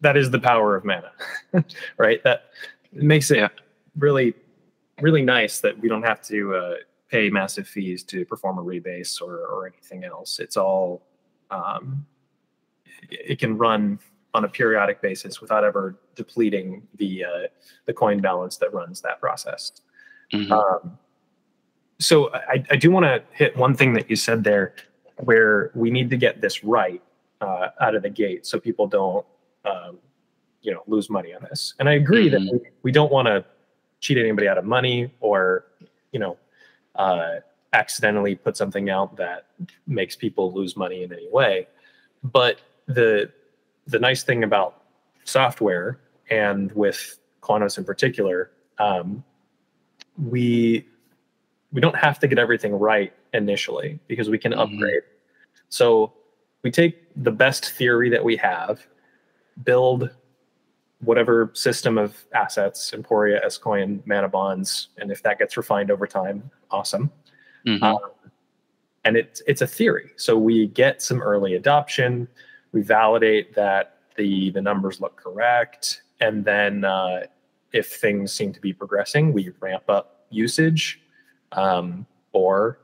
that 0.00 0.16
is 0.16 0.30
the 0.30 0.38
power 0.38 0.76
of 0.76 0.84
mana, 0.84 1.12
right? 1.96 2.22
That 2.24 2.50
makes 2.92 3.30
it 3.30 3.38
yeah. 3.38 3.48
really, 3.96 4.34
really 5.00 5.22
nice 5.22 5.60
that 5.60 5.78
we 5.78 5.88
don't 5.88 6.02
have 6.02 6.22
to 6.22 6.54
uh, 6.54 6.74
pay 7.08 7.30
massive 7.30 7.66
fees 7.66 8.02
to 8.04 8.24
perform 8.24 8.58
a 8.58 8.62
rebase 8.62 9.20
or, 9.20 9.36
or 9.46 9.66
anything 9.66 10.04
else. 10.04 10.38
It's 10.38 10.56
all, 10.56 11.02
um, 11.50 12.06
it 13.10 13.38
can 13.38 13.56
run 13.56 13.98
on 14.34 14.44
a 14.44 14.48
periodic 14.48 15.00
basis 15.02 15.40
without 15.40 15.64
ever 15.64 15.96
depleting 16.14 16.86
the 16.96 17.24
uh, 17.24 17.46
the 17.86 17.92
coin 17.92 18.20
balance 18.20 18.56
that 18.58 18.72
runs 18.72 19.00
that 19.00 19.20
process. 19.20 19.72
Mm-hmm. 20.32 20.52
Um, 20.52 20.98
so 22.00 22.32
I, 22.32 22.64
I 22.70 22.76
do 22.76 22.90
want 22.90 23.04
to 23.04 23.22
hit 23.32 23.56
one 23.56 23.76
thing 23.76 23.92
that 23.92 24.10
you 24.10 24.16
said 24.16 24.42
there, 24.42 24.74
where 25.16 25.70
we 25.74 25.90
need 25.90 26.10
to 26.10 26.16
get 26.16 26.40
this 26.40 26.64
right 26.64 27.02
uh, 27.40 27.68
out 27.80 27.94
of 27.94 28.02
the 28.02 28.10
gate 28.10 28.46
so 28.46 28.58
people 28.58 28.86
don't 28.86 29.24
um, 29.64 29.98
you 30.62 30.72
know 30.72 30.82
lose 30.86 31.08
money 31.08 31.34
on 31.34 31.42
this 31.42 31.74
and 31.78 31.88
i 31.88 31.94
agree 31.94 32.30
mm-hmm. 32.30 32.44
that 32.44 32.52
we, 32.52 32.60
we 32.82 32.92
don't 32.92 33.12
want 33.12 33.26
to 33.26 33.44
cheat 34.00 34.18
anybody 34.18 34.46
out 34.48 34.58
of 34.58 34.64
money 34.64 35.12
or 35.20 35.66
you 36.12 36.18
know 36.18 36.36
uh, 36.96 37.36
accidentally 37.72 38.34
put 38.34 38.56
something 38.56 38.90
out 38.90 39.16
that 39.16 39.46
makes 39.86 40.16
people 40.16 40.52
lose 40.52 40.76
money 40.76 41.02
in 41.02 41.12
any 41.12 41.28
way 41.30 41.66
but 42.22 42.60
the 42.86 43.30
the 43.86 43.98
nice 43.98 44.22
thing 44.22 44.44
about 44.44 44.82
software 45.24 45.98
and 46.30 46.70
with 46.72 47.18
Koinos 47.42 47.78
in 47.78 47.84
particular, 47.84 48.50
um, 48.78 49.24
we 50.16 50.86
we 51.72 51.80
don't 51.80 51.96
have 51.96 52.18
to 52.20 52.28
get 52.28 52.38
everything 52.38 52.74
right 52.74 53.12
initially 53.32 53.98
because 54.08 54.28
we 54.28 54.38
can 54.38 54.52
mm-hmm. 54.52 54.60
upgrade. 54.60 55.02
So 55.68 56.12
we 56.62 56.70
take 56.70 57.06
the 57.16 57.30
best 57.30 57.70
theory 57.72 58.10
that 58.10 58.24
we 58.24 58.36
have, 58.36 58.86
build 59.64 60.10
whatever 61.02 61.50
system 61.54 61.96
of 61.96 62.24
assets, 62.34 62.92
Emporia, 62.92 63.40
sKoin, 63.46 64.06
Mana 64.06 64.28
Bonds, 64.28 64.88
and 64.98 65.10
if 65.10 65.22
that 65.22 65.38
gets 65.38 65.56
refined 65.56 65.90
over 65.90 66.06
time, 66.06 66.50
awesome. 66.70 67.10
Mm-hmm. 67.66 67.82
Um, 67.82 67.98
and 69.04 69.16
it's 69.16 69.40
it's 69.46 69.62
a 69.62 69.66
theory. 69.66 70.10
So 70.16 70.36
we 70.36 70.66
get 70.68 71.00
some 71.00 71.22
early 71.22 71.54
adoption, 71.54 72.28
we 72.72 72.82
validate 72.82 73.54
that 73.54 73.98
the 74.16 74.50
the 74.50 74.60
numbers 74.60 75.00
look 75.00 75.16
correct, 75.16 76.02
and 76.20 76.44
then 76.44 76.84
uh, 76.84 77.22
if 77.72 77.94
things 77.96 78.32
seem 78.32 78.52
to 78.52 78.60
be 78.60 78.72
progressing, 78.72 79.32
we 79.32 79.50
ramp 79.60 79.84
up 79.88 80.26
usage, 80.30 81.00
um, 81.52 82.06
or 82.32 82.78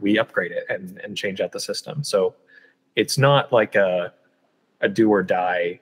we 0.00 0.18
upgrade 0.18 0.52
it 0.52 0.64
and 0.68 0.98
and 0.98 1.16
change 1.16 1.40
out 1.40 1.52
the 1.52 1.60
system. 1.60 2.04
So 2.04 2.34
it's 2.96 3.18
not 3.18 3.52
like 3.52 3.74
a 3.74 4.12
a 4.80 4.88
do 4.88 5.10
or 5.10 5.22
die. 5.22 5.80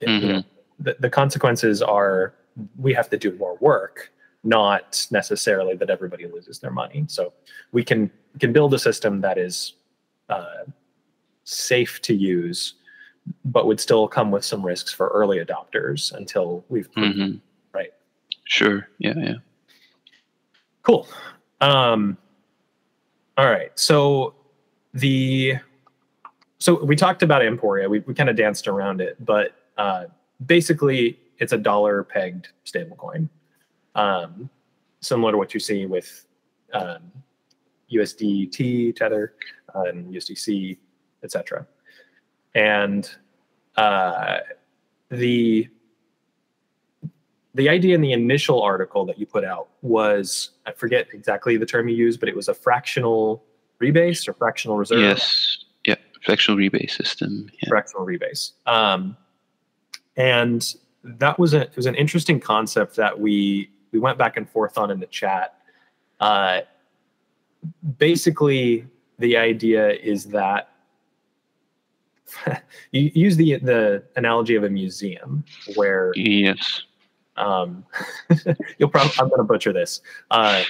Mm-hmm. 0.00 0.26
You 0.26 0.32
know, 0.32 0.42
the, 0.78 0.96
the 1.00 1.10
consequences 1.10 1.82
are 1.82 2.34
we 2.78 2.94
have 2.94 3.10
to 3.10 3.18
do 3.18 3.36
more 3.36 3.56
work, 3.60 4.12
not 4.44 5.06
necessarily 5.10 5.74
that 5.76 5.90
everybody 5.90 6.26
loses 6.26 6.58
their 6.58 6.70
money. 6.70 7.04
So 7.08 7.32
we 7.72 7.84
can 7.84 8.10
can 8.38 8.52
build 8.52 8.74
a 8.74 8.78
system 8.78 9.20
that 9.20 9.38
is 9.38 9.74
uh, 10.28 10.64
safe 11.44 12.00
to 12.02 12.14
use, 12.14 12.74
but 13.44 13.66
would 13.66 13.80
still 13.80 14.08
come 14.08 14.30
with 14.30 14.44
some 14.44 14.64
risks 14.64 14.92
for 14.92 15.08
early 15.08 15.38
adopters 15.38 16.12
until 16.12 16.64
we've 16.68 16.90
mm-hmm. 16.92 17.36
right. 17.72 17.92
Sure. 18.44 18.88
Yeah. 18.98 19.14
Yeah. 19.16 19.34
Cool. 20.82 21.08
Um, 21.60 22.16
all 23.36 23.50
right. 23.50 23.70
So 23.78 24.34
the 24.94 25.54
so 26.58 26.82
we 26.82 26.96
talked 26.96 27.22
about 27.22 27.44
Emporia. 27.44 27.88
We, 27.88 28.00
we 28.00 28.14
kind 28.14 28.30
of 28.30 28.36
danced 28.36 28.66
around 28.66 29.00
it, 29.00 29.22
but 29.24 29.52
uh, 29.76 30.04
basically 30.46 31.18
it's 31.38 31.52
a 31.52 31.58
dollar 31.58 32.02
pegged 32.02 32.48
stablecoin, 32.64 33.28
um, 33.94 34.48
similar 35.00 35.32
to 35.32 35.38
what 35.38 35.52
you 35.52 35.60
see 35.60 35.84
with 35.84 36.26
um, 36.72 37.12
USDT 37.92 38.96
Tether 38.96 39.34
and 39.74 40.12
USDC, 40.12 40.78
etc. 41.22 41.66
And 42.54 43.10
uh, 43.76 44.38
the 45.10 45.68
the 47.56 47.68
idea 47.70 47.94
in 47.94 48.02
the 48.02 48.12
initial 48.12 48.62
article 48.62 49.06
that 49.06 49.18
you 49.18 49.24
put 49.26 49.42
out 49.44 49.68
was 49.80 50.50
I 50.66 50.72
forget 50.72 51.08
exactly 51.12 51.56
the 51.56 51.64
term 51.66 51.88
you 51.88 51.96
used, 51.96 52.20
but 52.20 52.28
it 52.28 52.36
was 52.36 52.48
a 52.48 52.54
fractional 52.54 53.42
rebase 53.80 54.28
or 54.28 54.34
fractional 54.34 54.76
reserve. 54.76 55.00
Yes 55.00 55.64
Yeah. 55.84 55.96
fractional 56.22 56.58
rebase 56.58 56.90
system. 56.90 57.50
Yeah. 57.62 57.68
Fractional 57.70 58.06
rebase. 58.06 58.52
Um, 58.66 59.16
and 60.16 60.74
that 61.02 61.38
was 61.38 61.54
a 61.54 61.62
it 61.62 61.76
was 61.76 61.86
an 61.86 61.94
interesting 61.94 62.40
concept 62.40 62.96
that 62.96 63.18
we 63.18 63.70
we 63.92 63.98
went 63.98 64.18
back 64.18 64.36
and 64.36 64.48
forth 64.48 64.76
on 64.76 64.90
in 64.90 65.00
the 65.00 65.06
chat. 65.06 65.58
Uh, 66.20 66.60
basically, 67.98 68.86
the 69.18 69.36
idea 69.36 69.90
is 69.92 70.26
that 70.26 70.72
you 72.92 73.10
use 73.14 73.36
the 73.36 73.56
the 73.58 74.02
analogy 74.16 74.56
of 74.56 74.64
a 74.64 74.70
museum 74.70 75.44
where 75.76 76.12
yes 76.16 76.82
um, 77.36 77.84
you'll 78.78 78.88
probably 78.88 79.12
i'm 79.18 79.28
going 79.28 79.38
to 79.38 79.44
butcher 79.44 79.72
this 79.72 80.00
uh, 80.30 80.62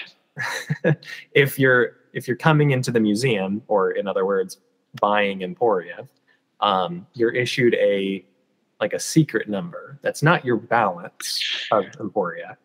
if 1.32 1.58
you're 1.58 1.96
if 2.12 2.26
you're 2.26 2.36
coming 2.36 2.70
into 2.70 2.90
the 2.90 3.00
museum 3.00 3.62
or 3.68 3.90
in 3.90 4.08
other 4.08 4.24
words 4.24 4.58
buying 5.00 5.42
Emporia, 5.42 6.08
um, 6.60 7.06
you're 7.14 7.34
issued 7.34 7.74
a 7.74 8.24
like 8.80 8.92
a 8.92 8.98
secret 8.98 9.48
number 9.48 9.98
that's 10.02 10.22
not 10.22 10.44
your 10.44 10.56
balance 10.56 11.42
of 11.70 11.84
Emporia. 12.00 12.56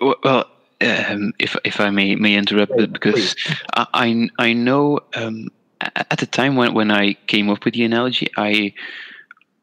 Well, 0.00 0.46
um, 0.80 1.32
if 1.38 1.56
if 1.64 1.80
I 1.80 1.90
may 1.90 2.14
may 2.14 2.34
interrupt, 2.34 2.72
yeah, 2.76 2.86
because 2.86 3.34
I 3.74 4.28
I 4.38 4.52
know 4.52 5.00
um, 5.14 5.48
at 5.80 6.18
the 6.18 6.26
time 6.26 6.56
when 6.56 6.74
when 6.74 6.90
I 6.90 7.14
came 7.26 7.50
up 7.50 7.64
with 7.64 7.74
the 7.74 7.84
analogy, 7.84 8.28
I 8.36 8.72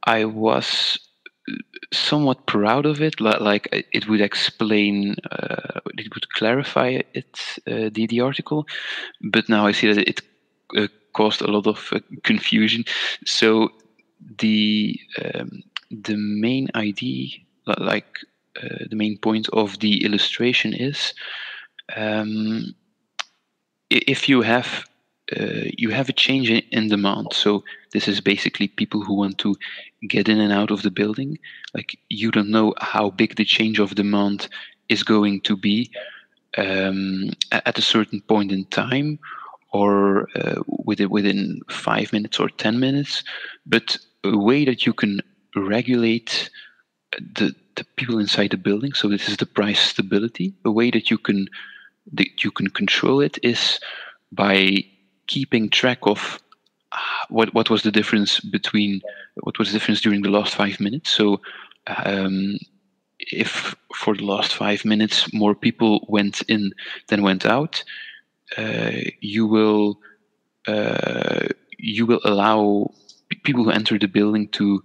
I 0.03 0.25
was 0.25 0.99
somewhat 1.93 2.45
proud 2.45 2.85
of 2.85 3.01
it. 3.01 3.19
Like 3.19 3.67
it 3.71 4.07
would 4.07 4.21
explain, 4.21 5.15
uh, 5.31 5.79
it 5.97 6.13
would 6.13 6.29
clarify 6.33 7.01
it 7.13 7.39
uh, 7.67 7.89
the 7.91 8.07
the 8.07 8.21
article, 8.21 8.67
but 9.21 9.49
now 9.49 9.65
I 9.67 9.71
see 9.71 9.91
that 9.91 10.07
it 10.07 10.21
uh, 10.77 10.87
caused 11.13 11.41
a 11.41 11.51
lot 11.51 11.67
of 11.67 11.89
uh, 11.91 11.99
confusion. 12.23 12.83
So 13.25 13.69
the 14.39 14.99
um, 15.23 15.63
the 15.91 16.17
main 16.17 16.69
idea, 16.75 17.29
like 17.77 18.19
uh, 18.61 18.85
the 18.89 18.95
main 18.95 19.17
point 19.17 19.49
of 19.49 19.79
the 19.79 20.03
illustration 20.03 20.73
is 20.73 21.13
um, 21.95 22.73
if 23.89 24.27
you 24.27 24.41
have 24.41 24.85
uh, 25.35 25.65
you 25.77 25.89
have 25.89 26.09
a 26.09 26.13
change 26.13 26.49
in, 26.49 26.87
demand. 26.87 27.33
So 27.33 27.63
this 27.93 28.07
is 28.07 28.21
basically 28.21 28.67
people 28.67 29.01
who 29.01 29.15
want 29.15 29.37
to 29.39 29.55
get 30.07 30.29
in 30.29 30.39
and 30.39 30.53
out 30.53 30.71
of 30.71 30.83
the 30.83 30.91
building. 30.91 31.39
Like 31.73 31.97
you 32.09 32.31
don't 32.31 32.51
know 32.51 32.73
how 32.79 33.09
big 33.09 33.35
the 33.35 33.45
change 33.45 33.79
of 33.79 33.95
demand 33.95 34.47
is 34.87 35.01
going 35.03 35.41
to 35.41 35.57
be 35.57 35.89
um, 36.57 37.31
at 37.51 37.77
a 37.77 37.81
certain 37.81 38.21
point 38.21 38.51
in 38.51 38.65
time, 38.65 39.19
or 39.73 40.29
uh, 40.35 40.61
within 40.67 41.09
within 41.09 41.61
five 41.69 42.13
minutes 42.13 42.39
or 42.39 42.49
ten 42.49 42.79
minutes. 42.79 43.23
But 43.65 43.97
a 44.23 44.37
way 44.37 44.63
that 44.65 44.85
you 44.85 44.93
can 44.93 45.21
regulate 45.55 46.49
the 47.19 47.55
the 47.75 47.83
people 47.95 48.19
inside 48.19 48.51
the 48.51 48.57
building. 48.57 48.93
So 48.93 49.09
this 49.09 49.27
is 49.27 49.37
the 49.37 49.45
price 49.45 49.79
stability. 49.79 50.53
A 50.63 50.71
way 50.71 50.91
that 50.91 51.09
you 51.09 51.17
can 51.17 51.47
that 52.13 52.43
you 52.43 52.51
can 52.51 52.69
control 52.69 53.21
it 53.21 53.39
is 53.41 53.79
by 54.31 54.85
keeping 55.27 55.69
track 55.69 55.99
of 56.03 56.39
uh, 56.91 56.97
what 57.29 57.53
what 57.53 57.69
was 57.69 57.83
the 57.83 57.91
difference 57.91 58.39
between 58.39 59.01
what 59.41 59.57
was 59.59 59.69
the 59.69 59.73
difference 59.73 60.01
during 60.01 60.21
the 60.21 60.29
last 60.29 60.55
five 60.55 60.79
minutes. 60.79 61.09
So 61.11 61.41
um, 61.87 62.57
if 63.19 63.75
for 63.95 64.15
the 64.15 64.25
last 64.25 64.53
five 64.53 64.85
minutes 64.85 65.33
more 65.33 65.55
people 65.55 66.05
went 66.09 66.41
in 66.43 66.71
than 67.07 67.23
went 67.23 67.45
out, 67.45 67.83
uh, 68.57 68.91
you 69.19 69.47
will 69.47 69.99
uh, 70.67 71.47
you 71.77 72.05
will 72.05 72.21
allow 72.23 72.91
people 73.43 73.63
who 73.63 73.71
enter 73.71 73.97
the 73.97 74.07
building 74.07 74.47
to 74.49 74.81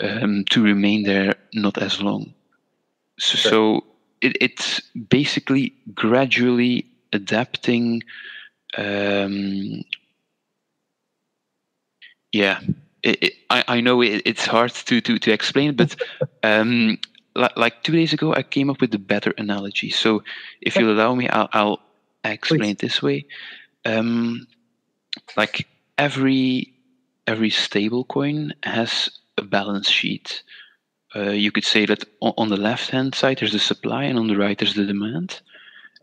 um, 0.00 0.44
to 0.50 0.62
remain 0.62 1.04
there 1.04 1.34
not 1.54 1.78
as 1.78 2.00
long. 2.00 2.34
So, 3.18 3.36
sure. 3.36 3.50
so 3.50 3.84
it, 4.20 4.36
it's 4.40 4.80
basically 5.08 5.74
gradually 5.94 6.86
adapting. 7.12 8.02
Um, 8.76 9.82
yeah, 12.32 12.60
it, 13.02 13.22
it, 13.22 13.32
I, 13.50 13.64
I 13.68 13.80
know 13.80 14.00
it's 14.02 14.46
hard 14.46 14.72
to, 14.72 15.00
to, 15.00 15.18
to 15.18 15.32
explain, 15.32 15.76
but 15.76 15.96
um, 16.42 16.98
like, 17.34 17.56
like 17.56 17.82
two 17.82 17.92
days 17.92 18.12
ago, 18.12 18.34
I 18.34 18.42
came 18.42 18.70
up 18.70 18.80
with 18.80 18.94
a 18.94 18.98
better 18.98 19.34
analogy. 19.38 19.90
So 19.90 20.22
if 20.60 20.76
you'll 20.76 20.92
allow 20.92 21.14
me, 21.14 21.28
I'll, 21.28 21.48
I'll 21.52 21.80
explain 22.24 22.60
Please. 22.60 22.70
it 22.70 22.78
this 22.78 23.02
way. 23.02 23.26
Um, 23.84 24.46
like 25.36 25.66
every 25.98 26.72
every 27.26 27.50
stable 27.50 28.04
coin 28.04 28.52
has 28.62 29.10
a 29.38 29.42
balance 29.42 29.88
sheet. 29.88 30.42
Uh, 31.14 31.30
you 31.30 31.52
could 31.52 31.64
say 31.64 31.86
that 31.86 32.04
on, 32.20 32.32
on 32.38 32.48
the 32.48 32.56
left 32.56 32.90
hand 32.90 33.14
side 33.14 33.38
there's 33.38 33.52
the 33.52 33.58
supply 33.58 34.04
and 34.04 34.18
on 34.18 34.28
the 34.28 34.36
right 34.36 34.58
there's 34.58 34.74
the 34.74 34.86
demand. 34.86 35.40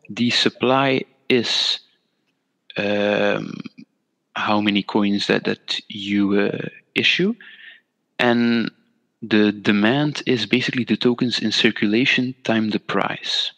The 0.09 0.29
supply 0.29 1.03
is 1.29 1.79
um, 2.77 3.53
how 4.35 4.61
many 4.61 4.83
coins 4.83 5.27
that, 5.27 5.43
that 5.45 5.79
you 5.87 6.39
uh, 6.39 6.67
issue, 6.95 7.33
and 8.17 8.71
the 9.21 9.51
demand 9.51 10.23
is 10.25 10.45
basically 10.45 10.85
the 10.85 10.97
tokens 10.97 11.39
in 11.39 11.51
circulation 11.51 12.33
time 12.43 12.69
the 12.69 12.79
price. 12.79 13.51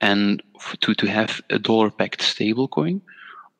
And 0.00 0.42
to, 0.80 0.94
to 0.94 1.06
have 1.06 1.40
a 1.50 1.58
dollar 1.58 1.90
backed 1.90 2.20
stablecoin, 2.20 3.00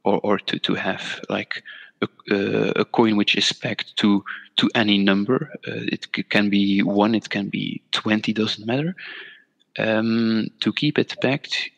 or, 0.05 0.21
or 0.23 0.39
to, 0.39 0.59
to 0.59 0.75
have 0.75 1.21
like 1.29 1.63
a, 2.03 2.09
uh, 2.31 2.73
a 2.77 2.85
coin 2.85 3.17
which 3.17 3.37
is 3.37 3.53
pegged 3.53 3.97
to 3.97 4.23
to 4.57 4.71
any 4.75 4.99
number. 4.99 5.51
Uh, 5.67 5.85
it 5.93 6.07
can 6.31 6.51
be 6.51 6.83
one, 6.83 7.15
it 7.15 7.29
can 7.29 7.49
be 7.49 7.83
twenty, 7.91 8.33
doesn't 8.33 8.67
matter. 8.67 8.95
Um, 9.79 10.49
to 10.61 10.73
keep 10.73 10.99
it 10.99 11.17
pegged, 11.21 11.71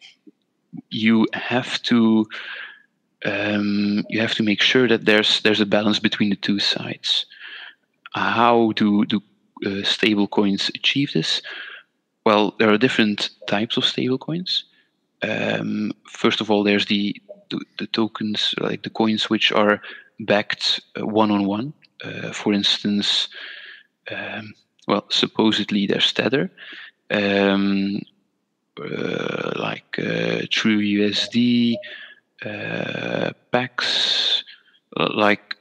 you 0.91 1.27
have 1.33 1.83
to 1.83 2.27
um, 3.25 4.05
you 4.09 4.21
have 4.21 4.35
to 4.35 4.43
make 4.43 4.63
sure 4.63 4.89
that 4.89 5.05
there's 5.05 5.41
there's 5.43 5.61
a 5.61 5.67
balance 5.67 5.99
between 5.99 6.31
the 6.31 6.37
two 6.37 6.59
sides. 6.59 7.27
How 8.15 8.73
do 8.77 9.05
do 9.05 9.21
uh, 9.67 9.83
stable 9.83 10.29
coins 10.29 10.71
achieve 10.75 11.13
this? 11.13 11.43
Well, 12.25 12.55
there 12.59 12.73
are 12.73 12.79
different 12.79 13.31
types 13.47 13.77
of 13.77 13.85
stable 13.85 14.19
coins. 14.19 14.65
Um, 15.23 15.93
first 16.07 16.41
of 16.41 16.51
all, 16.51 16.63
there's 16.63 16.87
the, 16.87 17.17
the, 17.51 17.61
the 17.79 17.87
tokens 17.87 18.55
like 18.61 18.83
the 18.83 18.91
coins 18.91 19.29
which 19.31 19.51
are 19.51 19.81
backed 20.21 20.81
one 20.97 21.31
on 21.31 21.47
one. 21.47 21.73
For 22.33 22.53
instance, 22.53 23.29
um, 24.11 24.55
well, 24.87 25.05
supposedly 25.11 25.87
there's 25.87 26.13
Tether, 26.13 26.51
um, 27.11 28.01
like 28.79 29.99
uh, 29.99 30.43
True 30.51 30.79
USD, 30.79 31.77
uh, 32.45 33.33
PAX, 33.51 34.45
like, 34.97 35.55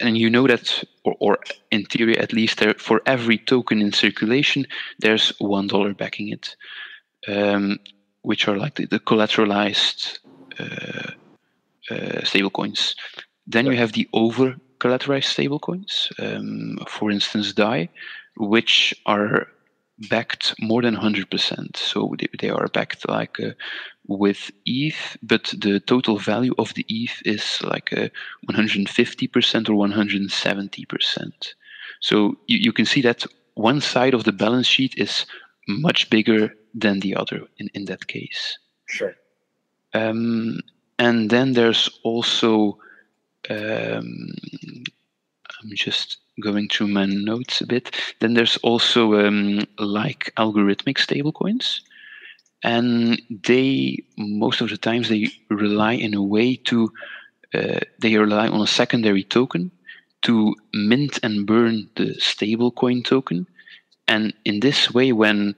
and 0.00 0.16
you 0.18 0.28
know 0.28 0.46
that, 0.46 0.84
or, 1.04 1.16
or 1.20 1.38
in 1.70 1.84
theory 1.86 2.18
at 2.18 2.32
least, 2.32 2.58
there, 2.58 2.74
for 2.74 3.00
every 3.06 3.38
token 3.38 3.80
in 3.80 3.92
circulation, 3.92 4.66
there's 4.98 5.32
one 5.38 5.66
dollar 5.66 5.94
backing 5.94 6.28
it, 6.28 6.56
um, 7.28 7.78
which 8.22 8.46
are 8.48 8.56
like 8.56 8.74
the, 8.74 8.86
the 8.86 9.00
collateralized 9.00 10.18
uh, 10.58 11.12
uh, 11.90 12.20
stablecoins. 12.22 12.94
Then 13.46 13.66
you 13.66 13.72
have 13.72 13.92
the 13.92 14.08
over 14.12 14.56
collateralized 14.78 15.34
stablecoins, 15.34 16.10
um, 16.18 16.78
for 16.86 17.10
instance, 17.10 17.52
DAI, 17.52 17.88
which 18.36 18.94
are 19.06 19.48
backed 20.08 20.54
more 20.60 20.82
than 20.82 20.96
100%. 20.96 21.76
So 21.76 22.14
they, 22.18 22.28
they 22.38 22.50
are 22.50 22.68
backed 22.68 23.08
like 23.08 23.38
uh, 23.40 23.50
with 24.06 24.50
ETH, 24.64 25.16
but 25.22 25.52
the 25.58 25.80
total 25.80 26.18
value 26.18 26.54
of 26.58 26.74
the 26.74 26.86
ETH 26.88 27.22
is 27.24 27.60
like 27.62 27.92
uh, 27.92 28.08
150% 28.50 29.68
or 29.68 29.88
170%. 29.88 31.54
So 32.00 32.38
you, 32.46 32.58
you 32.58 32.72
can 32.72 32.86
see 32.86 33.02
that 33.02 33.26
one 33.54 33.80
side 33.80 34.14
of 34.14 34.24
the 34.24 34.32
balance 34.32 34.66
sheet 34.66 34.94
is 34.96 35.26
much 35.68 36.08
bigger 36.08 36.54
than 36.74 37.00
the 37.00 37.16
other 37.16 37.46
in, 37.58 37.68
in 37.74 37.84
that 37.86 38.06
case. 38.06 38.58
Sure. 38.86 39.14
Um, 39.92 40.60
and 40.98 41.30
then 41.30 41.52
there's 41.52 41.88
also 42.04 42.78
um, 43.48 44.32
I'm 45.62 45.74
just 45.74 46.18
going 46.40 46.68
through 46.68 46.88
my 46.88 47.06
notes 47.06 47.60
a 47.60 47.66
bit. 47.66 47.94
Then 48.20 48.34
there's 48.34 48.56
also 48.58 49.14
um, 49.26 49.66
like 49.78 50.32
algorithmic 50.36 50.98
stablecoins, 50.98 51.80
and 52.62 53.20
they 53.44 53.98
most 54.16 54.60
of 54.60 54.70
the 54.70 54.76
times 54.76 55.08
they 55.08 55.30
rely 55.48 55.92
in 55.92 56.14
a 56.14 56.22
way 56.22 56.56
to 56.56 56.90
uh, 57.54 57.80
they 57.98 58.16
rely 58.16 58.48
on 58.48 58.60
a 58.60 58.66
secondary 58.66 59.24
token 59.24 59.70
to 60.22 60.54
mint 60.74 61.18
and 61.22 61.46
burn 61.46 61.88
the 61.96 62.14
stablecoin 62.18 63.04
token, 63.04 63.46
and 64.08 64.34
in 64.44 64.60
this 64.60 64.92
way, 64.92 65.12
when 65.12 65.54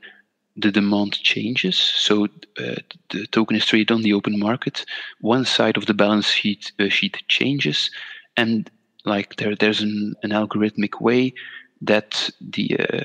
the 0.56 0.70
demand 0.70 1.14
changes, 1.14 1.78
so 1.78 2.24
uh, 2.58 2.76
the 3.10 3.26
token 3.30 3.56
is 3.56 3.64
traded 3.64 3.90
on 3.90 4.02
the 4.02 4.12
open 4.12 4.38
market. 4.38 4.84
One 5.20 5.44
side 5.44 5.76
of 5.76 5.86
the 5.86 5.94
balance 5.94 6.28
sheet 6.28 6.72
uh, 6.78 6.88
sheet 6.88 7.22
changes, 7.28 7.90
and 8.36 8.70
like 9.04 9.36
there 9.36 9.54
there's 9.56 9.80
an, 9.80 10.14
an 10.22 10.30
algorithmic 10.30 11.00
way 11.00 11.34
that 11.80 12.30
the 12.40 12.76
uh, 12.78 13.04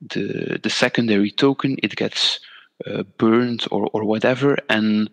the 0.00 0.58
the 0.62 0.70
secondary 0.70 1.30
token 1.30 1.76
it 1.82 1.96
gets 1.96 2.40
uh, 2.86 3.02
burned 3.18 3.66
or 3.70 3.88
or 3.92 4.04
whatever, 4.04 4.56
and 4.68 5.10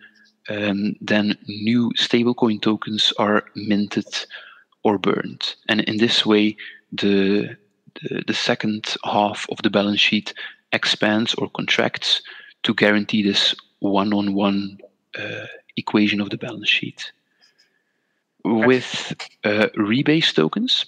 um, 0.49 0.95
then 1.01 1.37
new 1.47 1.91
stablecoin 1.97 2.61
tokens 2.61 3.13
are 3.17 3.45
minted 3.55 4.25
or 4.83 4.97
burned, 4.97 5.55
and 5.69 5.81
in 5.81 5.97
this 5.97 6.25
way 6.25 6.55
the 6.91 7.55
the, 8.01 8.23
the 8.27 8.33
second 8.33 8.95
half 9.03 9.45
of 9.49 9.61
the 9.63 9.69
balance 9.69 9.99
sheet 9.99 10.33
expands 10.71 11.33
or 11.35 11.49
contracts 11.49 12.21
to 12.63 12.73
guarantee 12.73 13.23
this 13.23 13.55
one-on-one 13.79 14.77
uh, 15.17 15.45
equation 15.77 16.19
of 16.21 16.29
the 16.29 16.37
balance 16.37 16.69
sheet. 16.69 17.11
With 18.47 19.13
uh, 19.43 19.67
rebase 19.77 20.33
tokens, 20.33 20.85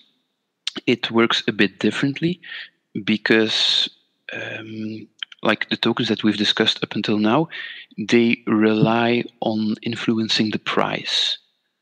it 0.86 1.12
works 1.12 1.44
a 1.48 1.52
bit 1.52 1.80
differently 1.80 2.40
because 3.04 3.90
um, 4.34 5.08
like 5.42 5.70
the 5.70 5.78
tokens 5.78 6.10
that 6.10 6.24
we've 6.24 6.38
discussed 6.38 6.84
up 6.84 6.96
until 6.96 7.18
now, 7.18 7.48
they 7.98 8.44
rely 8.48 9.24
on 9.42 9.76
influencing 9.82 10.52
the 10.52 10.60
price. 10.60 11.38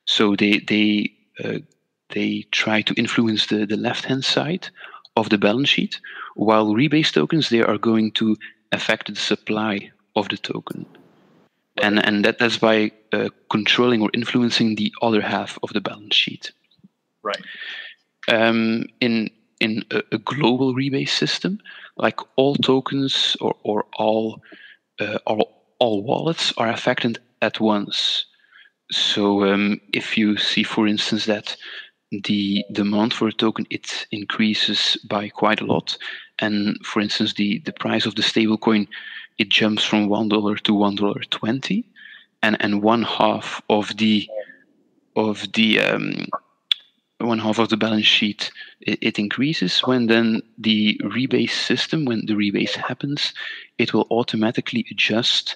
So 0.05 0.35
they 0.35 0.59
they 0.59 1.13
uh, 1.43 1.59
they 2.09 2.45
try 2.51 2.81
to 2.81 2.93
influence 2.93 3.47
the, 3.47 3.65
the 3.65 3.77
left 3.77 4.05
hand 4.05 4.23
side 4.23 4.69
of 5.15 5.29
the 5.29 5.37
balance 5.37 5.69
sheet, 5.69 5.99
while 6.35 6.67
rebase 6.67 7.11
tokens 7.11 7.49
they 7.49 7.61
are 7.61 7.77
going 7.77 8.11
to 8.13 8.37
affect 8.71 9.07
the 9.07 9.19
supply 9.19 9.91
of 10.15 10.29
the 10.29 10.37
token. 10.37 10.85
And, 11.81 12.03
and 12.05 12.25
that, 12.25 12.39
that's 12.39 12.57
by 12.57 12.91
uh, 13.13 13.29
controlling 13.49 14.01
or 14.01 14.09
influencing 14.13 14.75
the 14.75 14.93
other 15.01 15.21
half 15.21 15.59
of 15.63 15.73
the 15.73 15.81
balance 15.81 16.15
sheet. 16.15 16.51
Right. 17.23 17.41
Um, 18.27 18.85
in 18.99 19.29
in 19.59 19.83
a, 19.89 20.03
a, 20.11 20.17
global 20.19 20.75
rebase 20.75 21.09
system, 21.09 21.59
like 21.95 22.19
all 22.35 22.55
tokens 22.55 23.35
or, 23.41 23.55
or 23.63 23.85
all, 23.97 24.41
uh, 24.99 25.17
all 25.25 25.57
all 25.79 26.03
wallets 26.03 26.53
are 26.57 26.69
affected 26.69 27.19
at 27.41 27.59
once. 27.59 28.25
So 28.91 29.43
um, 29.45 29.81
if 29.93 30.17
you 30.17 30.37
see, 30.37 30.63
for 30.63 30.87
instance, 30.87 31.25
that 31.25 31.55
the 32.11 32.63
demand 32.71 33.13
for 33.13 33.27
a 33.27 33.33
token 33.33 33.67
it 33.69 34.07
increases 34.11 34.97
by 35.09 35.29
quite 35.29 35.61
a 35.61 35.65
lot, 35.65 35.97
and 36.39 36.77
for 36.85 37.01
instance, 37.01 37.33
the 37.33 37.59
the 37.59 37.73
price 37.73 38.05
of 38.05 38.15
the 38.15 38.21
stablecoin 38.21 38.87
it 39.37 39.49
jumps 39.49 39.83
from 39.83 40.07
one 40.07 40.29
dollar 40.29 40.55
to 40.57 40.73
one 40.73 40.95
dollar 40.95 41.21
twenty, 41.29 41.85
and 42.41 42.57
and 42.59 42.81
one 42.81 43.03
half 43.03 43.61
of 43.69 43.95
the 43.97 44.27
of 45.15 45.51
the 45.53 45.79
um, 45.79 46.27
one 47.19 47.39
half 47.39 47.57
of 47.59 47.69
the 47.69 47.77
balance 47.77 48.05
sheet 48.05 48.51
it, 48.81 48.99
it, 49.01 49.19
increases. 49.19 49.79
When 49.79 50.07
then 50.07 50.41
the 50.57 50.99
rebase 51.03 51.51
system 51.51 52.05
when 52.05 52.25
the 52.25 52.33
rebase 52.33 52.75
happens 52.75 53.33
it 53.77 53.93
will 53.93 54.07
automatically 54.11 54.85
adjust 54.91 55.55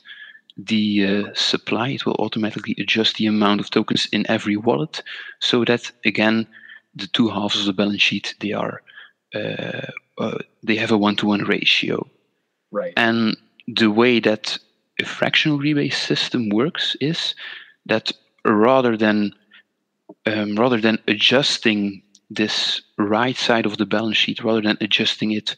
the 0.57 1.05
uh, 1.05 1.33
supply. 1.33 1.89
It 1.89 2.05
will 2.05 2.15
automatically 2.15 2.75
adjust 2.79 3.17
the 3.17 3.27
amount 3.27 3.61
of 3.61 3.69
tokens 3.69 4.07
in 4.11 4.29
every 4.29 4.57
wallet 4.57 5.03
so 5.39 5.63
that 5.65 5.91
again 6.05 6.47
the 6.95 7.07
two 7.07 7.29
halves 7.29 7.59
of 7.59 7.65
the 7.65 7.73
balance 7.73 8.01
sheet 8.01 8.35
they 8.39 8.51
are 8.51 8.81
uh, 9.33 9.87
uh, 10.21 10.37
they 10.63 10.75
have 10.75 10.91
a 10.91 10.97
one-to-one 10.97 11.43
ratio. 11.45 12.07
Right. 12.71 12.93
And 12.95 13.37
the 13.67 13.91
way 13.91 14.19
that 14.19 14.57
a 14.99 15.05
fractional 15.05 15.59
rebase 15.59 15.93
system 15.93 16.49
works 16.49 16.95
is 17.01 17.35
that 17.85 18.11
rather 18.45 18.95
than 18.97 19.33
um, 20.25 20.55
rather 20.55 20.79
than 20.79 20.99
adjusting 21.07 22.03
this 22.29 22.81
right 22.97 23.35
side 23.35 23.65
of 23.65 23.77
the 23.77 23.85
balance 23.85 24.17
sheet, 24.17 24.43
rather 24.43 24.61
than 24.61 24.77
adjusting 24.81 25.31
it 25.31 25.55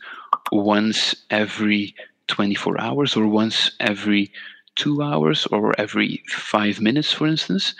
once 0.52 1.16
every 1.30 1.96
24 2.28 2.80
hours 2.80 3.16
or 3.16 3.28
once 3.28 3.72
every 3.80 4.32
two 4.76 5.02
hours 5.02 5.46
or 5.48 5.80
every 5.80 6.24
five 6.30 6.80
minutes, 6.80 7.12
for 7.12 7.28
instance, 7.28 7.76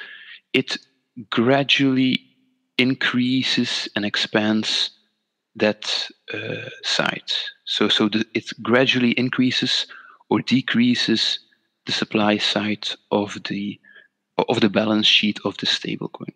it 0.54 0.78
gradually 1.30 2.20
increases 2.78 3.88
and 3.96 4.06
expands 4.06 4.92
that 5.56 6.10
uh, 6.34 6.70
side. 6.84 7.32
So, 7.66 7.88
so 7.90 8.10
the, 8.10 8.26
it 8.34 8.50
gradually 8.62 9.12
increases 9.12 9.88
or 10.30 10.42
decreases 10.42 11.40
the 11.86 11.92
supply 11.92 12.38
side 12.38 12.88
of 13.12 13.38
the 13.50 13.80
of 14.50 14.62
the 14.62 14.70
balance 14.70 15.06
sheet 15.06 15.40
of 15.46 15.56
the 15.58 15.68
stablecoin. 15.68 16.34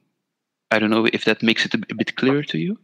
I 0.69 0.79
don't 0.79 0.91
know 0.91 1.07
if 1.11 1.25
that 1.25 1.41
makes 1.41 1.65
it 1.65 1.73
a, 1.73 1.77
bit 1.77 2.15
clearer 2.15 2.43
to 2.43 2.57
you. 2.57 2.77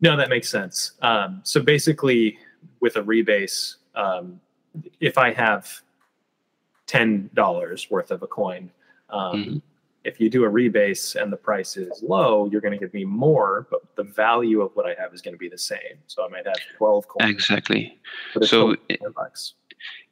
No, 0.00 0.16
that 0.16 0.28
makes 0.28 0.48
sense. 0.48 0.92
Um, 1.02 1.40
so 1.42 1.60
basically, 1.60 2.38
with 2.80 2.96
a 2.96 3.02
rebase, 3.02 3.76
um, 3.94 4.40
if 5.00 5.18
I 5.18 5.32
have 5.32 5.80
ten 6.86 7.30
dollars 7.34 7.90
worth 7.90 8.10
of 8.10 8.22
a 8.22 8.26
coin, 8.26 8.70
um, 9.10 9.34
mm-hmm. 9.34 9.58
If 10.04 10.20
you 10.20 10.28
do 10.28 10.44
a 10.44 10.50
rebase 10.50 11.20
and 11.20 11.32
the 11.32 11.36
price 11.36 11.76
is 11.76 12.02
low, 12.02 12.46
you're 12.50 12.60
going 12.60 12.78
to 12.78 12.78
give 12.78 12.94
me 12.94 13.04
more, 13.04 13.66
but 13.70 13.80
the 13.96 14.04
value 14.04 14.60
of 14.60 14.70
what 14.74 14.86
I 14.86 14.94
have 15.00 15.14
is 15.14 15.22
going 15.22 15.34
to 15.34 15.38
be 15.38 15.48
the 15.48 15.58
same. 15.58 15.96
So 16.06 16.24
I 16.24 16.28
might 16.28 16.46
have 16.46 16.60
twelve 16.76 17.08
coins. 17.08 17.30
Exactly. 17.30 17.98
So 18.42 18.76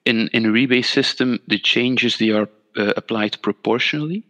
in 0.05 0.29
in 0.29 0.47
a 0.47 0.49
rebase 0.49 0.87
system, 0.87 1.39
the 1.47 1.59
changes 1.59 2.17
they 2.17 2.31
are 2.31 2.49
uh, 2.77 2.93
applied 2.97 3.41
proportionally. 3.43 4.25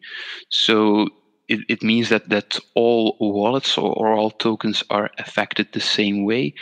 So 0.48 1.08
it, 1.48 1.60
it 1.68 1.82
means 1.82 2.08
that 2.08 2.28
that 2.28 2.58
all 2.74 3.16
wallets 3.20 3.78
or, 3.78 3.92
or 3.94 4.12
all 4.12 4.30
tokens 4.30 4.82
are 4.90 5.10
affected 5.18 5.72
the 5.72 5.80
same 5.80 6.24
way. 6.24 6.54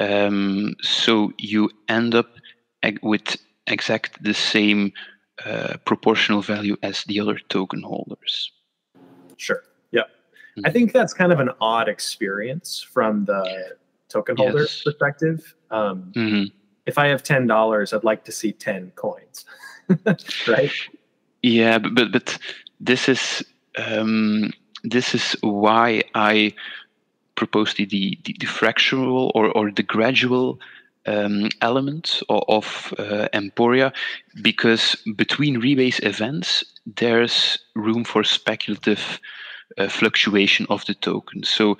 Um, 0.00 0.74
so 0.80 1.32
you 1.38 1.70
end 1.88 2.14
up 2.14 2.30
with 3.02 3.36
exact 3.66 4.22
the 4.22 4.34
same 4.34 4.92
uh, 5.44 5.76
proportional 5.84 6.42
value 6.42 6.76
as 6.82 7.04
the 7.04 7.20
other 7.20 7.38
token 7.48 7.82
holders. 7.82 8.52
Sure. 9.36 9.62
Yeah. 9.90 10.02
Mm-hmm. 10.02 10.66
I 10.66 10.70
think 10.70 10.92
that's 10.92 11.14
kind 11.14 11.32
of 11.32 11.40
an 11.40 11.50
odd 11.60 11.88
experience 11.88 12.80
from 12.80 13.24
the 13.24 13.76
token 14.08 14.36
holder 14.36 14.60
yes. 14.60 14.82
perspective. 14.82 15.54
Um, 15.70 16.12
mm-hmm. 16.14 16.44
If 16.86 16.98
I 16.98 17.08
have 17.08 17.22
ten 17.22 17.46
dollars, 17.46 17.92
I'd 17.92 18.04
like 18.04 18.24
to 18.24 18.32
see 18.32 18.52
ten 18.52 18.92
coins, 18.96 19.44
right? 20.48 20.72
Yeah, 21.42 21.78
but 21.78 22.12
but 22.12 22.38
this 22.80 23.08
is 23.08 23.44
um, 23.76 24.52
this 24.82 25.14
is 25.14 25.36
why 25.42 26.02
I 26.14 26.54
proposed 27.34 27.76
the, 27.76 27.86
the, 27.86 28.18
the 28.24 28.46
fractional 28.46 29.30
or, 29.34 29.50
or 29.52 29.70
the 29.70 29.82
gradual 29.82 30.58
um, 31.08 31.48
element 31.62 32.22
of, 32.28 32.92
uh, 32.98 33.28
Emporia 33.32 33.92
because 34.42 34.96
between 35.16 35.60
rebase 35.60 36.04
events, 36.04 36.64
there's 36.96 37.58
room 37.74 38.04
for 38.04 38.24
speculative 38.24 39.20
uh, 39.78 39.88
fluctuation 39.88 40.66
of 40.68 40.84
the 40.86 40.94
token. 40.94 41.44
So 41.44 41.78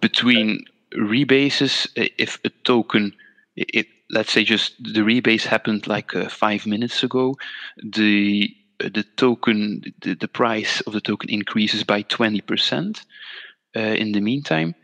between 0.00 0.64
rebases, 0.94 1.86
if 1.96 2.38
a 2.44 2.50
token, 2.64 3.12
it, 3.56 3.86
let's 4.10 4.32
say 4.32 4.44
just 4.44 4.74
the 4.82 5.00
rebase 5.00 5.44
happened 5.44 5.86
like 5.86 6.14
uh, 6.14 6.28
five 6.28 6.66
minutes 6.66 7.02
ago, 7.02 7.36
the 7.82 8.54
the 8.78 9.04
token, 9.16 9.82
the, 10.02 10.14
the 10.14 10.28
price 10.28 10.82
of 10.82 10.92
the 10.92 11.00
token 11.00 11.30
increases 11.30 11.82
by 11.82 12.02
20% 12.02 13.00
uh, 13.74 13.80
in 13.80 14.12
the 14.12 14.20
meantime. 14.20 14.74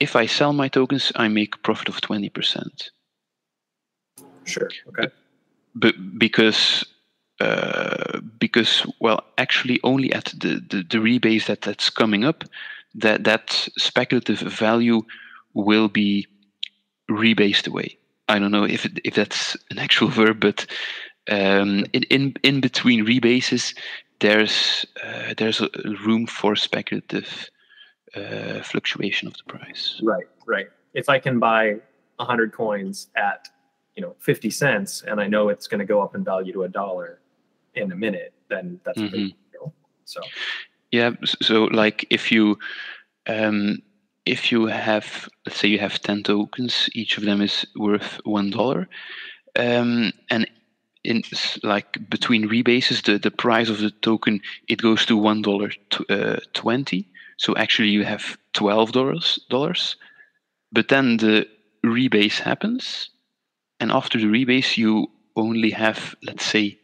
If 0.00 0.16
I 0.16 0.24
sell 0.24 0.54
my 0.54 0.68
tokens, 0.68 1.12
I 1.16 1.28
make 1.28 1.62
profit 1.62 1.90
of 1.90 2.00
20%. 2.00 2.90
Sure. 4.44 4.68
Okay. 4.88 5.08
But 5.74 5.94
because 6.18 6.84
uh, 7.40 8.20
because 8.38 8.86
well, 9.00 9.24
actually, 9.38 9.80
only 9.82 10.12
at 10.12 10.26
the, 10.26 10.62
the, 10.68 10.84
the 10.88 10.98
rebase 10.98 11.46
that 11.46 11.62
that's 11.62 11.90
coming 11.90 12.24
up, 12.24 12.44
that 12.94 13.24
that 13.24 13.68
speculative 13.78 14.38
value 14.38 15.02
will 15.54 15.88
be 15.88 16.26
rebased 17.10 17.66
away. 17.66 17.98
I 18.28 18.38
don't 18.38 18.52
know 18.52 18.64
if 18.64 18.84
it, 18.84 19.00
if 19.04 19.14
that's 19.14 19.56
an 19.70 19.78
actual 19.78 20.08
verb, 20.20 20.40
but 20.40 20.66
um, 21.30 21.84
in, 21.92 22.02
in 22.10 22.34
in 22.42 22.60
between 22.60 23.04
rebases, 23.04 23.76
there's 24.20 24.86
uh, 25.04 25.34
there's 25.36 25.60
a 25.60 25.68
room 26.04 26.26
for 26.26 26.54
speculative 26.54 27.50
uh, 28.14 28.62
fluctuation 28.62 29.26
of 29.26 29.34
the 29.34 29.44
price. 29.52 30.00
Right, 30.02 30.26
right. 30.46 30.68
If 30.94 31.08
I 31.08 31.18
can 31.18 31.38
buy 31.38 31.76
hundred 32.20 32.52
coins 32.52 33.08
at 33.16 33.48
you 33.96 34.02
know 34.02 34.14
50 34.18 34.50
cents 34.50 35.02
and 35.06 35.20
I 35.20 35.26
know 35.26 35.48
it's 35.48 35.66
going 35.66 35.80
to 35.80 35.84
go 35.84 36.02
up 36.02 36.14
in 36.14 36.24
value 36.24 36.52
to 36.52 36.62
a 36.64 36.68
dollar 36.68 37.20
in 37.74 37.90
a 37.92 37.96
minute, 37.96 38.32
then 38.48 38.80
that's 38.84 38.98
mm-hmm. 38.98 39.14
a 39.14 39.18
big 39.18 39.34
deal. 39.52 39.72
So 40.04 40.20
yeah, 40.90 41.12
so 41.40 41.64
like 41.64 42.06
if 42.10 42.30
you 42.32 42.58
um, 43.26 43.78
if 44.26 44.52
you 44.52 44.66
have 44.66 45.28
let's 45.46 45.58
say 45.58 45.68
you 45.68 45.78
have 45.78 46.00
10 46.00 46.22
tokens 46.24 46.88
each 46.92 47.18
of 47.18 47.24
them 47.24 47.40
is 47.40 47.66
worth 47.76 48.20
one 48.24 48.50
dollar 48.50 48.88
um, 49.58 50.12
and 50.30 50.46
in 51.04 51.22
like 51.62 51.98
between 52.08 52.48
rebases, 52.48 53.02
the, 53.02 53.18
the 53.18 53.30
price 53.30 53.68
of 53.68 53.78
the 53.78 53.90
token 53.90 54.40
it 54.68 54.80
goes 54.80 55.04
to 55.06 55.16
one 55.16 55.42
dollar 55.42 55.72
uh, 56.08 56.36
twenty. 56.52 57.08
So 57.38 57.56
actually, 57.56 57.88
you 57.88 58.04
have 58.04 58.38
twelve 58.52 58.92
dollars 58.92 59.38
dollars, 59.50 59.96
but 60.70 60.88
then 60.88 61.16
the 61.16 61.48
rebase 61.84 62.38
happens, 62.38 63.10
and 63.82 63.90
after 63.90 64.16
the 64.16 64.26
rebase, 64.26 64.76
you 64.76 65.10
only 65.34 65.70
have 65.70 66.14
let's 66.22 66.44
say 66.44 66.78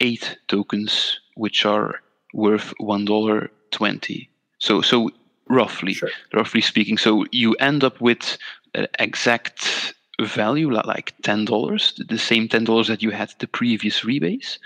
eight 0.00 0.38
tokens 0.48 1.18
which 1.34 1.64
are 1.64 2.00
worth 2.34 2.74
one 2.78 3.06
dollar 3.06 3.50
twenty. 3.70 4.28
So 4.58 4.82
so 4.82 5.10
roughly, 5.48 5.94
sure. 5.94 6.10
roughly 6.34 6.60
speaking, 6.60 6.98
so 6.98 7.24
you 7.32 7.54
end 7.54 7.82
up 7.84 8.00
with 8.02 8.36
uh, 8.74 8.86
exact 8.98 9.94
value, 10.20 10.70
like 10.70 11.14
ten 11.22 11.46
dollars, 11.46 11.94
the 12.08 12.18
same 12.18 12.48
ten 12.48 12.64
dollars 12.64 12.88
that 12.88 13.02
you 13.02 13.12
had 13.12 13.32
the 13.38 13.46
previous 13.46 14.04
rebase, 14.04 14.58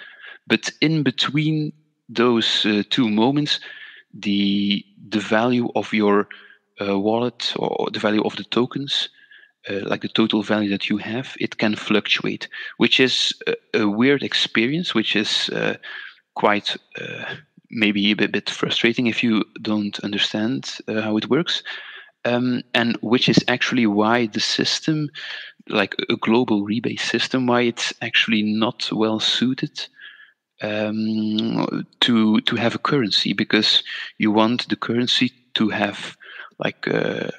but 0.48 0.70
in 0.80 1.04
between 1.04 1.72
those 2.08 2.66
uh, 2.66 2.82
two 2.90 3.08
moments, 3.08 3.60
the 4.12 4.84
the 5.08 5.20
value 5.20 5.68
of 5.76 5.92
your 5.92 6.26
uh, 6.80 6.98
wallet 6.98 7.54
or 7.56 7.90
the 7.92 8.00
value 8.00 8.22
of 8.22 8.34
the 8.36 8.44
tokens, 8.44 9.08
uh, 9.68 9.80
like 9.84 10.02
the 10.02 10.08
total 10.08 10.42
value 10.42 10.70
that 10.70 10.88
you 10.88 10.96
have, 10.98 11.36
it 11.38 11.58
can 11.58 11.76
fluctuate, 11.76 12.48
which 12.78 13.00
is 13.00 13.34
a, 13.46 13.80
a 13.80 13.88
weird 13.88 14.22
experience, 14.22 14.94
which 14.94 15.14
is 15.16 15.50
uh, 15.50 15.74
quite 16.34 16.76
uh, 17.00 17.34
maybe 17.70 18.10
a 18.10 18.16
bit, 18.16 18.32
bit, 18.32 18.50
frustrating 18.50 19.06
if 19.06 19.22
you 19.22 19.44
don't 19.60 20.00
understand 20.00 20.78
uh, 20.88 21.00
how 21.02 21.16
it 21.16 21.28
works. 21.28 21.62
Um, 22.24 22.62
and 22.74 22.98
which 23.00 23.28
is 23.28 23.42
actually 23.48 23.86
why 23.86 24.26
the 24.26 24.40
system, 24.40 25.08
like 25.68 25.94
a 26.10 26.16
global 26.16 26.66
rebase 26.66 27.00
system, 27.00 27.46
why 27.46 27.62
it's 27.62 27.94
actually 28.02 28.42
not 28.42 28.92
well 28.92 29.20
suited 29.20 29.88
um, 30.62 31.86
to 32.00 32.40
to 32.42 32.56
have 32.56 32.74
a 32.74 32.78
currency 32.78 33.32
because 33.32 33.82
you 34.18 34.30
want 34.30 34.68
the 34.68 34.76
currency 34.76 35.32
to 35.54 35.70
have 35.70 36.16
like 36.58 36.86
a, 36.86 37.32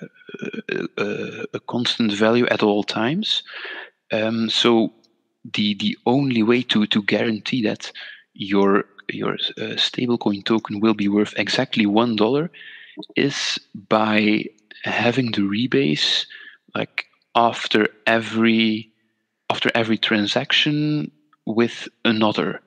a, 0.97 1.45
a 1.53 1.59
constant 1.59 2.11
value 2.11 2.47
at 2.47 2.63
all 2.63 2.84
times. 2.84 3.43
Um, 4.11 4.49
so 4.49 4.93
the 5.53 5.75
the 5.75 5.97
only 6.05 6.43
way 6.43 6.61
to 6.63 6.86
to 6.88 7.01
guarantee 7.03 7.61
that 7.63 7.91
your 8.34 8.86
your 9.09 9.34
uh, 9.34 9.75
stablecoin 9.77 10.43
token 10.45 10.79
will 10.79 10.93
be 10.93 11.07
worth 11.07 11.34
exactly 11.38 11.86
one 11.86 12.15
dollar 12.15 12.51
is 13.15 13.59
by 13.89 14.45
having 14.84 15.32
the 15.32 15.41
rebase 15.41 16.25
like 16.75 17.05
after 17.36 17.88
every 18.05 18.91
after 19.49 19.71
every 19.75 19.97
transaction 19.97 21.11
with 21.45 21.88
another 22.05 22.61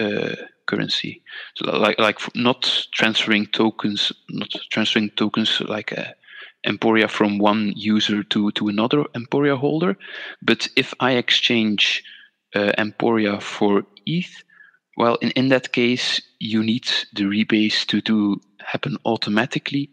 uh, 0.00 0.34
currency. 0.66 1.22
So 1.56 1.76
like 1.76 1.98
like 1.98 2.18
not 2.34 2.86
transferring 2.92 3.46
tokens, 3.46 4.12
not 4.30 4.50
transferring 4.70 5.10
tokens 5.10 5.60
like 5.60 5.92
a 5.92 6.14
Emporia 6.64 7.08
from 7.08 7.38
one 7.38 7.72
user 7.76 8.22
to 8.22 8.50
to 8.52 8.68
another 8.68 9.04
Emporia 9.14 9.56
holder, 9.56 9.96
but 10.40 10.68
if 10.76 10.94
I 11.00 11.12
exchange 11.12 12.04
uh, 12.54 12.72
Emporia 12.78 13.40
for 13.40 13.84
ETH, 14.06 14.44
well, 14.96 15.16
in, 15.16 15.30
in 15.30 15.48
that 15.48 15.72
case, 15.72 16.20
you 16.38 16.62
need 16.62 16.88
the 17.14 17.24
rebase 17.24 17.86
to, 17.86 18.00
to 18.02 18.40
happen 18.58 18.98
automatically 19.04 19.90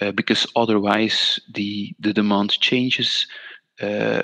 uh, 0.00 0.10
because 0.12 0.46
otherwise 0.56 1.38
the, 1.52 1.94
the 2.00 2.12
demand 2.12 2.50
changes, 2.60 3.26
uh, 3.80 4.22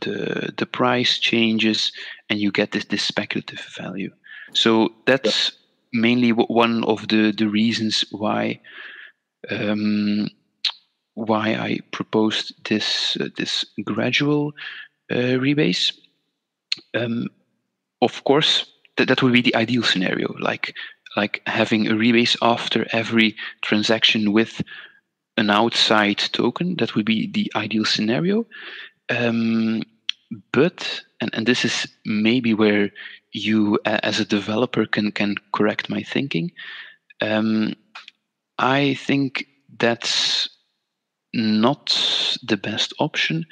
the, 0.00 0.52
the 0.56 0.66
price 0.66 1.18
changes, 1.18 1.92
and 2.30 2.40
you 2.40 2.50
get 2.50 2.72
this, 2.72 2.86
this 2.86 3.02
speculative 3.02 3.60
value. 3.76 4.10
So 4.52 4.94
that's 5.06 5.52
yeah. 5.92 6.00
mainly 6.00 6.30
one 6.30 6.84
of 6.84 7.08
the, 7.08 7.32
the 7.32 7.48
reasons 7.48 8.04
why 8.10 8.60
um, 9.50 10.28
why 11.14 11.54
I 11.54 11.80
proposed 11.92 12.52
this 12.68 13.16
uh, 13.20 13.28
this 13.36 13.64
gradual 13.84 14.52
uh, 15.10 15.38
rebase. 15.38 15.92
Um, 16.94 17.28
of 18.02 18.24
course, 18.24 18.66
that, 18.96 19.08
that 19.08 19.22
would 19.22 19.32
be 19.32 19.42
the 19.42 19.54
ideal 19.54 19.82
scenario, 19.82 20.34
like 20.38 20.74
like 21.16 21.42
having 21.46 21.88
a 21.88 21.94
rebase 21.94 22.36
after 22.40 22.86
every 22.92 23.36
transaction 23.62 24.32
with 24.32 24.62
an 25.36 25.50
outside 25.50 26.18
token. 26.18 26.76
That 26.76 26.94
would 26.94 27.06
be 27.06 27.30
the 27.30 27.50
ideal 27.56 27.84
scenario. 27.84 28.46
Um, 29.08 29.82
but 30.52 31.02
and, 31.20 31.30
and 31.34 31.46
this 31.46 31.64
is 31.64 31.86
maybe 32.04 32.54
where 32.54 32.90
you 33.32 33.78
as 33.84 34.20
a 34.20 34.24
developer 34.24 34.86
can 34.86 35.12
can 35.12 35.36
correct 35.52 35.88
my 35.88 36.02
thinking 36.02 36.50
um, 37.20 37.74
i 38.58 38.94
think 38.94 39.46
that's 39.78 40.48
not 41.32 42.36
the 42.42 42.56
best 42.56 42.92
option 42.98 43.46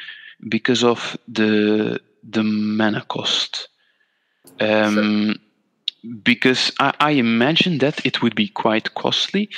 because 0.49 0.85
of 0.85 1.17
the 1.27 2.01
the 2.29 2.43
mana 2.43 3.03
cost. 3.03 3.69
Um, 4.61 5.37
because 6.23 6.73
I, 6.81 6.95
I, 6.99 7.11
imagine 7.13 7.79
that 7.79 8.05
it 8.05 8.23
would 8.23 8.35
be 8.35 8.49
quite 8.49 8.95
costly 8.95 9.51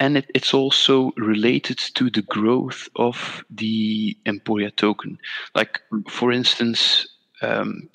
and 0.00 0.16
it, 0.16 0.30
it's 0.34 0.52
also 0.52 1.12
related 1.16 1.78
to 1.94 2.10
the 2.10 2.22
growth 2.22 2.88
of 2.96 3.44
the 3.50 4.16
emporia 4.26 4.70
token. 4.70 5.18
Like 5.54 5.80
for 6.08 6.32
instance 6.32 7.06
um, 7.42 7.88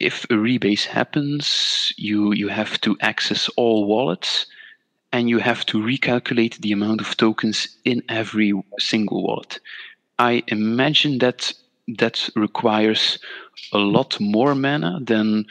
if 0.00 0.24
a 0.24 0.34
rebase 0.34 0.84
happens, 0.84 1.92
you 1.96 2.32
you 2.32 2.48
have 2.48 2.80
to 2.82 2.96
access 3.00 3.48
all 3.56 3.86
wallets, 3.86 4.46
and 5.12 5.28
you 5.28 5.38
have 5.38 5.64
to 5.66 5.78
recalculate 5.78 6.58
the 6.58 6.72
amount 6.72 7.00
of 7.00 7.16
tokens 7.16 7.68
in 7.84 8.02
every 8.08 8.52
single 8.78 9.22
wallet. 9.22 9.60
I 10.18 10.42
imagine 10.48 11.18
that 11.18 11.52
that 11.96 12.28
requires 12.36 13.18
a 13.72 13.78
lot 13.78 14.20
more 14.20 14.54
mana 14.54 14.98
than, 15.02 15.46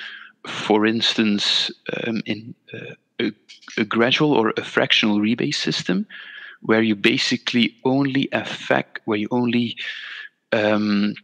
for 0.46 0.86
instance, 0.86 1.72
um, 2.06 2.22
in 2.26 2.54
uh, 2.74 2.94
a, 3.20 3.32
a, 3.78 3.86
gradual 3.86 4.34
or 4.34 4.54
a 4.56 4.64
fractional 4.64 5.20
rebase 5.20 5.56
system, 5.56 6.06
where 6.62 6.82
you 6.82 6.96
basically 6.96 7.76
only 7.86 8.30
affect 8.32 9.00
where 9.06 9.18
you 9.18 9.28
only 9.32 9.76
um, 10.52 11.16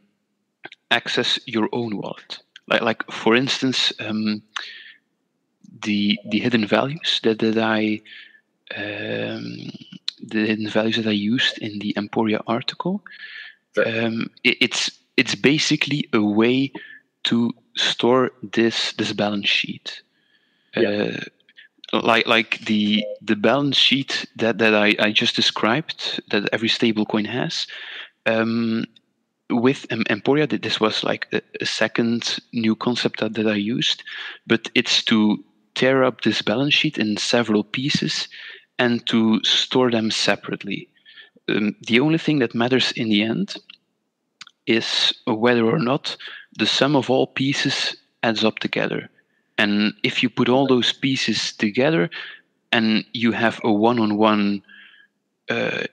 access 0.90 1.40
your 1.46 1.70
own 1.72 1.98
wallet. 1.98 2.40
Like, 2.68 2.82
like 2.82 3.12
for 3.12 3.36
instance, 3.36 3.94
um, 4.00 4.42
the 5.82 6.18
the 6.30 6.40
hidden 6.40 6.66
values 6.68 7.20
that 7.24 7.40
that 7.40 7.58
I 7.58 8.02
um, 8.76 9.72
the 10.22 10.46
hidden 10.46 10.70
values 10.70 10.98
that 10.98 11.08
I 11.08 11.12
used 11.12 11.58
in 11.60 11.80
the 11.80 11.94
Emporia 11.98 12.42
article. 12.48 13.02
Sure. 13.76 14.06
Um, 14.06 14.30
it, 14.44 14.58
it's 14.62 14.92
it's 15.18 15.36
basically 15.36 16.08
a 16.14 16.22
way 16.22 16.72
to 17.24 17.54
store 17.76 18.32
this 18.42 18.94
this 18.94 19.14
balance 19.14 19.50
sheet. 19.50 20.02
Yeah. 20.76 20.90
Uh, 20.90 21.20
like 22.02 22.28
like 22.28 22.60
the 22.66 23.06
the 23.22 23.36
balance 23.36 23.78
sheet 23.78 24.26
that 24.36 24.58
that 24.58 24.74
I, 24.74 24.96
I 25.00 25.12
just 25.12 25.36
described 25.36 26.22
that 26.32 26.50
every 26.52 26.70
stablecoin 26.70 27.28
has. 27.28 27.68
Um, 28.26 28.86
with 29.50 29.86
Emporia, 29.92 30.48
this 30.48 30.80
was 30.80 31.04
like 31.04 31.28
a, 31.32 31.42
a 31.62 31.66
second 31.66 32.40
new 32.54 32.76
concept 32.76 33.20
that, 33.20 33.34
that 33.36 33.46
I 33.46 33.56
used, 33.56 34.04
but 34.48 34.72
it's 34.74 35.04
to 35.04 35.44
tear 35.76 36.04
up 36.04 36.22
this 36.22 36.42
balance 36.42 36.74
sheet 36.74 36.98
in 36.98 37.18
several 37.18 37.64
pieces 37.64 38.28
and 38.80 39.06
to 39.08 39.44
store 39.44 39.92
them 39.92 40.12
separately. 40.12 40.90
Um, 41.50 41.76
the 41.82 42.00
only 42.00 42.18
thing 42.18 42.40
that 42.40 42.56
matters 42.56 42.92
in 42.92 43.10
the 43.10 43.24
end 43.24 43.56
is 44.66 45.14
whether 45.26 45.66
or 45.66 45.80
not 45.80 46.16
the 46.58 46.66
sum 46.66 46.96
of 46.96 47.10
all 47.10 47.28
pieces 47.28 47.98
adds 48.22 48.44
up 48.44 48.60
together. 48.60 49.10
And 49.58 49.94
if 50.04 50.24
you 50.24 50.30
put 50.30 50.50
all 50.50 50.68
those 50.68 50.94
pieces 50.94 51.54
together 51.54 52.10
and 52.72 53.06
you 53.14 53.34
have 53.34 53.60
a 53.64 53.72
one 53.72 54.00
on 54.00 54.18
one 54.18 54.64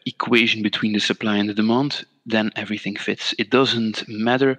equation 0.07 0.63
between 0.63 0.93
the 0.93 1.01
supply 1.01 1.37
and 1.37 1.49
the 1.49 1.55
demand, 1.55 2.05
then 2.25 2.51
everything 2.57 2.97
fits. 2.97 3.35
It 3.39 3.51
doesn't 3.51 4.09
matter 4.09 4.57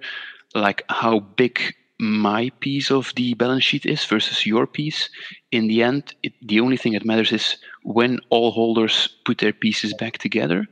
like 0.54 0.82
how 0.88 1.20
big 1.20 1.74
my 2.02 2.50
piece 2.58 2.90
of 2.90 3.12
the 3.14 3.32
balance 3.34 3.62
sheet 3.62 3.86
is 3.86 4.04
versus 4.04 4.44
your 4.44 4.66
piece. 4.66 5.08
In 5.52 5.68
the 5.68 5.84
end, 5.84 6.14
it, 6.24 6.32
the 6.42 6.58
only 6.58 6.76
thing 6.76 6.94
that 6.94 7.04
matters 7.04 7.30
is 7.30 7.56
when 7.84 8.18
all 8.28 8.50
holders 8.50 9.08
put 9.24 9.38
their 9.38 9.52
pieces 9.52 9.94
back 9.94 10.18
together, 10.18 10.66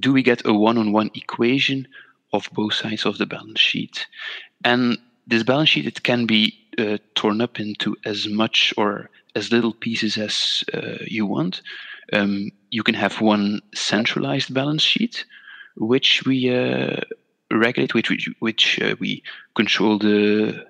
do 0.00 0.12
we 0.12 0.20
get 0.20 0.44
a 0.44 0.52
one-on-one 0.52 1.12
equation 1.14 1.86
of 2.32 2.50
both 2.52 2.74
sides 2.74 3.06
of 3.06 3.18
the 3.18 3.26
balance 3.26 3.60
sheet? 3.60 4.06
And 4.64 4.98
this 5.28 5.44
balance 5.44 5.68
sheet 5.68 5.86
it 5.86 6.02
can 6.02 6.26
be 6.26 6.52
uh, 6.76 6.98
torn 7.14 7.40
up 7.40 7.60
into 7.60 7.96
as 8.04 8.26
much 8.26 8.74
or 8.76 9.10
as 9.36 9.52
little 9.52 9.72
pieces 9.72 10.18
as 10.18 10.64
uh, 10.74 10.98
you 11.06 11.24
want. 11.24 11.62
Um, 12.12 12.50
you 12.70 12.82
can 12.82 12.96
have 12.96 13.20
one 13.20 13.60
centralized 13.74 14.52
balance 14.52 14.82
sheet 14.82 15.24
which 15.76 16.24
we 16.26 16.52
uh, 16.52 16.96
regulate, 17.50 17.94
which 17.94 18.28
which, 18.40 18.80
uh, 18.80 18.96
we 18.98 19.22
control 19.54 19.98
the 19.98 20.66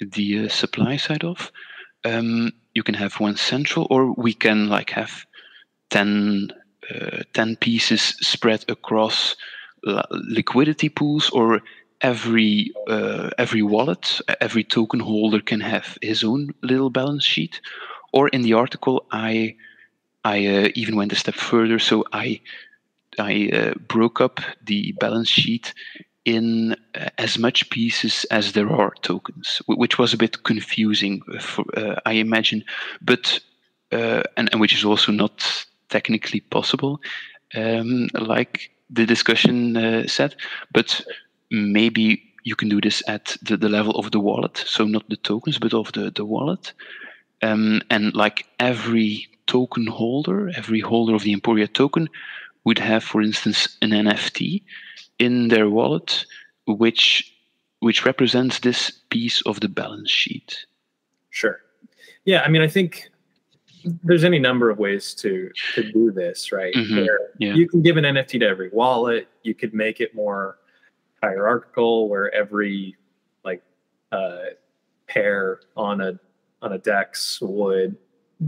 the 0.00 0.46
uh, 0.46 0.48
supply 0.48 0.96
side 0.96 1.24
of. 1.24 1.50
Um, 2.04 2.52
you 2.74 2.82
can 2.82 2.94
have 2.94 3.20
one 3.20 3.36
central, 3.36 3.86
or 3.90 4.12
we 4.12 4.32
can 4.32 4.68
like 4.68 4.90
have 4.90 5.26
10, 5.90 6.52
uh, 6.94 7.22
10 7.34 7.56
pieces 7.56 8.00
spread 8.20 8.64
across 8.68 9.36
liquidity 10.10 10.88
pools, 10.88 11.30
or 11.30 11.60
every 12.00 12.72
uh, 12.88 13.30
every 13.38 13.62
wallet, 13.62 14.20
every 14.40 14.64
token 14.64 15.00
holder 15.00 15.40
can 15.40 15.60
have 15.60 15.98
his 16.02 16.24
own 16.24 16.54
little 16.62 16.90
balance 16.90 17.24
sheet. 17.24 17.60
Or 18.12 18.28
in 18.28 18.42
the 18.42 18.54
article, 18.54 19.04
I 19.10 19.56
I 20.24 20.46
uh, 20.46 20.68
even 20.74 20.96
went 20.96 21.12
a 21.12 21.16
step 21.16 21.34
further, 21.34 21.78
so 21.78 22.04
I 22.12 22.40
I 23.18 23.50
uh, 23.52 23.74
broke 23.88 24.20
up 24.20 24.40
the 24.64 24.92
balance 25.00 25.28
sheet 25.28 25.74
in 26.28 26.76
uh, 26.94 27.08
as 27.16 27.38
much 27.38 27.70
pieces 27.70 28.26
as 28.30 28.52
there 28.52 28.70
are 28.70 28.92
tokens, 29.02 29.62
which 29.66 29.98
was 29.98 30.12
a 30.12 30.18
bit 30.18 30.42
confusing, 30.42 31.22
for, 31.40 31.64
uh, 31.76 31.96
I 32.04 32.12
imagine, 32.12 32.64
but 33.00 33.40
uh, 33.92 34.22
and, 34.36 34.48
and, 34.52 34.60
which 34.60 34.74
is 34.74 34.84
also 34.84 35.12
not 35.12 35.66
technically 35.88 36.40
possible. 36.40 37.00
um, 37.54 38.08
like 38.14 38.70
the 38.90 39.06
discussion 39.06 39.76
uh, 39.76 40.06
said, 40.06 40.34
but 40.72 41.00
maybe 41.50 42.22
you 42.44 42.56
can 42.56 42.68
do 42.68 42.80
this 42.80 43.02
at 43.08 43.36
the, 43.42 43.56
the 43.56 43.68
level 43.68 43.92
of 43.98 44.10
the 44.10 44.20
wallet, 44.20 44.64
so 44.66 44.84
not 44.84 45.08
the 45.08 45.16
tokens, 45.16 45.58
but 45.58 45.74
of 45.74 45.92
the, 45.92 46.10
the 46.10 46.24
wallet. 46.24 46.72
Um, 47.42 47.80
and 47.90 48.14
like 48.14 48.46
every 48.58 49.28
token 49.46 49.86
holder, 49.86 50.50
every 50.56 50.80
holder 50.80 51.14
of 51.14 51.22
the 51.22 51.32
Emporia 51.32 51.68
token 51.68 52.08
would 52.68 52.78
have, 52.78 53.02
for 53.02 53.22
instance, 53.22 53.78
an 53.80 53.92
NFT 53.92 54.62
in 55.18 55.48
their 55.48 55.70
wallet, 55.70 56.26
which 56.66 57.34
which 57.80 58.04
represents 58.04 58.58
this 58.58 58.90
piece 59.08 59.40
of 59.46 59.60
the 59.60 59.68
balance 59.68 60.10
sheet. 60.10 60.66
Sure. 61.30 61.60
Yeah, 62.26 62.42
I 62.42 62.48
mean, 62.48 62.60
I 62.60 62.68
think 62.68 63.08
there's 64.04 64.24
any 64.24 64.38
number 64.38 64.68
of 64.68 64.78
ways 64.78 65.14
to 65.22 65.50
to 65.76 65.92
do 65.92 66.12
this, 66.12 66.52
right? 66.52 66.74
Mhm, 66.74 67.06
yeah. 67.38 67.54
You 67.54 67.66
can 67.66 67.80
give 67.80 67.96
an 67.96 68.04
NFT 68.04 68.40
to 68.40 68.46
every 68.46 68.68
wallet. 68.68 69.28
You 69.44 69.54
could 69.54 69.72
make 69.72 70.00
it 70.00 70.14
more 70.14 70.58
hierarchical, 71.22 72.10
where 72.10 72.28
every 72.34 72.96
like 73.44 73.62
uh, 74.12 74.52
pair 75.06 75.60
on 75.74 76.02
a 76.02 76.20
on 76.60 76.72
a 76.74 76.78
DEX 76.78 77.40
would 77.40 77.96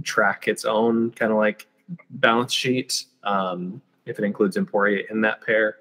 track 0.02 0.46
its 0.46 0.66
own 0.66 1.10
kind 1.12 1.32
of 1.32 1.38
like 1.38 1.66
balance 2.10 2.52
sheet 2.52 3.06
um, 3.24 3.80
if 4.06 4.18
it 4.18 4.24
includes 4.24 4.56
Emporia 4.56 5.04
in 5.10 5.20
that 5.22 5.44
pair. 5.44 5.76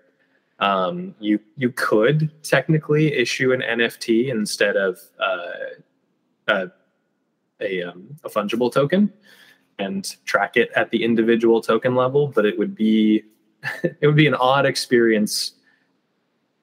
Um, 0.59 1.15
you 1.19 1.39
you 1.55 1.71
could 1.71 2.31
technically 2.43 3.13
issue 3.13 3.53
an 3.53 3.61
NFT 3.61 4.29
instead 4.29 4.75
of 4.75 4.99
uh, 5.19 5.79
a 6.49 6.71
a, 7.61 7.83
um, 7.83 8.15
a 8.23 8.29
fungible 8.29 8.71
token 8.71 9.11
and 9.79 10.15
track 10.25 10.57
it 10.57 10.69
at 10.75 10.91
the 10.91 11.03
individual 11.03 11.61
token 11.61 11.95
level, 11.95 12.27
but 12.27 12.45
it 12.45 12.57
would 12.57 12.75
be 12.75 13.23
it 13.83 14.05
would 14.05 14.15
be 14.15 14.27
an 14.27 14.35
odd 14.35 14.65
experience 14.65 15.53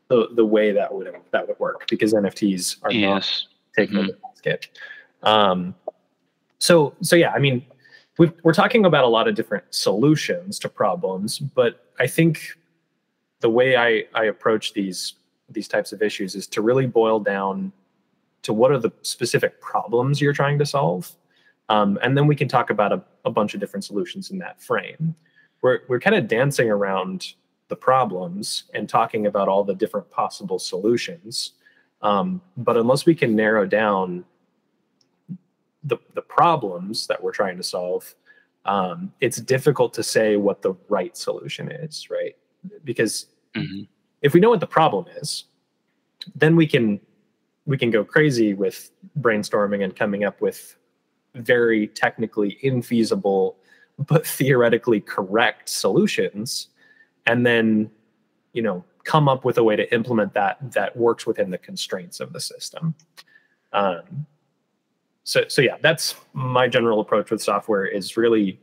the 0.09 0.28
the 0.34 0.44
way 0.44 0.72
that 0.72 0.92
would 0.92 1.14
that 1.32 1.48
would 1.48 1.59
work 1.59 1.86
because 1.88 2.12
NFTs 2.12 2.76
are 2.82 2.90
not 2.90 2.94
Yes. 2.94 3.46
taken 3.76 3.98
in 3.98 4.07
the 4.09 4.18
basket. 4.22 4.68
Um, 5.22 5.74
so 6.59 6.94
so 7.00 7.16
yeah, 7.16 7.32
I 7.32 7.38
mean, 7.38 7.64
we 8.18 8.32
we're 8.42 8.54
talking 8.54 8.84
about 8.84 9.04
a 9.04 9.08
lot 9.08 9.28
of 9.28 9.34
different 9.34 9.64
solutions 9.70 10.58
to 10.60 10.68
problems, 10.68 11.38
but 11.38 11.86
I 11.98 12.06
think 12.06 12.56
the 13.40 13.50
way 13.50 13.76
I 13.76 14.04
I 14.14 14.24
approach 14.24 14.72
these 14.72 15.14
these 15.48 15.68
types 15.68 15.92
of 15.92 16.02
issues 16.02 16.34
is 16.34 16.46
to 16.48 16.62
really 16.62 16.86
boil 16.86 17.20
down 17.20 17.72
to 18.42 18.52
what 18.52 18.70
are 18.70 18.78
the 18.78 18.92
specific 19.02 19.60
problems 19.60 20.20
you're 20.20 20.32
trying 20.32 20.58
to 20.58 20.66
solve, 20.66 21.10
um, 21.68 21.98
and 22.02 22.16
then 22.16 22.26
we 22.26 22.36
can 22.36 22.48
talk 22.48 22.70
about 22.70 22.92
a, 22.92 23.02
a 23.24 23.30
bunch 23.30 23.54
of 23.54 23.60
different 23.60 23.84
solutions 23.84 24.30
in 24.30 24.38
that 24.38 24.60
frame. 24.62 25.14
We're 25.62 25.80
we're 25.88 26.00
kind 26.00 26.16
of 26.16 26.28
dancing 26.28 26.70
around 26.70 27.34
the 27.68 27.76
problems 27.76 28.64
and 28.74 28.88
talking 28.88 29.26
about 29.26 29.48
all 29.48 29.64
the 29.64 29.74
different 29.74 30.08
possible 30.10 30.58
solutions. 30.58 31.52
Um, 32.02 32.40
but 32.56 32.76
unless 32.76 33.06
we 33.06 33.14
can 33.14 33.34
narrow 33.34 33.66
down 33.66 34.24
the, 35.84 35.98
the 36.14 36.22
problems 36.22 37.06
that 37.06 37.22
we're 37.22 37.32
trying 37.32 37.56
to 37.56 37.62
solve, 37.62 38.14
um, 38.64 39.12
it's 39.20 39.38
difficult 39.38 39.94
to 39.94 40.02
say 40.02 40.36
what 40.36 40.62
the 40.62 40.74
right 40.88 41.16
solution 41.16 41.70
is, 41.70 42.10
right? 42.10 42.36
Because 42.84 43.26
Mhm. 43.54 43.88
if 44.22 44.34
we 44.34 44.40
know 44.40 44.50
what 44.50 44.60
the 44.60 44.66
problem 44.66 45.06
is, 45.16 45.44
then 46.34 46.56
we 46.56 46.66
can 46.66 47.00
we 47.66 47.76
can 47.76 47.90
go 47.90 48.04
crazy 48.04 48.54
with 48.54 48.92
brainstorming 49.20 49.82
and 49.82 49.96
coming 49.96 50.24
up 50.24 50.40
with 50.40 50.76
very 51.34 51.88
technically 51.88 52.58
infeasible 52.62 53.56
but 53.98 54.26
theoretically 54.38 55.00
correct 55.00 55.68
solutions 55.68 56.68
and 57.26 57.44
then 57.44 57.90
you 58.52 58.62
know 58.62 58.84
come 59.04 59.28
up 59.28 59.44
with 59.44 59.58
a 59.58 59.64
way 59.64 59.76
to 59.76 59.92
implement 59.94 60.32
that 60.34 60.58
that 60.72 60.96
works 60.96 61.26
within 61.26 61.50
the 61.50 61.58
constraints 61.58 62.20
of 62.20 62.32
the 62.32 62.40
system 62.40 62.94
um, 63.72 64.26
so 65.26 65.44
so 65.48 65.60
yeah 65.60 65.76
that's 65.82 66.14
my 66.32 66.66
general 66.66 67.00
approach 67.00 67.30
with 67.30 67.42
software 67.42 67.84
is 67.84 68.16
really 68.16 68.58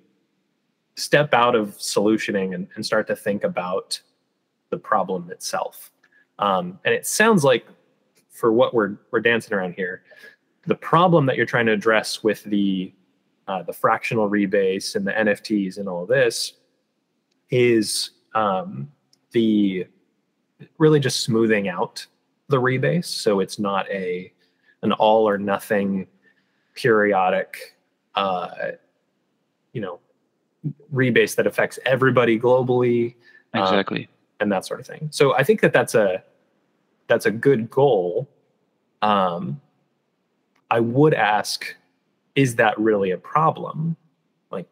step 0.96 1.34
out 1.34 1.56
of 1.56 1.78
solutioning 1.78 2.56
and, 2.56 2.68
and 2.76 2.86
start 2.86 3.06
to 3.08 3.16
think 3.16 3.44
about 3.44 4.00
the 4.70 4.78
problem 4.78 5.30
itself. 5.32 5.92
Um, 6.40 6.80
and 6.86 6.94
it 6.94 7.06
sounds 7.06 7.44
like 7.44 7.68
for 8.30 8.52
what 8.52 8.74
we're 8.74 8.98
we're 9.12 9.20
dancing 9.20 9.54
around 9.54 9.74
here 9.74 10.04
the 10.66 10.76
problem 10.76 11.26
that 11.28 11.38
you're 11.38 11.46
trying 11.46 11.68
to 11.68 11.72
address 11.72 12.24
with 12.24 12.44
the 12.46 12.92
uh, 13.48 13.62
the 13.62 13.74
fractional 13.74 14.28
rebase 14.28 14.96
and 14.96 15.06
the 15.06 15.12
nfts 15.12 15.78
and 15.78 15.88
all 15.88 16.06
this 16.08 16.54
is 17.52 18.12
um, 18.34 18.92
the 19.32 19.86
really 20.80 21.00
just 21.00 21.20
smoothing 21.20 21.68
out 21.68 22.04
the 22.48 22.58
rebase 22.58 23.06
so 23.06 23.40
it's 23.40 23.60
not 23.60 23.88
a 23.92 24.34
an 24.82 24.92
all 24.94 25.30
or 25.30 25.38
nothing 25.38 26.08
periodic 26.76 27.76
uh, 28.16 28.50
you 29.74 29.82
know 29.82 30.00
rebase 30.94 31.36
that 31.36 31.46
affects 31.48 31.78
everybody 31.86 32.40
globally 32.40 33.16
um, 33.54 33.64
Exactly. 33.64 34.08
and 34.40 34.52
that 34.52 34.66
sort 34.66 34.80
of 34.80 34.88
thing. 34.88 35.10
So 35.12 35.36
i 35.36 35.44
think 35.44 35.62
that 35.62 35.74
that's 35.74 35.96
a 35.96 36.24
that's 37.08 37.26
a 37.26 37.32
good 37.32 37.70
goal. 37.70 38.30
Um, 39.02 39.60
i 40.72 40.80
would 40.80 41.14
ask 41.14 41.76
is 42.36 42.56
that 42.56 42.78
really 42.80 43.12
a 43.12 43.18
problem? 43.18 43.96
Like 44.52 44.68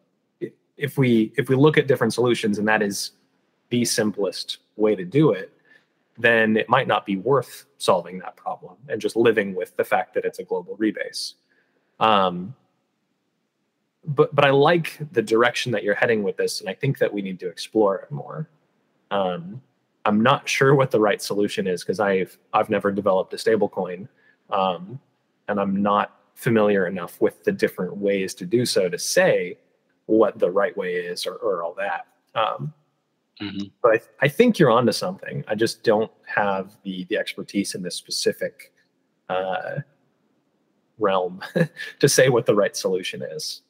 if 0.78 0.97
we 0.97 1.32
if 1.38 1.49
we 1.49 1.56
look 1.56 1.78
at 1.78 1.88
different 1.88 2.14
solutions 2.14 2.58
and 2.58 2.68
that 2.68 2.82
is 2.82 3.12
the 3.70 3.86
simplest 3.86 4.58
way 4.76 4.95
to 4.95 5.06
do 5.06 5.32
it 5.32 5.54
then 6.18 6.58
it 6.58 6.70
might 6.70 6.88
not 6.88 7.06
be 7.06 7.18
worth 7.18 7.66
solving 7.78 8.20
that 8.20 8.36
problem 8.36 8.76
and 8.89 9.02
just 9.02 9.16
living 9.16 9.56
with 9.56 9.76
the 9.78 9.84
fact 9.84 10.14
that 10.14 10.26
it's 10.26 10.39
a 10.39 10.43
global 10.43 10.78
rebase 10.78 11.34
um, 12.02 12.54
but 14.06 14.34
but 14.36 14.43
i 14.43 14.49
like 14.49 14.99
the 15.12 15.22
direction 15.22 15.72
that 15.72 15.84
you're 15.84 15.95
heading 15.95 16.24
with 16.24 16.36
this 16.36 16.60
and 16.60 16.70
i 16.70 16.74
think 16.74 16.97
that 16.97 17.14
we 17.14 17.22
need 17.22 17.39
to 17.39 17.47
explore 17.47 17.97
it 17.99 18.12
more 18.12 18.49
um, 19.12 19.62
i'm 20.06 20.22
not 20.22 20.49
sure 20.49 20.74
what 20.76 20.89
the 20.91 20.99
right 20.99 21.22
solution 21.22 21.68
is 21.68 21.84
because 21.84 21.99
i've 21.99 22.38
i've 22.54 22.70
never 22.70 22.91
developed 22.91 23.34
a 23.34 23.38
stablecoin 23.38 24.08
um, 24.49 24.99
and 25.47 25.60
i'm 25.60 25.82
not 25.82 26.18
familiar 26.34 26.88
enough 26.88 27.22
with 27.22 27.43
the 27.43 27.52
different 27.52 27.95
ways 27.95 28.34
to 28.34 28.45
do 28.45 28.66
so 28.66 28.89
to 28.89 28.97
say 28.97 29.56
what 30.08 30.39
the 30.39 30.49
right 30.49 30.76
way 30.76 30.95
is 30.95 31.28
or, 31.28 31.36
or 31.36 31.64
all 31.64 31.76
that 31.76 32.08
um, 32.36 32.74
Mhm. 33.41 33.72
but 33.82 33.93
I, 33.93 34.26
I 34.26 34.28
think 34.28 34.60
you're 34.60 34.70
onto 34.70 34.91
something. 34.91 35.43
I 35.47 35.56
just 35.56 35.82
don't 35.84 36.12
have 36.28 36.78
the 36.84 37.06
the 37.06 37.18
expertise 37.18 37.74
in 37.74 37.82
this 37.82 37.95
specific 37.95 38.72
uh, 39.30 39.78
realm 41.02 41.41
to 41.99 42.08
say 42.08 42.30
what 42.30 42.45
the 42.45 42.56
right 42.56 42.76
solution 42.76 43.22
is. 43.22 43.62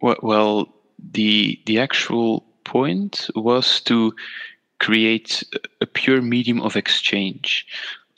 Well, 0.00 0.16
well, 0.22 0.74
the 1.12 1.60
the 1.66 1.78
actual 1.78 2.44
point 2.64 3.30
was 3.34 3.80
to 3.82 4.14
create 4.80 5.42
a 5.80 5.86
pure 5.86 6.20
medium 6.20 6.60
of 6.60 6.76
exchange. 6.76 7.66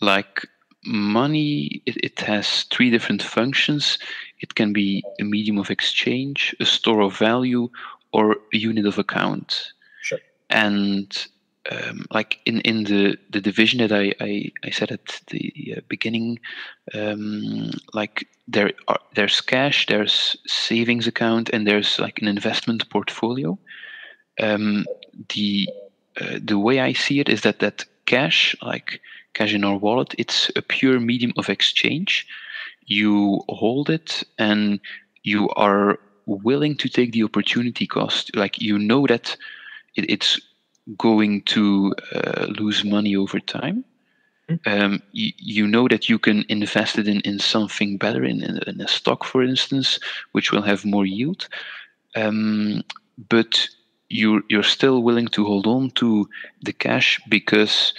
Like 0.01 0.43
money, 0.85 1.83
it, 1.87 1.97
it 2.03 2.20
has 2.20 2.64
three 2.64 2.91
different 2.91 3.22
functions. 3.22 3.99
It 4.41 4.55
can 4.55 4.72
be 4.72 5.05
a 5.20 5.24
medium 5.24 5.59
of 5.59 5.70
exchange, 5.70 6.55
a 6.61 6.64
store 6.64 7.01
of 7.01 7.16
value, 7.16 7.68
or 8.12 8.37
a 8.53 8.57
unit 8.57 8.87
of 8.87 8.99
account. 8.99 9.72
Sure. 10.03 10.18
And 10.51 11.27
um, 11.70 12.06
like 12.12 12.38
in, 12.46 12.60
in 12.60 12.84
the, 12.84 13.18
the 13.30 13.40
division 13.40 13.80
that 13.80 13.92
I, 13.92 14.14
I, 14.20 14.52
I 14.64 14.70
said 14.70 14.92
at 14.92 15.20
the 15.28 15.74
uh, 15.76 15.80
beginning, 15.88 16.38
um, 16.94 17.70
like 17.92 18.28
there 18.46 18.72
are 18.88 19.00
there's 19.14 19.40
cash, 19.40 19.86
there's 19.86 20.36
savings 20.46 21.06
account, 21.06 21.50
and 21.50 21.66
there's 21.66 21.98
like 21.98 22.20
an 22.20 22.28
investment 22.28 22.88
portfolio. 22.90 23.58
Um, 24.40 24.86
the 25.34 25.68
uh, 26.20 26.38
the 26.42 26.58
way 26.58 26.80
I 26.80 26.92
see 26.92 27.20
it 27.20 27.28
is 27.28 27.42
that 27.42 27.58
that 27.60 27.84
cash, 28.06 28.54
like 28.62 29.00
cash 29.34 29.52
in 29.52 29.64
our 29.64 29.76
wallet, 29.76 30.14
it's 30.18 30.50
a 30.56 30.62
pure 30.62 31.00
medium 31.00 31.32
of 31.36 31.48
exchange. 31.48 32.26
You 32.86 33.42
hold 33.48 33.90
it, 33.90 34.22
and 34.38 34.78
you 35.24 35.48
are 35.50 35.98
willing 36.26 36.76
to 36.76 36.88
take 36.88 37.12
the 37.12 37.24
opportunity 37.24 37.86
cost. 37.86 38.36
Like 38.36 38.60
you 38.60 38.78
know 38.78 39.06
that 39.06 39.36
it, 39.96 40.08
it's 40.08 40.40
going 40.97 41.43
to 41.43 41.95
uh, 42.12 42.47
lose 42.49 42.84
money 42.84 43.16
over 43.16 43.41
time. 43.41 43.84
Um, 44.64 45.03
you, 45.12 45.32
you 45.39 45.66
know 45.66 45.89
that 45.89 46.09
you 46.09 46.18
can 46.18 46.45
invest 46.49 46.99
it 46.99 47.09
in, 47.09 47.20
in 47.20 47.41
something 47.41 47.99
better, 47.99 48.24
in, 48.24 48.43
in, 48.45 48.61
in 48.66 48.80
a 48.80 48.89
stock, 48.89 49.24
for 49.24 49.43
instance, 49.43 49.99
which 50.32 50.53
will 50.53 50.62
have 50.62 50.84
more 50.84 51.05
yield. 51.05 51.49
Um, 52.14 52.82
but 53.28 53.68
you're, 54.09 54.43
you're 54.49 54.62
still 54.62 55.03
willing 55.03 55.26
to 55.28 55.45
hold 55.45 55.66
on 55.66 55.91
to 55.93 56.28
the 56.62 56.72
cash 56.72 57.20
because 57.28 57.93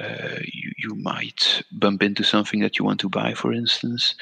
uh, 0.00 0.40
you, 0.42 0.72
you 0.78 0.94
might 0.96 1.62
bump 1.70 2.02
into 2.02 2.24
something 2.24 2.60
that 2.60 2.78
you 2.78 2.84
want 2.84 2.98
to 3.00 3.08
buy, 3.08 3.34
for 3.34 3.52
instance. 3.52 4.16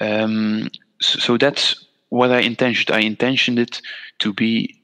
Um, 0.00 0.70
so, 1.00 1.18
so 1.18 1.36
that's 1.36 1.86
what 2.08 2.30
I 2.30 2.40
intentioned. 2.40 2.96
I 2.96 3.00
intentioned 3.00 3.58
it 3.58 3.82
to 4.20 4.32
be 4.32 4.81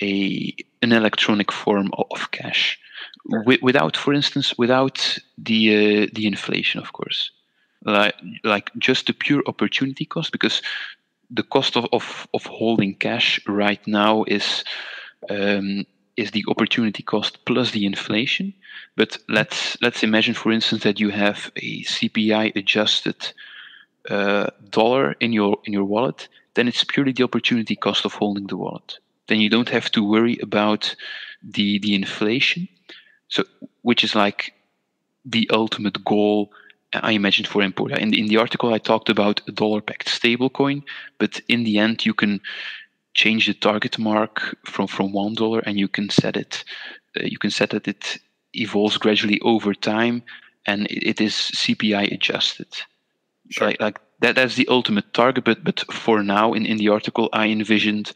a 0.00 0.54
an 0.82 0.92
electronic 0.92 1.52
form 1.52 1.90
of 2.10 2.30
cash, 2.30 2.78
sure. 3.30 3.58
without, 3.62 3.96
for 3.96 4.14
instance, 4.14 4.56
without 4.56 5.18
the 5.36 6.04
uh, 6.04 6.06
the 6.12 6.26
inflation, 6.26 6.80
of 6.80 6.92
course, 6.92 7.30
like 7.84 8.14
like 8.44 8.70
just 8.78 9.06
the 9.06 9.12
pure 9.12 9.42
opportunity 9.46 10.04
cost, 10.04 10.32
because 10.32 10.62
the 11.30 11.42
cost 11.42 11.76
of, 11.76 11.86
of, 11.92 12.26
of 12.34 12.44
holding 12.44 12.94
cash 12.94 13.40
right 13.46 13.86
now 13.86 14.24
is 14.24 14.64
um, 15.28 15.86
is 16.16 16.32
the 16.32 16.44
opportunity 16.48 17.02
cost 17.02 17.44
plus 17.44 17.70
the 17.70 17.86
inflation. 17.86 18.52
But 18.96 19.18
let's 19.28 19.80
let's 19.80 20.02
imagine, 20.02 20.34
for 20.34 20.52
instance, 20.52 20.82
that 20.82 21.00
you 21.00 21.10
have 21.10 21.50
a 21.56 21.82
CPI 21.84 22.56
adjusted 22.56 23.32
uh, 24.08 24.48
dollar 24.70 25.12
in 25.20 25.32
your 25.32 25.58
in 25.64 25.72
your 25.72 25.84
wallet. 25.84 26.28
Then 26.54 26.68
it's 26.68 26.84
purely 26.84 27.12
the 27.12 27.22
opportunity 27.22 27.76
cost 27.76 28.04
of 28.04 28.14
holding 28.14 28.48
the 28.48 28.56
wallet. 28.56 28.98
Then 29.30 29.40
you 29.40 29.48
don't 29.48 29.68
have 29.68 29.90
to 29.92 30.04
worry 30.04 30.38
about 30.42 30.94
the 31.42 31.78
the 31.78 31.94
inflation. 31.94 32.68
So, 33.28 33.44
which 33.82 34.02
is 34.04 34.14
like 34.14 34.52
the 35.24 35.48
ultimate 35.52 36.04
goal 36.04 36.50
I 36.92 37.12
imagined 37.12 37.46
for 37.46 37.62
Emporia. 37.62 37.96
In 37.96 38.10
the, 38.10 38.20
in 38.20 38.26
the 38.26 38.38
article, 38.38 38.74
I 38.74 38.78
talked 38.78 39.08
about 39.08 39.40
a 39.46 39.52
dollar 39.52 39.80
backed 39.80 40.08
stablecoin, 40.08 40.82
but 41.18 41.40
in 41.46 41.62
the 41.62 41.78
end, 41.78 42.04
you 42.04 42.12
can 42.12 42.40
change 43.14 43.46
the 43.46 43.54
target 43.54 43.98
mark 43.98 44.56
from, 44.64 44.88
from 44.88 45.12
one 45.12 45.34
dollar 45.34 45.60
and 45.60 45.78
you 45.78 45.86
can 45.86 46.10
set 46.10 46.36
it. 46.36 46.64
Uh, 47.16 47.24
you 47.24 47.38
can 47.38 47.50
set 47.50 47.70
that 47.70 47.86
it 47.86 48.18
evolves 48.54 48.98
gradually 48.98 49.40
over 49.42 49.74
time 49.74 50.22
and 50.66 50.86
it, 50.86 51.06
it 51.06 51.20
is 51.20 51.34
CPI 51.34 52.12
adjusted. 52.12 52.68
Sure. 53.50 53.68
Like, 53.68 53.80
like 53.80 53.98
that, 54.20 54.34
that's 54.34 54.56
the 54.56 54.68
ultimate 54.68 55.12
target. 55.14 55.44
But 55.44 55.62
but 55.62 55.80
for 55.92 56.22
now, 56.22 56.52
in, 56.54 56.66
in 56.66 56.78
the 56.78 56.88
article, 56.88 57.28
I 57.32 57.46
envisioned 57.48 58.12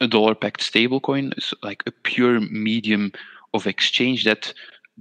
a 0.00 0.06
dollar 0.06 0.34
backed 0.34 0.60
stablecoin, 0.60 1.36
is 1.36 1.54
like 1.62 1.82
a 1.86 1.90
pure 1.90 2.40
medium 2.40 3.12
of 3.54 3.66
exchange 3.66 4.24
that 4.24 4.52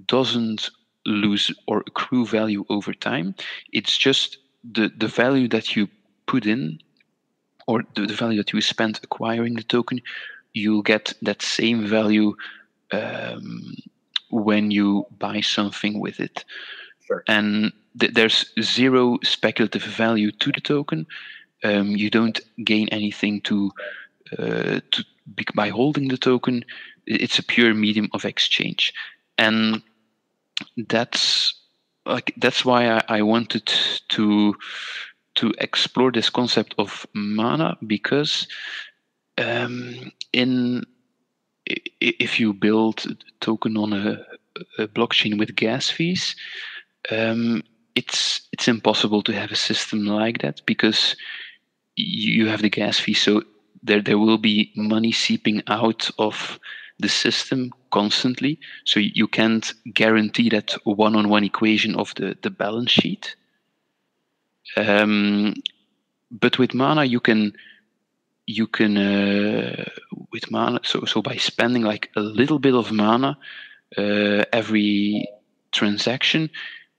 doesn't 0.05 0.69
lose 1.05 1.51
or 1.67 1.83
accrue 1.87 2.25
value 2.25 2.65
over 2.69 2.93
time. 2.93 3.35
It's 3.71 3.97
just 3.97 4.37
the, 4.63 4.91
the 4.95 5.07
value 5.07 5.47
that 5.49 5.75
you 5.75 5.87
put 6.25 6.45
in 6.45 6.79
or 7.69 7.83
the, 7.93 8.07
the 8.07 8.13
value 8.15 8.37
that 8.37 8.51
you 8.51 8.61
spend 8.61 8.99
acquiring 9.03 9.53
the 9.53 9.63
token, 9.63 10.01
you'll 10.53 10.81
get 10.81 11.13
that 11.21 11.41
same 11.43 11.85
value 11.85 12.35
um, 12.91 13.75
when 14.31 14.71
you 14.71 15.05
buy 15.19 15.39
something 15.41 15.99
with 15.99 16.19
it. 16.19 16.43
Sure. 17.05 17.23
And 17.27 17.71
th- 17.99 18.13
there's 18.13 18.51
zero 18.59 19.19
speculative 19.23 19.83
value 19.83 20.31
to 20.31 20.51
the 20.51 20.61
token. 20.61 21.05
Um, 21.63 21.95
you 21.95 22.09
don't 22.09 22.39
gain 22.63 22.87
anything 22.89 23.41
to 23.41 23.71
uh, 24.37 24.79
to 24.91 25.05
by 25.53 25.69
holding 25.69 26.07
the 26.07 26.17
token. 26.17 26.65
It's 27.05 27.39
a 27.39 27.43
pure 27.43 27.73
medium 27.73 28.09
of 28.13 28.25
exchange, 28.25 28.93
and 29.37 29.81
that's 30.75 31.53
like 32.05 32.33
that's 32.37 32.65
why 32.65 32.89
I, 32.89 33.01
I 33.07 33.21
wanted 33.21 33.71
to 34.09 34.55
to 35.35 35.53
explore 35.59 36.11
this 36.11 36.29
concept 36.29 36.75
of 36.77 37.05
mana 37.13 37.77
because 37.85 38.47
um, 39.37 40.11
in 40.33 40.83
if 42.01 42.39
you 42.39 42.53
build 42.53 43.05
a 43.05 43.15
token 43.39 43.77
on 43.77 43.93
a, 43.93 44.25
a 44.77 44.87
blockchain 44.87 45.37
with 45.37 45.55
gas 45.55 45.89
fees, 45.89 46.35
um, 47.11 47.63
it's 47.95 48.41
it's 48.51 48.67
impossible 48.67 49.21
to 49.23 49.33
have 49.33 49.51
a 49.51 49.55
system 49.55 50.05
like 50.05 50.39
that 50.41 50.61
because 50.65 51.15
you 51.95 52.47
have 52.47 52.61
the 52.61 52.69
gas 52.69 52.99
fee. 52.99 53.13
So 53.13 53.43
there 53.83 54.01
there 54.01 54.17
will 54.17 54.37
be 54.37 54.71
money 54.75 55.11
seeping 55.11 55.61
out 55.67 56.09
of 56.17 56.59
the 56.99 57.09
system 57.09 57.71
constantly. 57.91 58.59
So 58.85 58.99
you 58.99 59.27
can't 59.27 59.73
guarantee 59.93 60.49
that 60.49 60.75
one-on-one 60.83 61.43
equation 61.43 61.95
of 61.95 62.13
the, 62.15 62.37
the 62.41 62.49
balance 62.49 62.91
sheet. 62.91 63.35
Um, 64.75 65.55
but 66.29 66.59
with 66.59 66.73
Mana, 66.73 67.05
you 67.05 67.19
can 67.19 67.53
you 68.45 68.67
can 68.67 68.97
uh, 68.97 69.85
with 70.31 70.51
Mana. 70.51 70.79
So 70.83 71.05
so 71.05 71.21
by 71.21 71.37
spending 71.37 71.83
like 71.83 72.09
a 72.15 72.21
little 72.21 72.59
bit 72.59 72.75
of 72.75 72.91
Mana 72.91 73.37
uh, 73.97 74.43
every 74.53 75.27
transaction, 75.71 76.49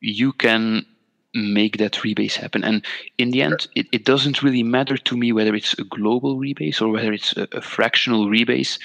you 0.01 0.33
can 0.33 0.87
make 1.35 1.79
that 1.79 1.93
rebase 1.93 2.35
happen. 2.35 2.65
And 2.65 2.85
in 3.19 3.31
the 3.31 3.43
end, 3.43 3.69
it, 3.75 3.87
it 3.93 4.05
doesn't 4.05 4.43
really 4.43 4.63
matter 4.63 4.97
to 4.97 5.17
me 5.17 5.33
whether 5.33 5.55
it's 5.55 5.75
a 5.75 5.85
global 5.85 6.37
rebase 6.37 6.83
or 6.83 6.89
whether 6.89 7.13
it's 7.13 7.37
a, 7.37 7.47
a 7.53 7.61
fractional 7.61 8.27
rebase. 8.27 8.79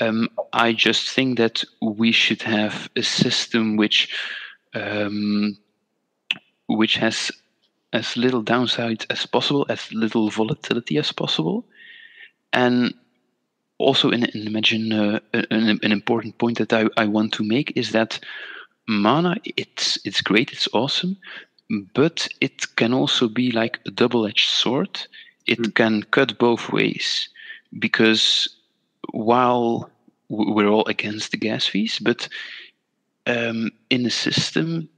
Um, 0.00 0.28
I 0.52 0.72
just 0.72 1.10
think 1.10 1.38
that 1.38 1.64
we 1.80 2.12
should 2.12 2.42
have 2.42 2.90
a 2.96 3.02
system 3.02 3.76
which 3.76 4.14
um, 4.74 5.56
which 6.68 6.96
has 6.96 7.30
as 7.92 8.16
little 8.16 8.42
downside 8.42 9.06
as 9.08 9.24
possible, 9.24 9.64
as 9.70 9.90
little 9.92 10.28
volatility 10.28 10.98
as 10.98 11.12
possible, 11.12 11.64
and 12.52 12.92
also 13.78 14.10
in, 14.10 14.24
in 14.24 14.46
imagine 14.46 14.92
uh, 14.92 15.20
an, 15.32 15.78
an 15.82 15.92
important 15.92 16.36
point 16.38 16.58
that 16.58 16.72
I, 16.72 16.86
I 16.96 17.06
want 17.06 17.32
to 17.34 17.44
make 17.44 17.72
is 17.76 17.92
that 17.92 18.18
mana 18.88 19.36
it's 19.56 19.98
it's 20.04 20.20
great 20.20 20.52
it's 20.52 20.68
awesome 20.72 21.16
but 21.94 22.28
it 22.40 22.76
can 22.76 22.92
also 22.92 23.28
be 23.28 23.50
like 23.50 23.80
a 23.86 23.90
double-edged 23.90 24.48
sword. 24.48 25.00
It 25.46 25.58
mm. 25.58 25.74
can 25.74 26.02
cut 26.04 26.38
both 26.38 26.72
ways 26.72 27.28
because 27.78 28.48
while 29.12 29.90
we're 30.28 30.68
all 30.68 30.86
against 30.86 31.30
the 31.30 31.36
gas 31.36 31.66
fees, 31.66 31.98
but 31.98 32.28
um, 33.26 33.70
in 33.90 34.06
a 34.06 34.10
system 34.10 34.88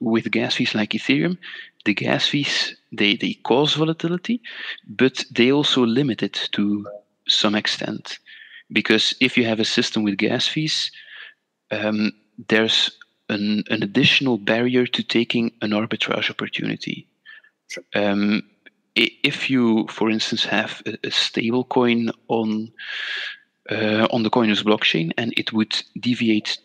with 0.00 0.30
gas 0.30 0.56
fees 0.56 0.74
like 0.74 0.90
Ethereum, 0.90 1.38
the 1.84 1.94
gas 1.94 2.26
fees 2.26 2.76
they, 2.92 3.16
they 3.16 3.34
cause 3.44 3.74
volatility, 3.74 4.40
but 4.88 5.24
they 5.30 5.52
also 5.52 5.84
limit 5.84 6.22
it 6.22 6.48
to 6.52 6.86
some 7.28 7.54
extent. 7.54 8.18
Because 8.72 9.14
if 9.20 9.36
you 9.36 9.44
have 9.44 9.60
a 9.60 9.64
system 9.64 10.02
with 10.02 10.16
gas 10.16 10.48
fees, 10.48 10.90
um, 11.70 12.12
there's 12.48 12.90
an, 13.34 13.64
an 13.70 13.82
additional 13.82 14.38
barrier 14.38 14.86
to 14.86 15.02
taking 15.02 15.52
an 15.62 15.70
arbitrage 15.70 16.30
opportunity. 16.30 17.06
Sure. 17.68 17.84
Um, 17.94 18.42
if 18.94 19.50
you, 19.50 19.86
for 19.88 20.10
instance, 20.10 20.44
have 20.44 20.82
a, 20.86 21.10
stable 21.10 21.64
coin 21.64 22.10
on 22.28 22.72
uh, 23.70 24.06
on 24.10 24.22
the 24.22 24.30
Koinos 24.30 24.62
blockchain 24.62 25.12
and 25.16 25.32
it 25.36 25.52
would 25.52 25.82
deviate 25.98 26.58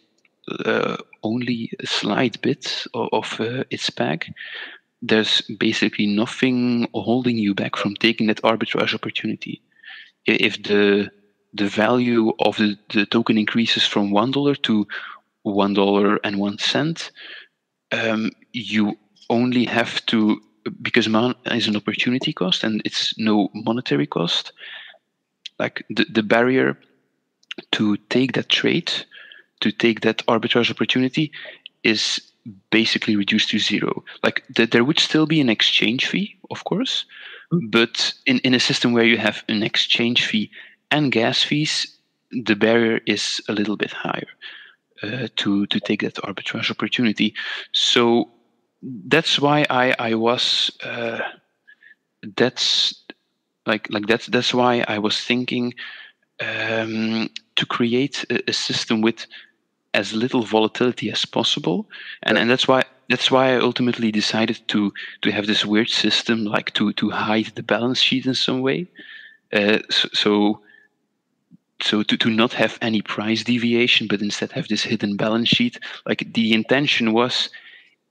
uh, 0.65 0.97
only 1.23 1.71
a 1.79 1.87
slight 1.87 2.41
bit 2.41 2.85
of, 2.93 3.09
of 3.13 3.39
uh, 3.39 3.63
its 3.69 3.89
peg, 3.89 4.33
there's 5.01 5.41
basically 5.41 6.05
nothing 6.05 6.87
holding 6.93 7.37
you 7.37 7.55
back 7.55 7.75
from 7.75 7.95
taking 7.95 8.27
that 8.27 8.41
arbitrage 8.41 8.93
opportunity. 8.93 9.61
If 10.25 10.61
the 10.63 11.09
the 11.51 11.67
value 11.67 12.31
of 12.39 12.57
the, 12.57 12.77
the 12.93 13.05
token 13.07 13.37
increases 13.37 13.83
from 13.83 14.11
one 14.11 14.31
dollar 14.31 14.53
to 14.53 14.85
one 15.43 15.73
dollar 15.73 16.19
and 16.23 16.39
one 16.39 16.57
cent, 16.57 17.11
um, 17.91 18.31
you 18.53 18.97
only 19.29 19.65
have 19.65 20.05
to 20.07 20.41
because 20.81 21.07
man 21.07 21.33
is 21.45 21.67
an 21.67 21.75
opportunity 21.75 22.33
cost 22.33 22.63
and 22.63 22.81
it's 22.85 23.17
no 23.17 23.49
monetary 23.53 24.05
cost. 24.05 24.51
Like 25.57 25.85
the, 25.89 26.05
the 26.05 26.23
barrier 26.23 26.77
to 27.71 27.97
take 28.09 28.33
that 28.33 28.49
trade, 28.49 28.91
to 29.61 29.71
take 29.71 30.01
that 30.01 30.25
arbitrage 30.27 30.71
opportunity, 30.71 31.31
is 31.83 32.21
basically 32.71 33.15
reduced 33.15 33.49
to 33.49 33.59
zero. 33.59 34.03
Like 34.23 34.43
th- 34.55 34.69
there 34.69 34.83
would 34.83 34.99
still 34.99 35.25
be 35.25 35.41
an 35.41 35.49
exchange 35.49 36.07
fee, 36.07 36.37
of 36.51 36.63
course, 36.63 37.05
mm-hmm. 37.51 37.67
but 37.67 38.13
in, 38.25 38.39
in 38.39 38.53
a 38.53 38.59
system 38.59 38.93
where 38.93 39.03
you 39.03 39.17
have 39.17 39.43
an 39.49 39.63
exchange 39.63 40.25
fee 40.25 40.49
and 40.91 41.11
gas 41.11 41.43
fees, 41.43 41.97
the 42.31 42.55
barrier 42.55 43.01
is 43.05 43.41
a 43.49 43.53
little 43.53 43.75
bit 43.75 43.91
higher 43.91 44.27
uh, 45.03 45.27
to 45.37 45.65
to 45.67 45.79
take 45.79 46.01
that 46.01 46.15
arbitrage 46.15 46.71
opportunity. 46.71 47.33
So 47.71 48.29
that's 48.81 49.39
why 49.39 49.65
I 49.69 49.93
I 49.99 50.13
was 50.15 50.71
uh, 50.83 51.19
that's 52.35 53.03
like 53.65 53.89
like 53.89 54.07
that's 54.07 54.27
that's 54.27 54.53
why 54.53 54.83
I 54.87 54.99
was 54.99 55.19
thinking 55.21 55.73
um, 56.41 57.29
to 57.55 57.65
create 57.65 58.25
a, 58.29 58.49
a, 58.49 58.53
system 58.53 59.01
with 59.01 59.27
as 59.93 60.13
little 60.13 60.43
volatility 60.43 61.11
as 61.11 61.25
possible, 61.25 61.87
and 62.23 62.37
and 62.37 62.49
that's 62.49 62.67
why 62.67 62.83
that's 63.09 63.31
why 63.31 63.53
I 63.53 63.59
ultimately 63.59 64.11
decided 64.11 64.59
to 64.67 64.93
to 65.21 65.31
have 65.31 65.47
this 65.47 65.65
weird 65.65 65.89
system 65.89 66.45
like 66.45 66.73
to 66.73 66.93
to 66.93 67.09
hide 67.09 67.51
the 67.55 67.63
balance 67.63 68.01
sheet 68.01 68.25
in 68.25 68.35
some 68.35 68.61
way. 68.61 68.87
Uh, 69.51 69.79
so, 69.89 70.09
so 70.13 70.61
so 71.81 72.03
to, 72.03 72.17
to 72.17 72.29
not 72.29 72.53
have 72.53 72.77
any 72.81 73.01
price 73.01 73.43
deviation 73.43 74.07
but 74.07 74.21
instead 74.21 74.51
have 74.51 74.67
this 74.67 74.83
hidden 74.83 75.15
balance 75.15 75.49
sheet 75.49 75.79
like 76.05 76.33
the 76.33 76.53
intention 76.53 77.13
was 77.13 77.49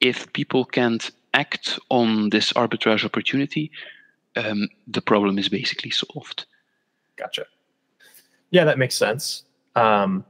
if 0.01 0.33
people 0.33 0.65
can't 0.65 1.11
act 1.35 1.79
on 1.91 2.31
this 2.31 2.53
arbitrage 2.55 3.05
opportunity 3.05 3.71
um, 4.37 4.69
the 4.87 5.03
problem 5.03 5.39
is 5.39 5.49
basically 5.49 5.91
solved 5.91 6.47
gotcha 7.17 7.45
Yeah, 8.51 8.65
that 8.65 8.79
makes 8.79 8.97
sense. 8.97 9.45
Um, 9.77 10.25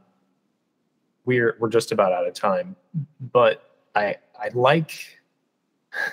we're 1.24 1.56
we're 1.60 1.68
just 1.68 1.92
about 1.92 2.12
out 2.12 2.26
of 2.26 2.34
time, 2.34 2.74
but 3.20 3.62
I 3.94 4.16
I 4.40 4.48
like 4.54 5.18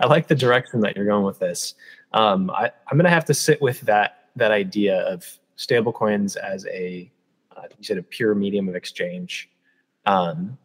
I 0.00 0.06
like 0.06 0.28
the 0.28 0.34
direction 0.34 0.80
that 0.80 0.96
you're 0.96 1.06
going 1.06 1.24
with 1.24 1.38
this. 1.38 1.74
Um, 2.12 2.50
I, 2.50 2.70
I'm 2.90 2.98
gonna 2.98 3.10
have 3.10 3.24
to 3.26 3.34
sit 3.34 3.62
with 3.62 3.80
that 3.82 4.28
that 4.36 4.50
idea 4.50 5.00
of 5.02 5.38
stablecoins 5.58 6.36
as 6.36 6.64
a 6.66 7.10
uh, 7.56 7.62
you 7.76 7.84
said 7.84 7.98
a 7.98 8.02
pure 8.02 8.34
medium 8.34 8.68
of 8.68 8.76
exchange. 8.76 9.50
Um, 10.06 10.56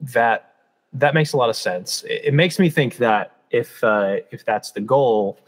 that 0.00 0.54
that 0.92 1.14
makes 1.14 1.32
a 1.34 1.36
lot 1.36 1.50
of 1.50 1.56
sense. 1.56 2.02
It, 2.04 2.22
it 2.26 2.34
makes 2.34 2.58
me 2.58 2.70
think 2.70 2.96
that 2.96 3.36
if 3.50 3.82
uh, 3.84 4.16
if 4.30 4.44
that's 4.44 4.72
the 4.72 4.80
goal, 4.80 5.40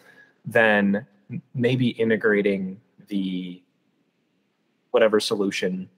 then 0.44 1.06
maybe 1.54 1.88
integrating 1.88 2.80
the 3.08 3.62
whatever 4.90 5.20
solution 5.20 5.88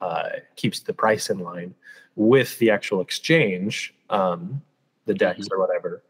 uh, 0.00 0.28
keeps 0.54 0.80
the 0.80 0.92
price 0.92 1.30
in 1.30 1.38
line 1.38 1.74
with 2.14 2.58
the 2.58 2.70
actual 2.70 3.00
exchange, 3.00 3.94
um, 4.10 4.62
the 5.04 5.14
DEX 5.14 5.40
mm-hmm. 5.40 5.54
or 5.54 5.58
whatever, 5.58 6.02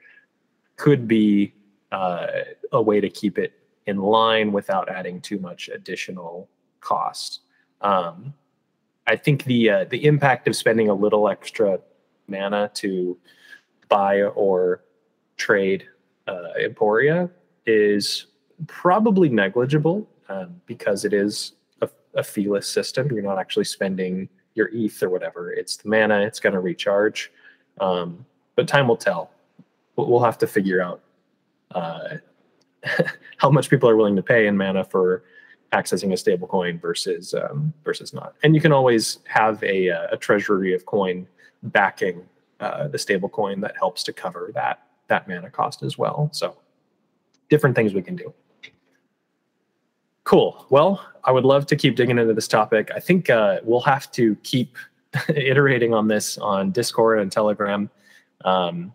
could 0.77 1.09
be 1.09 1.53
uh, 1.93 2.27
a 2.73 2.81
way 2.81 3.01
to 3.01 3.09
keep 3.09 3.39
it 3.39 3.55
in 3.87 3.99
line 3.99 4.53
without 4.53 4.89
adding 4.89 5.21
too 5.21 5.39
much 5.39 5.69
additional 5.69 6.49
cost. 6.81 7.41
Um, 7.81 8.35
I 9.07 9.17
think 9.17 9.45
the 9.45 9.71
uh, 9.71 9.85
the 9.85 10.05
impact 10.05 10.49
of 10.49 10.57
spending 10.57 10.89
a 10.89 10.95
little 10.95 11.29
extra 11.29 11.79
mana 12.29 12.71
to 12.75 13.17
buy 13.89 14.23
or 14.23 14.83
trade 15.37 15.87
uh, 16.27 16.49
Emporia 16.61 17.31
is 17.67 18.27
probably 18.67 19.29
negligible 19.29 20.09
um, 20.29 20.61
because 20.67 21.05
it 21.05 21.13
is 21.13 21.53
a, 21.83 21.89
a 22.15 22.23
feeless 22.23 22.67
system. 22.67 23.11
You're 23.13 23.23
not 23.23 23.39
actually 23.39 23.65
spending 23.65 24.29
your 24.55 24.71
ETH 24.73 25.01
or 25.03 25.11
whatever. 25.11 25.53
It's 25.53 25.77
the 25.77 25.89
mana. 25.89 26.21
It's 26.21 26.41
going 26.41 26.55
to 26.55 26.61
recharge, 26.61 27.31
um, 27.81 28.25
but 28.57 28.67
time 28.67 28.89
will 28.89 28.97
tell. 28.97 29.31
We'll 29.97 30.25
have 30.25 30.39
to 30.39 30.47
figure 30.47 30.83
out 30.83 31.01
uh, 31.73 32.17
how 33.39 33.51
much 33.51 33.71
people 33.71 33.89
are 33.89 33.97
willing 33.97 34.17
to 34.17 34.23
pay 34.23 34.47
in 34.47 34.57
mana 34.57 34.85
for 34.85 35.25
accessing 35.73 36.13
a 36.13 36.17
stable 36.17 36.47
coin 36.47 36.79
versus 36.79 37.35
um, 37.35 37.73
versus 37.85 38.13
not. 38.13 38.35
And 38.43 38.55
you 38.55 38.61
can 38.61 38.73
always 38.73 39.19
have 39.27 39.63
a, 39.63 39.91
uh, 39.91 40.07
a 40.13 40.17
treasury 40.17 40.75
of 40.75 40.87
coin 40.87 41.27
backing 41.63 42.23
uh, 42.61 42.89
the 42.89 42.99
stable 42.99 43.29
coin 43.29 43.61
that 43.61 43.77
helps 43.77 44.03
to 44.05 44.13
cover 44.13 44.51
that 44.55 44.83
that 45.09 45.29
mana 45.29 45.51
cost 45.51 45.83
as 45.83 45.99
well. 45.99 46.29
So 46.33 46.57
different 47.49 47.77
things 47.77 47.95
we 47.95 48.03
can 48.03 48.17
do. 48.17 48.33
Cool. 50.25 50.67
Well, 50.71 51.07
I 51.23 51.31
would 51.31 51.45
love 51.45 51.67
to 51.67 51.77
keep 51.77 51.95
digging 51.95 52.19
into 52.19 52.35
this 52.35 52.49
topic. 52.49 52.91
I 52.95 52.99
think 52.99 53.31
uh, 53.31 53.61
we'll 53.63 53.81
have 53.83 54.11
to 54.13 54.35
keep 54.43 54.77
iterating 55.29 55.95
on 55.95 56.09
this 56.09 56.37
on 56.39 56.73
Discord 56.73 57.21
and 57.21 57.31
Telegram. 57.31 57.89
Um, 58.45 58.93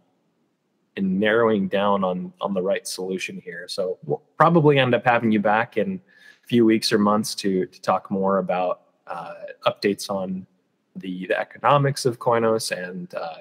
and 1.02 1.20
narrowing 1.20 1.68
down 1.68 2.04
on 2.04 2.32
on 2.40 2.54
the 2.54 2.62
right 2.62 2.88
solution 2.88 3.42
here. 3.44 3.68
So 3.68 3.98
we'll 4.06 4.22
probably 4.38 4.80
end 4.80 4.96
up 4.96 5.06
having 5.06 5.32
you 5.32 5.40
back 5.40 5.78
in 5.78 6.00
a 6.44 6.48
few 6.48 6.66
weeks 6.66 6.92
or 6.92 6.98
months 6.98 7.36
to 7.36 7.66
to 7.66 7.82
talk 7.82 8.10
more 8.10 8.38
about 8.38 8.82
uh, 9.08 9.34
updates 9.66 10.10
on 10.10 10.46
the, 10.96 11.28
the 11.28 11.40
economics 11.40 12.06
of 12.06 12.20
Koinos 12.20 12.72
and 12.72 13.14
uh, 13.16 13.38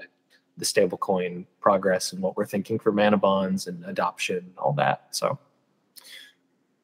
the 0.57 0.65
stablecoin 0.65 1.47
progress 1.61 2.13
and 2.13 2.23
what 2.23 2.37
we're 2.37 2.47
thinking 2.47 2.79
for 2.79 2.93
mana 2.93 3.17
bonds 3.17 3.67
and 3.67 3.85
adoption 3.87 4.39
and 4.39 4.59
all 4.59 4.73
that. 4.75 5.07
So 5.11 5.39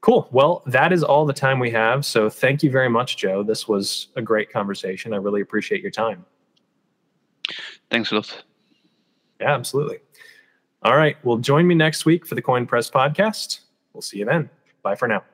cool. 0.01 0.29
Well, 0.31 0.62
that 0.66 0.93
is 0.93 1.03
all 1.03 1.27
the 1.27 1.33
time 1.33 1.59
we 1.59 1.70
have. 1.70 2.05
So 2.05 2.31
thank 2.31 2.62
you 2.62 2.70
very 2.70 2.89
much, 2.89 3.16
Joe. 3.16 3.43
This 3.43 3.68
was 3.68 4.09
a 4.16 4.22
great 4.22 4.51
conversation. 4.51 5.12
I 5.12 5.16
really 5.16 5.41
appreciate 5.41 5.83
your 5.83 5.91
time. 5.91 6.24
Thanks 7.91 8.11
a 8.12 8.16
lot. 8.16 8.45
Yeah, 9.41 9.55
absolutely. 9.55 9.99
All 10.87 10.97
right. 10.97 11.16
Well, 11.24 11.39
join 11.39 11.66
me 11.66 11.74
next 11.74 12.07
week 12.07 12.24
for 12.24 12.37
the 12.37 12.43
Koin 12.43 12.64
Press 12.64 12.89
podcast. 12.89 13.59
We'll 13.93 14.03
see 14.03 14.18
you 14.18 14.24
then. 14.24 14.49
Bye 14.84 14.95
for 14.95 15.09
now. 15.09 15.24